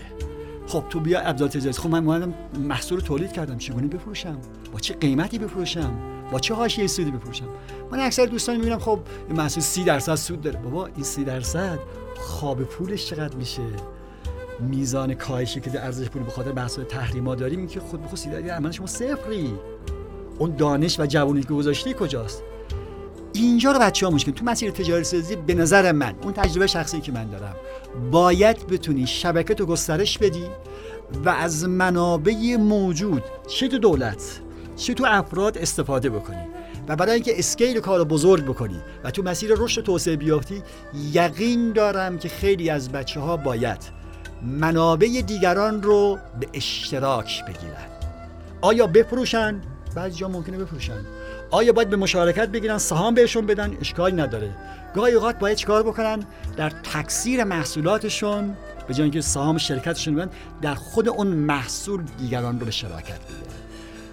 خب 0.66 0.84
تو 0.90 1.00
بیا 1.00 1.20
ابزار 1.20 1.48
تجارت 1.48 1.78
خب 1.78 1.88
من 1.88 2.34
محصول 2.58 3.00
تولید 3.00 3.32
کردم 3.32 3.58
چگونه 3.58 3.86
بفروشم. 3.86 4.38
با 4.72 4.78
چه 4.80 4.94
قیمتی 4.94 5.38
بفروشم؟ 5.38 6.17
با 6.32 6.38
چه 6.38 6.54
حاشیه 6.54 6.86
سودی 6.86 7.10
بفروشم 7.10 7.48
من 7.90 8.00
اکثر 8.00 8.26
دوستان 8.26 8.56
می‌بینم 8.56 8.78
خب 8.78 9.00
این 9.28 9.36
محصول 9.36 9.62
30 9.62 9.84
درصد 9.84 10.14
سود 10.14 10.40
داره. 10.40 10.58
بابا 10.58 10.86
این 10.86 11.04
30 11.04 11.24
درصد 11.24 11.78
خواب 12.16 12.62
پولش 12.62 13.06
چقدر 13.06 13.36
میشه؟ 13.36 13.62
میزان 14.60 15.14
کاهشی 15.14 15.60
که 15.60 15.84
ارزش 15.84 16.08
پول 16.08 16.22
به 16.22 16.30
خاطر 16.30 16.52
بحث 16.52 16.78
تحریما 16.78 17.34
داریم 17.34 17.66
که 17.66 17.80
خود 17.80 18.02
به 18.02 18.08
خود 18.08 18.18
30 18.18 18.30
درصد 18.30 18.70
شما 18.70 18.86
صفری. 18.86 19.52
اون 20.38 20.56
دانش 20.56 21.00
و 21.00 21.06
جوانی 21.06 21.42
که 21.42 21.48
گذاشتی 21.48 21.94
کجاست؟ 21.94 22.42
اینجا 23.32 23.72
رو 23.72 23.78
بچه 23.78 24.06
ها 24.06 24.12
مشکل 24.12 24.32
تو 24.32 24.44
مسیر 24.44 24.70
تجاری 24.70 25.04
سازی 25.04 25.36
به 25.36 25.54
نظر 25.54 25.92
من 25.92 26.14
اون 26.22 26.32
تجربه 26.32 26.66
شخصی 26.66 27.00
که 27.00 27.12
من 27.12 27.30
دارم 27.30 27.56
باید 28.10 28.66
بتونی 28.66 29.06
شبکه 29.06 29.54
تو 29.54 29.66
گسترش 29.66 30.18
بدی 30.18 30.44
و 31.24 31.28
از 31.28 31.68
منابع 31.68 32.56
موجود 32.56 33.22
چه 33.48 33.68
تو 33.68 33.78
دولت 33.78 34.40
چه 34.78 34.94
تو 34.94 35.06
افراد 35.08 35.58
استفاده 35.58 36.10
بکنی 36.10 36.46
و 36.88 36.96
برای 36.96 37.14
اینکه 37.14 37.38
اسکیل 37.38 37.80
کار 37.80 38.04
بزرگ 38.04 38.44
بکنی 38.44 38.80
و 39.04 39.10
تو 39.10 39.22
مسیر 39.22 39.50
رشد 39.56 39.82
توسعه 39.82 40.16
بیافتی 40.16 40.62
یقین 41.12 41.72
دارم 41.72 42.18
که 42.18 42.28
خیلی 42.28 42.70
از 42.70 42.92
بچه 42.92 43.20
ها 43.20 43.36
باید 43.36 43.78
منابع 44.42 45.22
دیگران 45.26 45.82
رو 45.82 46.18
به 46.40 46.48
اشتراک 46.54 47.44
بگیرن. 47.44 47.86
آیا 48.60 48.86
بفروشن؟ 48.86 49.60
بعضی 49.94 50.18
جا 50.18 50.28
ممکنه 50.28 50.58
بفروشن. 50.58 51.04
آیا 51.50 51.72
باید 51.72 51.90
به 51.90 51.96
مشارکت 51.96 52.48
بگیرن؟ 52.48 52.78
سهام 52.78 53.14
بهشون 53.14 53.46
بدن؟ 53.46 53.76
اشکالی 53.80 54.16
نداره. 54.16 54.50
گاهی 54.94 55.14
اوقات 55.14 55.38
باید 55.38 55.56
چیکار 55.56 55.82
بکنن؟ 55.82 56.24
در 56.56 56.70
تکثیر 56.70 57.44
محصولاتشون 57.44 58.56
به 58.88 58.94
جای 58.94 59.02
اینکه 59.02 59.20
سهام 59.20 59.58
شرکتشون 59.58 60.14
بدن 60.14 60.30
در 60.62 60.74
خود 60.74 61.08
اون 61.08 61.26
محصول 61.26 62.02
دیگران 62.18 62.60
رو 62.60 62.66
به 62.66 62.72
شراکت 62.72 63.20
بگیرن. 63.20 63.57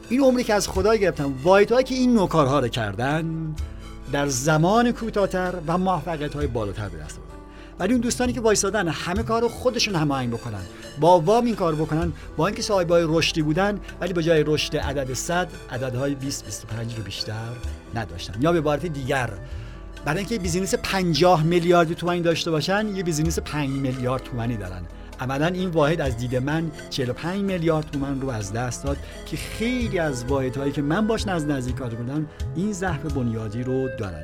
این 0.10 0.22
عمری 0.22 0.44
که 0.44 0.54
از 0.54 0.68
خدا 0.68 0.96
گرفتم 0.96 1.34
وایت 1.44 1.86
که 1.86 1.96
این 1.96 2.14
نوع 2.14 2.28
کارها 2.28 2.60
رو 2.60 2.68
کردن 2.68 3.56
در 4.12 4.28
زمان 4.28 4.92
کوتاهتر 4.92 5.54
و 5.68 5.78
موفقیت 5.78 6.36
های 6.36 6.48
بالاتر 6.48 6.90
به 6.90 6.98
دست 6.98 7.20
ولی 7.80 7.94
اون 7.94 8.02
دوستانی 8.02 8.34
که 8.34 8.42
وایسادن 8.42 8.88
همه 8.88 9.24
کار 9.24 9.42
رو 9.42 9.50
خودشون 9.50 9.96
هماهنگ 9.96 10.32
بکنن. 10.32 10.62
با 11.00 11.20
وام 11.20 11.46
این 11.46 11.56
کار 11.56 11.76
بکنن 11.76 12.14
با 12.38 12.48
اینکه 12.48 12.62
صاحبای 12.62 13.06
رشدی 13.08 13.42
بودن 13.42 13.80
ولی 14.02 14.14
به 14.14 14.24
جای 14.24 14.44
رشد 14.44 14.78
عدد 14.78 15.14
100 15.14 15.48
عددهای 15.72 16.16
20 16.16 16.46
25 16.46 16.96
رو 16.96 17.04
بیشتر 17.04 17.50
نداشتن. 17.96 18.42
یا 18.42 18.52
به 18.52 18.58
عبارت 18.58 18.86
دیگر 18.86 19.30
برای 20.06 20.20
اینکه 20.20 20.40
business 20.40 20.74
50 20.74 21.44
میلیارد 21.44 21.94
تومانی 21.94 22.22
داشته 22.22 22.52
باشن 22.52 22.96
یه 22.96 23.04
business 23.04 23.40
5 23.40 23.70
میلیارد 23.70 24.24
تومانی 24.24 24.58
دارن. 24.58 24.82
عملا 25.20 25.48
این 25.48 25.70
واحد 25.70 26.02
از 26.02 26.18
دید 26.18 26.36
من 26.36 26.72
45 26.90 27.42
میلیارد 27.42 27.92
تومن 27.92 28.22
رو 28.22 28.30
از 28.30 28.54
دست 28.54 28.84
داد 28.84 28.98
که 29.26 29.38
خیلی 29.38 30.00
از 30.00 30.26
واحدهایی 30.26 30.72
که 30.72 30.82
من 30.82 31.08
باش 31.08 31.28
نزد 31.28 31.52
نزدیک 31.52 31.76
کار 31.76 31.90
بودم 31.90 32.28
این 32.56 32.74
ضعف 32.74 33.14
بنیادی 33.14 33.64
رو 33.64 33.88
دارن. 33.98 34.24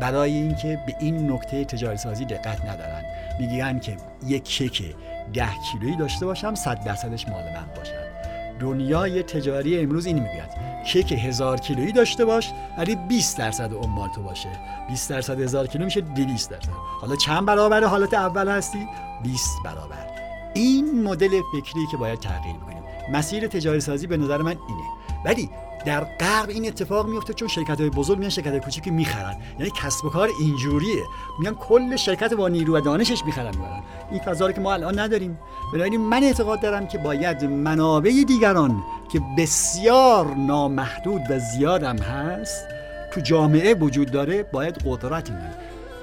برای 0.00 0.32
اینکه 0.32 0.78
به 0.86 0.94
این 1.00 1.32
نکته 1.32 1.64
تجاری 1.64 1.96
سازی 1.96 2.24
دقت 2.24 2.60
ندارن. 2.64 3.02
میگن 3.40 3.78
که 3.78 3.96
یک 4.26 4.44
کیک 4.44 4.94
ده 5.34 5.48
کیلویی 5.72 5.96
داشته 5.96 6.26
باشم 6.26 6.54
صد 6.54 6.84
درصدش 6.84 7.28
مال 7.28 7.44
من 7.44 7.66
باشد 7.76 8.12
دنیای 8.60 9.22
تجاری 9.22 9.80
امروز 9.80 10.06
این 10.06 10.16
می‌گوید. 10.16 10.62
کیک 10.86 11.12
هزار 11.12 11.60
کیلویی 11.60 11.92
داشته 11.92 12.24
باش 12.24 12.50
ولی 12.78 12.96
20 12.96 13.38
درصد 13.38 13.72
اون 13.72 13.90
مال 13.90 14.08
تو 14.08 14.22
باشه. 14.22 14.48
20 14.88 15.10
درصد 15.10 15.40
هزار 15.40 15.66
کیلو 15.66 15.84
میشه 15.84 16.00
200 16.00 16.50
درصد. 16.50 16.68
حالا 17.00 17.16
چند 17.16 17.46
برابر 17.46 17.84
حالت 17.84 18.14
اول 18.14 18.48
هستی؟ 18.48 18.88
20 19.22 19.50
برابر. 19.64 20.11
این 20.54 21.02
مدل 21.02 21.28
فکری 21.52 21.86
که 21.90 21.96
باید 21.96 22.18
تغییر 22.18 22.56
کنیم 22.56 22.82
مسیر 23.12 23.46
تجاری 23.46 23.80
سازی 23.80 24.06
به 24.06 24.16
نظر 24.16 24.42
من 24.42 24.56
اینه. 24.68 24.82
ولی 25.24 25.50
در 25.84 26.04
غرب 26.04 26.48
این 26.48 26.66
اتفاق 26.66 27.06
میفته 27.06 27.34
چون 27.34 27.48
شرکت 27.48 27.80
های 27.80 27.90
بزرگ 27.90 28.18
میان 28.18 28.30
شرکت 28.30 28.50
های 28.50 28.60
کوچیکی 28.60 28.90
می‌خرن. 28.90 29.36
یعنی 29.58 29.72
کسب 29.76 30.04
و 30.04 30.10
کار 30.10 30.28
اینجوریه. 30.40 31.02
میان 31.40 31.54
کل 31.54 31.96
شرکت 31.96 32.34
با 32.34 32.48
نیرو 32.48 32.76
و 32.76 32.80
دانشش 32.80 33.24
می‌خرن 33.24 33.50
می‌برن 33.56 33.82
این 34.10 34.20
فضا 34.20 34.46
رو 34.46 34.52
که 34.52 34.60
ما 34.60 34.72
الان 34.72 34.98
نداریم. 34.98 35.38
بنابراین 35.72 36.00
من 36.00 36.22
اعتقاد 36.22 36.60
دارم 36.60 36.86
که 36.86 36.98
باید 36.98 37.44
منابع 37.44 38.10
دیگران 38.28 38.82
که 39.12 39.20
بسیار 39.38 40.34
نامحدود 40.34 41.20
و 41.30 41.38
زیاد 41.38 41.82
هم 41.82 41.98
هست 41.98 42.66
تو 43.12 43.20
جامعه 43.20 43.74
وجود 43.74 44.10
داره 44.10 44.42
باید 44.42 44.74
قدرت 44.86 45.30
اینه 45.30 45.54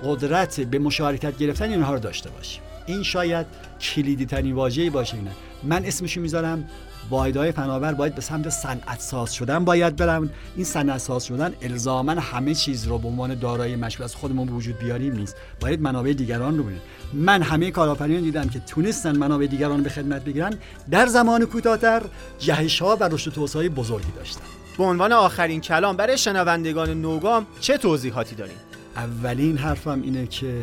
قدرت 0.04 0.60
به 0.60 0.80
مشارکت 0.80 1.38
گرفتن 1.38 1.70
اینها 1.70 1.93
رو 1.93 2.00
داشته 2.00 2.30
باشیم. 2.30 2.62
این 2.89 3.03
شاید 3.03 3.45
کلیدی 3.81 4.25
ترین 4.25 4.55
واژه‌ای 4.55 4.89
باشه 4.89 5.15
اینه. 5.15 5.31
من 5.63 5.85
اسمشو 5.85 6.21
می‌ذارم 6.21 6.67
واحدهای 7.09 7.51
فناور 7.51 7.93
باید 7.93 8.15
به 8.15 8.21
سمت 8.21 8.49
صنعت 8.49 8.99
ساز 8.99 9.33
شدن 9.33 9.65
باید 9.65 9.95
برم. 9.95 10.29
این 10.55 10.65
صنعت 10.65 10.97
ساز 10.97 11.25
شدن 11.25 11.53
الزاما 11.61 12.11
همه 12.11 12.53
چیز 12.53 12.87
رو 12.87 12.97
به 12.97 13.07
عنوان 13.07 13.35
دارایی 13.35 13.75
مشغول 13.75 14.03
از 14.03 14.15
خودمون 14.15 14.47
به 14.47 14.53
وجود 14.53 14.77
بیاریم 14.77 15.15
نیست. 15.15 15.35
باید 15.59 15.81
منابع 15.81 16.13
دیگران 16.13 16.57
رو 16.57 16.63
ببینیم. 16.63 16.81
من 17.13 17.41
همه 17.41 17.71
کارآفرینان 17.71 18.23
دیدم 18.23 18.49
که 18.49 18.59
تونستن 18.59 19.17
منابع 19.17 19.45
دیگران 19.45 19.77
رو 19.77 19.83
به 19.83 19.89
خدمت 19.89 20.23
بگیرن. 20.25 20.53
در 20.91 21.05
زمان 21.05 21.45
کوتاهتر 21.45 22.01
جهش 22.39 22.81
ها 22.81 22.97
و 22.99 23.03
رشد 23.03 23.31
توسعه 23.31 23.69
بزرگی 23.69 24.11
داشتن. 24.15 24.41
به 24.77 24.83
عنوان 24.83 25.11
آخرین 25.11 25.61
کلام 25.61 25.97
برای 25.97 26.17
شنوندگان 26.17 27.01
نوگام 27.01 27.47
چه 27.59 27.77
توضیحاتی 27.77 28.35
داریم 28.35 28.57
اولین 28.95 29.57
حرفم 29.57 30.01
اینه 30.01 30.27
که 30.27 30.61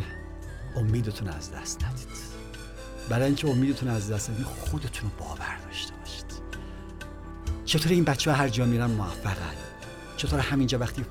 امیدتون 0.76 1.28
از 1.28 1.52
دست 1.52 1.84
ندید. 1.84 2.08
برای 3.08 3.26
اینکه 3.26 3.48
امیدتون 3.48 3.88
از 3.88 4.10
دست 4.10 4.30
ندید 4.30 4.46
خودتون 4.46 5.10
رو 5.10 5.26
باور 5.26 5.56
داشته 5.66 5.92
باشید. 5.94 6.26
چطور 7.64 7.92
این 7.92 8.04
بچه 8.04 8.30
ها 8.30 8.36
هر 8.36 8.48
جا 8.48 8.64
میرن 8.64 8.90
موفقن؟ 8.90 9.54
چطور 10.16 10.40
همینجا 10.40 10.78
وقتی 10.78 11.04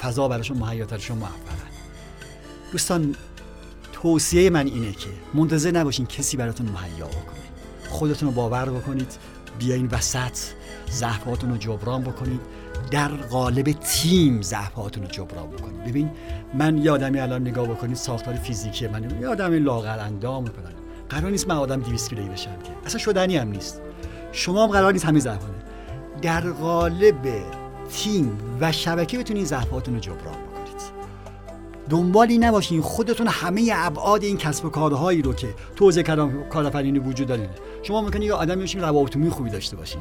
فضا 0.00 0.28
براشون 0.28 0.56
مهیاترشون 0.58 1.18
موفقن؟ 1.18 1.68
دوستان 2.72 3.14
توصیه 3.92 4.50
من 4.50 4.66
اینه 4.66 4.92
که 4.92 5.08
منتظر 5.34 5.70
نباشین 5.70 6.06
کسی 6.06 6.36
براتون 6.36 6.68
مهیا 6.68 7.06
بکنه. 7.06 7.38
خودتون 7.88 8.28
رو 8.28 8.34
باور 8.34 8.70
بکنید 8.70 9.12
بیاین 9.58 9.86
وسط 9.86 10.38
ضعفاتون 10.90 11.50
رو 11.50 11.56
جبران 11.56 12.02
بکنید. 12.02 12.40
در 12.90 13.08
قالب 13.08 13.72
تیم 13.72 14.42
ضعفاتون 14.42 15.02
رو 15.02 15.08
جبران 15.08 15.50
بکنید. 15.50 15.84
ببین 15.84 16.10
من 16.54 16.78
یادمی 16.78 17.20
الان 17.20 17.42
نگاه 17.42 17.66
بکنید 17.66 17.96
ساختار 17.96 18.34
فیزیکی 18.34 18.86
من 18.86 19.20
یادم 19.20 19.64
لاغر 19.64 19.98
اندام 19.98 20.42
می‌کنن 20.42 20.72
قرار 21.08 21.30
نیست 21.30 21.48
من 21.48 21.56
آدم 21.56 21.80
200 21.80 22.08
کیلویی 22.08 22.28
بشم 22.28 22.58
که. 22.64 22.70
اصلا 22.86 22.98
شدنی 22.98 23.36
هم 23.36 23.48
نیست. 23.48 23.80
شما 24.32 24.64
هم 24.64 24.70
قرار 24.70 24.92
نیست 24.92 25.04
همین 25.04 25.20
ضعفانه 25.20 25.54
در 26.22 26.40
قالب 26.40 27.28
تیم 27.90 28.38
و 28.60 28.72
شبکه 28.72 29.18
بتونید 29.18 29.46
ضعفاتون 29.46 29.94
رو 29.94 30.00
جبران 30.00 30.18
بکنید. 30.18 30.82
دنبالی 31.90 32.38
نباشین 32.38 32.80
خودتون 32.80 33.26
همه 33.26 33.70
ابعاد 33.74 34.22
این 34.22 34.36
کسب 34.36 34.64
و 34.64 34.68
کارهایی 34.68 35.22
رو 35.22 35.32
که 35.32 35.54
تو 35.76 35.84
حوزه 35.84 36.02
کارآفرینی 36.50 36.98
وجود 36.98 37.26
دارین 37.26 37.48
شما 37.82 38.00
ممکنه 38.02 38.24
یه 38.24 38.32
آدمی 38.32 38.60
باشین 38.60 38.80
روابط 38.80 39.28
خوبی 39.30 39.50
داشته 39.50 39.76
باشین. 39.76 40.00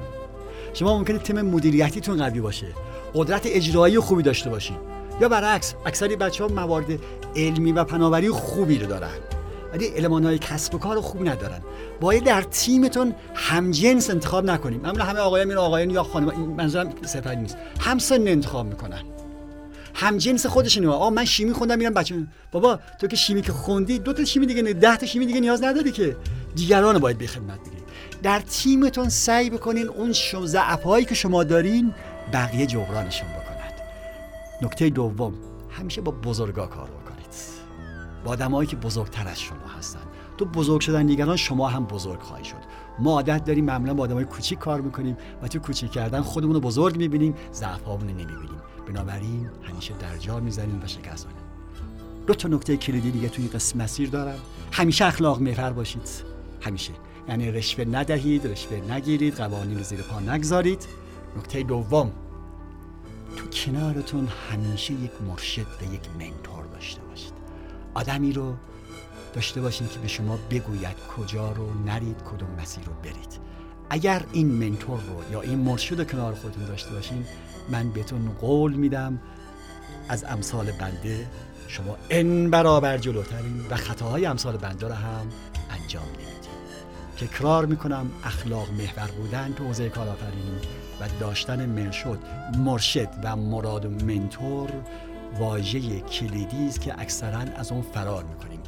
شما 0.78 0.98
ممکنه 0.98 1.18
تیم 1.18 1.42
مدیریتیتون 1.42 2.18
قوی 2.18 2.40
باشه. 2.40 2.68
قدرت 3.14 3.42
اجرایی 3.46 4.00
خوبی 4.00 4.24
داشته 4.24 4.50
باشین. 4.50 4.78
یا 5.22 5.30
برعکس 5.30 5.74
اکثری 5.86 6.16
بچه 6.16 6.44
ها 6.44 6.50
موارد 6.50 7.00
علمی 7.36 7.72
و 7.72 7.84
پناوری 7.84 8.30
خوبی 8.30 8.80
رو 8.80 8.88
دارن. 8.88 9.18
ولی 9.74 9.86
علمان 9.86 10.26
های 10.26 10.38
کسب 10.38 10.76
و 10.76 10.78
کار 10.78 11.02
خوب 11.02 11.30
ندارن. 11.30 11.62
باید 12.02 12.24
در 12.24 12.42
تیمتون 12.42 13.16
همجنس 13.36 14.10
انتخاب 14.10 14.46
نکنیم. 14.46 14.82
معمولا 14.82 15.04
همه 15.04 15.20
آقایان 15.20 15.48
میرن 15.48 15.60
آقایان 15.60 15.90
یا 15.90 16.04
خانم 16.04 16.30
این 16.30 16.46
منظورم 16.46 16.90
سفری 17.06 17.36
نیست. 17.36 17.58
همسن 17.80 18.28
انتخاب 18.28 18.66
می‌کنن. 18.66 19.02
همجنس 19.94 20.46
خودشون 20.46 20.86
آ 20.86 21.10
من 21.10 21.26
شیمی 21.26 21.54
خوندم 21.54 21.78
میرم 21.78 21.94
بچه 21.94 22.16
بابا 22.52 22.80
تو 23.00 23.08
که 23.08 23.16
شیمی 23.16 23.42
که 23.42 23.52
خوندی 23.52 24.00
دو 24.00 24.14
تا 24.14 24.26
شیمی 24.26 24.46
دیگه 24.46 24.62
نه 24.62 24.74
ده 24.74 24.98
تا 24.98 25.06
شیمی 25.06 25.26
دیگه 25.26 25.40
نیاز 25.40 25.64
نداری 25.64 25.92
که 25.92 26.16
دیگران 26.56 27.00
باید 27.00 27.18
به 27.18 27.28
خدمت 27.28 27.60
بگیری 27.60 27.77
در 28.24 28.40
تیمتون 28.40 29.10
سعی 29.10 29.50
بکنین 29.50 29.88
اون 29.88 30.14
ضعفایی 30.46 31.06
که 31.06 31.16
شما 31.16 31.44
دارین 31.44 31.94
بقیه 32.34 32.66
جبرانشون 32.66 33.30
بکنند 33.30 33.74
نکته 34.62 34.90
دوم 34.90 35.34
همیشه 35.70 36.02
با 36.02 36.12
بزرگا 36.12 36.68
کار 36.68 36.88
بکنید. 36.88 37.28
با 38.26 38.32
آدمایی 38.32 38.68
که 38.68 38.76
بزرگتر 38.76 39.28
از 39.28 39.40
شما 39.40 39.68
هستن. 39.78 40.00
تو 40.38 40.46
بزرگ 40.46 40.82
شدن 40.82 41.06
دیگران 41.06 41.36
شما 41.36 41.68
هم 41.68 41.86
بزرگ 41.86 42.20
خواهی 42.20 42.46
شد. 42.46 42.56
ما 43.00 43.12
عادت 43.12 43.46
داریم 43.46 43.66
معمولا 43.66 43.94
با 43.94 44.04
آدمای 44.04 44.26
کوچیک 44.26 44.60
کار 44.60 44.82
می‌کنیم 44.82 45.18
و 45.42 45.48
تو 45.48 45.60
کوچیک 45.60 45.92
کردن 45.92 46.22
خودمون 46.22 46.54
رو 46.54 46.60
بزرگ 46.60 46.98
می‌بینیم 46.98 47.36
ضعفامون 47.54 48.08
رو 48.08 48.14
نمی‌بینیم. 48.14 48.62
بنابراین 48.88 49.50
همیشه 49.64 49.94
در 50.00 50.18
جا 50.18 50.40
می‌زنیم 50.40 50.82
و 50.84 50.88
شکست 50.88 51.28
دو 52.28 52.34
تا 52.34 52.48
نکته 52.48 52.78
کلیدی 52.78 53.12
دیگه 53.12 53.30
توی 53.30 53.44
این 53.44 53.54
قسم 53.54 53.82
مسیر 53.82 54.10
دارم. 54.10 54.40
همیشه 54.72 55.06
اخلاق 55.06 55.42
محور 55.42 55.70
باشید. 55.70 56.10
همیشه. 56.62 56.92
یعنی 57.30 57.52
رشوه 57.52 57.86
ندهید 57.86 58.48
رشوه 58.48 58.78
نگیرید 58.92 59.36
قوانین 59.36 59.82
زیر 59.82 60.02
پا 60.02 60.20
نگذارید. 60.20 60.86
نکته 61.38 61.64
دوم 61.64 62.12
تو 63.36 63.48
کنارتون 63.48 64.28
همیشه 64.52 64.94
یک 64.94 65.12
مرشد 65.28 65.68
و 65.82 65.94
یک 65.94 66.10
منتور 66.20 66.66
داشته 66.66 67.02
باشید. 67.02 67.34
آدمی 67.94 68.34
رو 68.34 68.56
داشته 69.34 69.62
باشین 69.62 69.88
که 69.88 70.00
به 70.00 70.08
شما 70.08 70.40
بگوید 70.52 70.96
کجا 71.18 71.52
رو 71.52 71.84
نرید 71.86 72.18
کدوم 72.24 72.50
مسیر 72.62 72.84
رو 72.84 72.94
برید. 73.04 73.40
اگر 73.90 74.24
این 74.32 74.48
منتور 74.48 75.00
رو 75.00 75.32
یا 75.32 75.42
این 75.42 75.60
مرشد 75.60 76.12
کنار 76.12 76.34
خودتون 76.34 76.66
داشته 76.66 76.92
باشین 76.92 77.26
من 77.70 77.90
بهتون 77.90 78.32
قول 78.42 78.74
میدم 78.74 79.20
از 80.10 80.24
امثال 80.24 80.72
بنده 80.72 81.28
شما 81.68 81.98
ان 82.10 82.50
برابر 82.50 82.98
جلوترین 82.98 83.66
و 83.70 83.76
خطاهای 83.76 84.26
امثال 84.26 84.58
بنده 84.58 84.88
رو 84.88 84.94
هم 84.94 85.28
انجام 85.70 86.04
نمی‌دید 86.04 86.37
تکرار 87.18 87.66
می‌کنم 87.66 88.12
اخلاق 88.24 88.70
محور 88.72 89.12
بودن 89.18 89.54
تو 89.54 89.64
حوزه 89.64 89.90
کارآفرینی 89.90 90.58
و 91.02 91.08
داشتن 91.20 91.66
مرشد 91.66 92.20
مرشد 92.58 93.10
و 93.24 93.36
مراد 93.36 93.86
و 93.86 93.90
منتور 93.90 94.70
واژه 95.40 96.00
کلیدی 96.00 96.68
است 96.68 96.82
که 96.82 97.00
اکثرا 97.02 97.40
از 97.40 97.72
اون 97.72 97.82
فرار 97.82 98.24
می‌کنیم. 98.24 98.60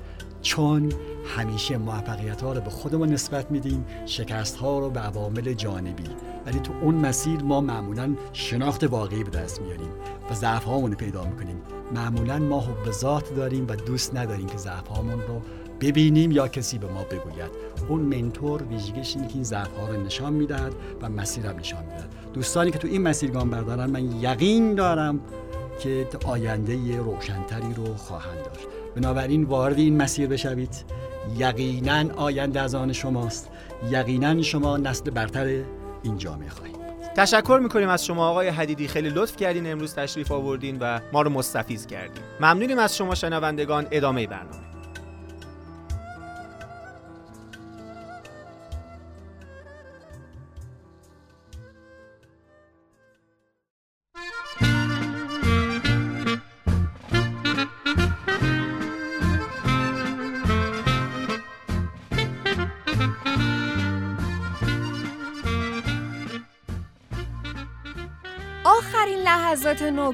چون 0.41 0.91
همیشه 1.37 1.77
موفقیت 1.77 2.41
ها 2.41 2.53
رو 2.53 2.61
به 2.61 2.69
خودمون 2.69 3.09
نسبت 3.09 3.51
میدیم 3.51 3.85
شکست 4.05 4.55
ها 4.55 4.79
رو 4.79 4.89
به 4.89 4.99
عوامل 4.99 5.53
جانبی. 5.53 6.09
ولی 6.45 6.59
تو 6.59 6.73
اون 6.81 6.95
مسیر 6.95 7.41
ما 7.43 7.61
معمولا 7.61 8.15
شناخت 8.33 8.83
واقعی 8.83 9.23
به 9.23 9.29
دست 9.29 9.61
میاریم 9.61 9.89
و 10.31 10.33
ضعف 10.33 10.63
رو 10.63 10.89
پیدا 10.89 11.23
می‌کنیم. 11.23 11.61
معمولا 11.95 12.39
ما 12.39 12.59
حب 12.59 12.91
ذات 12.91 13.35
داریم 13.35 13.65
و 13.69 13.75
دوست 13.75 14.15
نداریم 14.15 14.47
که 14.47 14.57
ضعف 14.57 14.87
رو 14.87 15.41
ببینیم 15.82 16.32
یا 16.32 16.47
کسی 16.47 16.77
به 16.77 16.88
ما 16.88 17.03
بگوید. 17.03 17.51
اون 17.88 18.01
منتور 18.01 18.63
ویژگیش 18.63 19.15
اینه 19.15 19.27
که 19.27 19.34
این 19.34 19.43
ضعف 19.43 19.69
رو 19.88 20.03
نشان 20.03 20.34
می‌دهد 20.34 20.73
و 21.01 21.09
مسیرم 21.09 21.55
نشان 21.59 21.84
می‌دهد. 21.84 22.09
دوستانی 22.34 22.71
که 22.71 22.77
تو 22.77 22.88
این 22.88 23.01
مسیر 23.01 23.32
گام 23.32 23.49
بردارن 23.49 23.89
من 23.89 24.21
یقین 24.21 24.75
دارم 24.75 25.19
که 25.80 26.07
آینده 26.25 26.97
روشنتری 26.97 27.73
رو 27.75 27.95
خواهند 27.95 28.43
داشت. 28.45 28.67
بنابراین 28.95 29.43
وارد 29.43 29.77
این 29.77 29.97
مسیر 29.97 30.27
بشوید. 30.27 30.84
یقینا 31.38 32.13
آینده 32.15 32.61
از 32.61 32.75
آن 32.75 32.93
شماست. 32.93 33.49
یقینا 33.89 34.41
شما 34.41 34.77
نسل 34.77 35.09
برتر 35.09 35.63
این 36.03 36.17
جامعه 36.17 36.49
خواهید 36.49 36.75
تشکر 37.15 37.59
می‌کنیم 37.63 37.89
از 37.89 38.05
شما 38.05 38.30
آقای 38.30 38.47
حدیدی. 38.47 38.88
خیلی 38.88 39.09
لطف 39.09 39.36
کردین. 39.36 39.71
امروز 39.71 39.95
تشریف 39.95 40.32
آوردین 40.32 40.77
و 40.80 40.99
ما 41.13 41.21
رو 41.21 41.30
مستفیز 41.30 41.88
کردین. 41.88 42.23
ممنونیم 42.39 42.80
از 42.80 42.97
شما 42.97 43.15
شنوندگان. 43.15 43.88
ادامه 43.91 44.27
برنامه. 44.27 44.68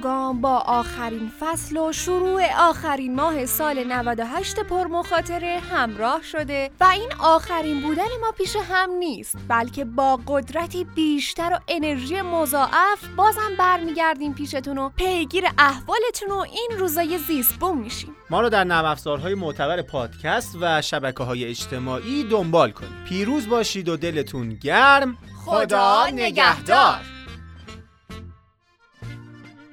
نوگام 0.06 0.41
با 0.41 0.58
آخرین 0.58 1.32
فصل 1.39 1.78
و 1.78 1.91
شروع 1.91 2.41
آخرین 2.60 3.16
ماه 3.16 3.45
سال 3.45 3.84
98 3.84 4.60
پرمخاطره 4.60 5.60
همراه 5.72 6.24
شده 6.24 6.72
و 6.80 6.84
این 6.84 7.10
آخرین 7.20 7.82
بودن 7.82 8.03
ما 8.22 8.32
پیش 8.38 8.56
هم 8.70 8.89
نیست 8.89 9.38
بلکه 9.47 9.86
با 9.86 10.20
قدرتی 10.28 10.84
بیشتر 10.84 11.53
و 11.53 11.60
انرژی 11.68 12.22
مضاعف 12.22 13.08
بازم 13.16 13.51
برمیگردیم 13.60 14.34
پیشتون 14.34 14.78
و 14.78 14.89
پیگیر 14.89 15.43
احوالتون 15.58 16.30
و 16.30 16.38
این 16.39 16.80
روزای 16.80 17.18
زیست 17.18 17.53
بوم 17.53 17.78
میشیم. 17.78 18.16
ما 18.30 18.41
رو 18.41 18.49
در 18.49 18.64
نرم 18.64 18.86
افزارهای 18.86 19.36
معتبر 19.36 19.82
پادکست 19.82 20.58
و 20.62 20.82
شبکه 20.82 21.24
های 21.24 21.45
اجتماعی 21.45 22.24
دنبال 22.24 22.72
کنید. 22.72 23.03
پیروز 23.10 23.49
باشید 23.49 23.89
و 23.89 23.97
دلتون 23.97 24.49
گرم. 24.49 25.18
خدا 25.45 26.06
نگهدار. 26.08 27.14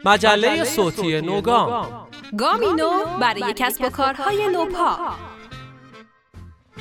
مجله 0.05 0.65
صوتی 0.65 1.21
نوگام. 1.21 1.87
گامی 2.39 2.67
نو 2.67 2.91
برای 3.21 3.55
کسب 3.57 3.85
و 3.85 3.91
کارهای 3.91 4.49
نوپا. 4.49 4.99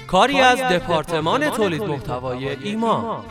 کاری 0.07 0.39
از 0.39 0.59
دپارتمان 0.59 1.49
تولید 1.49 1.83
محتوای 1.83 2.49
ایمان. 2.63 3.23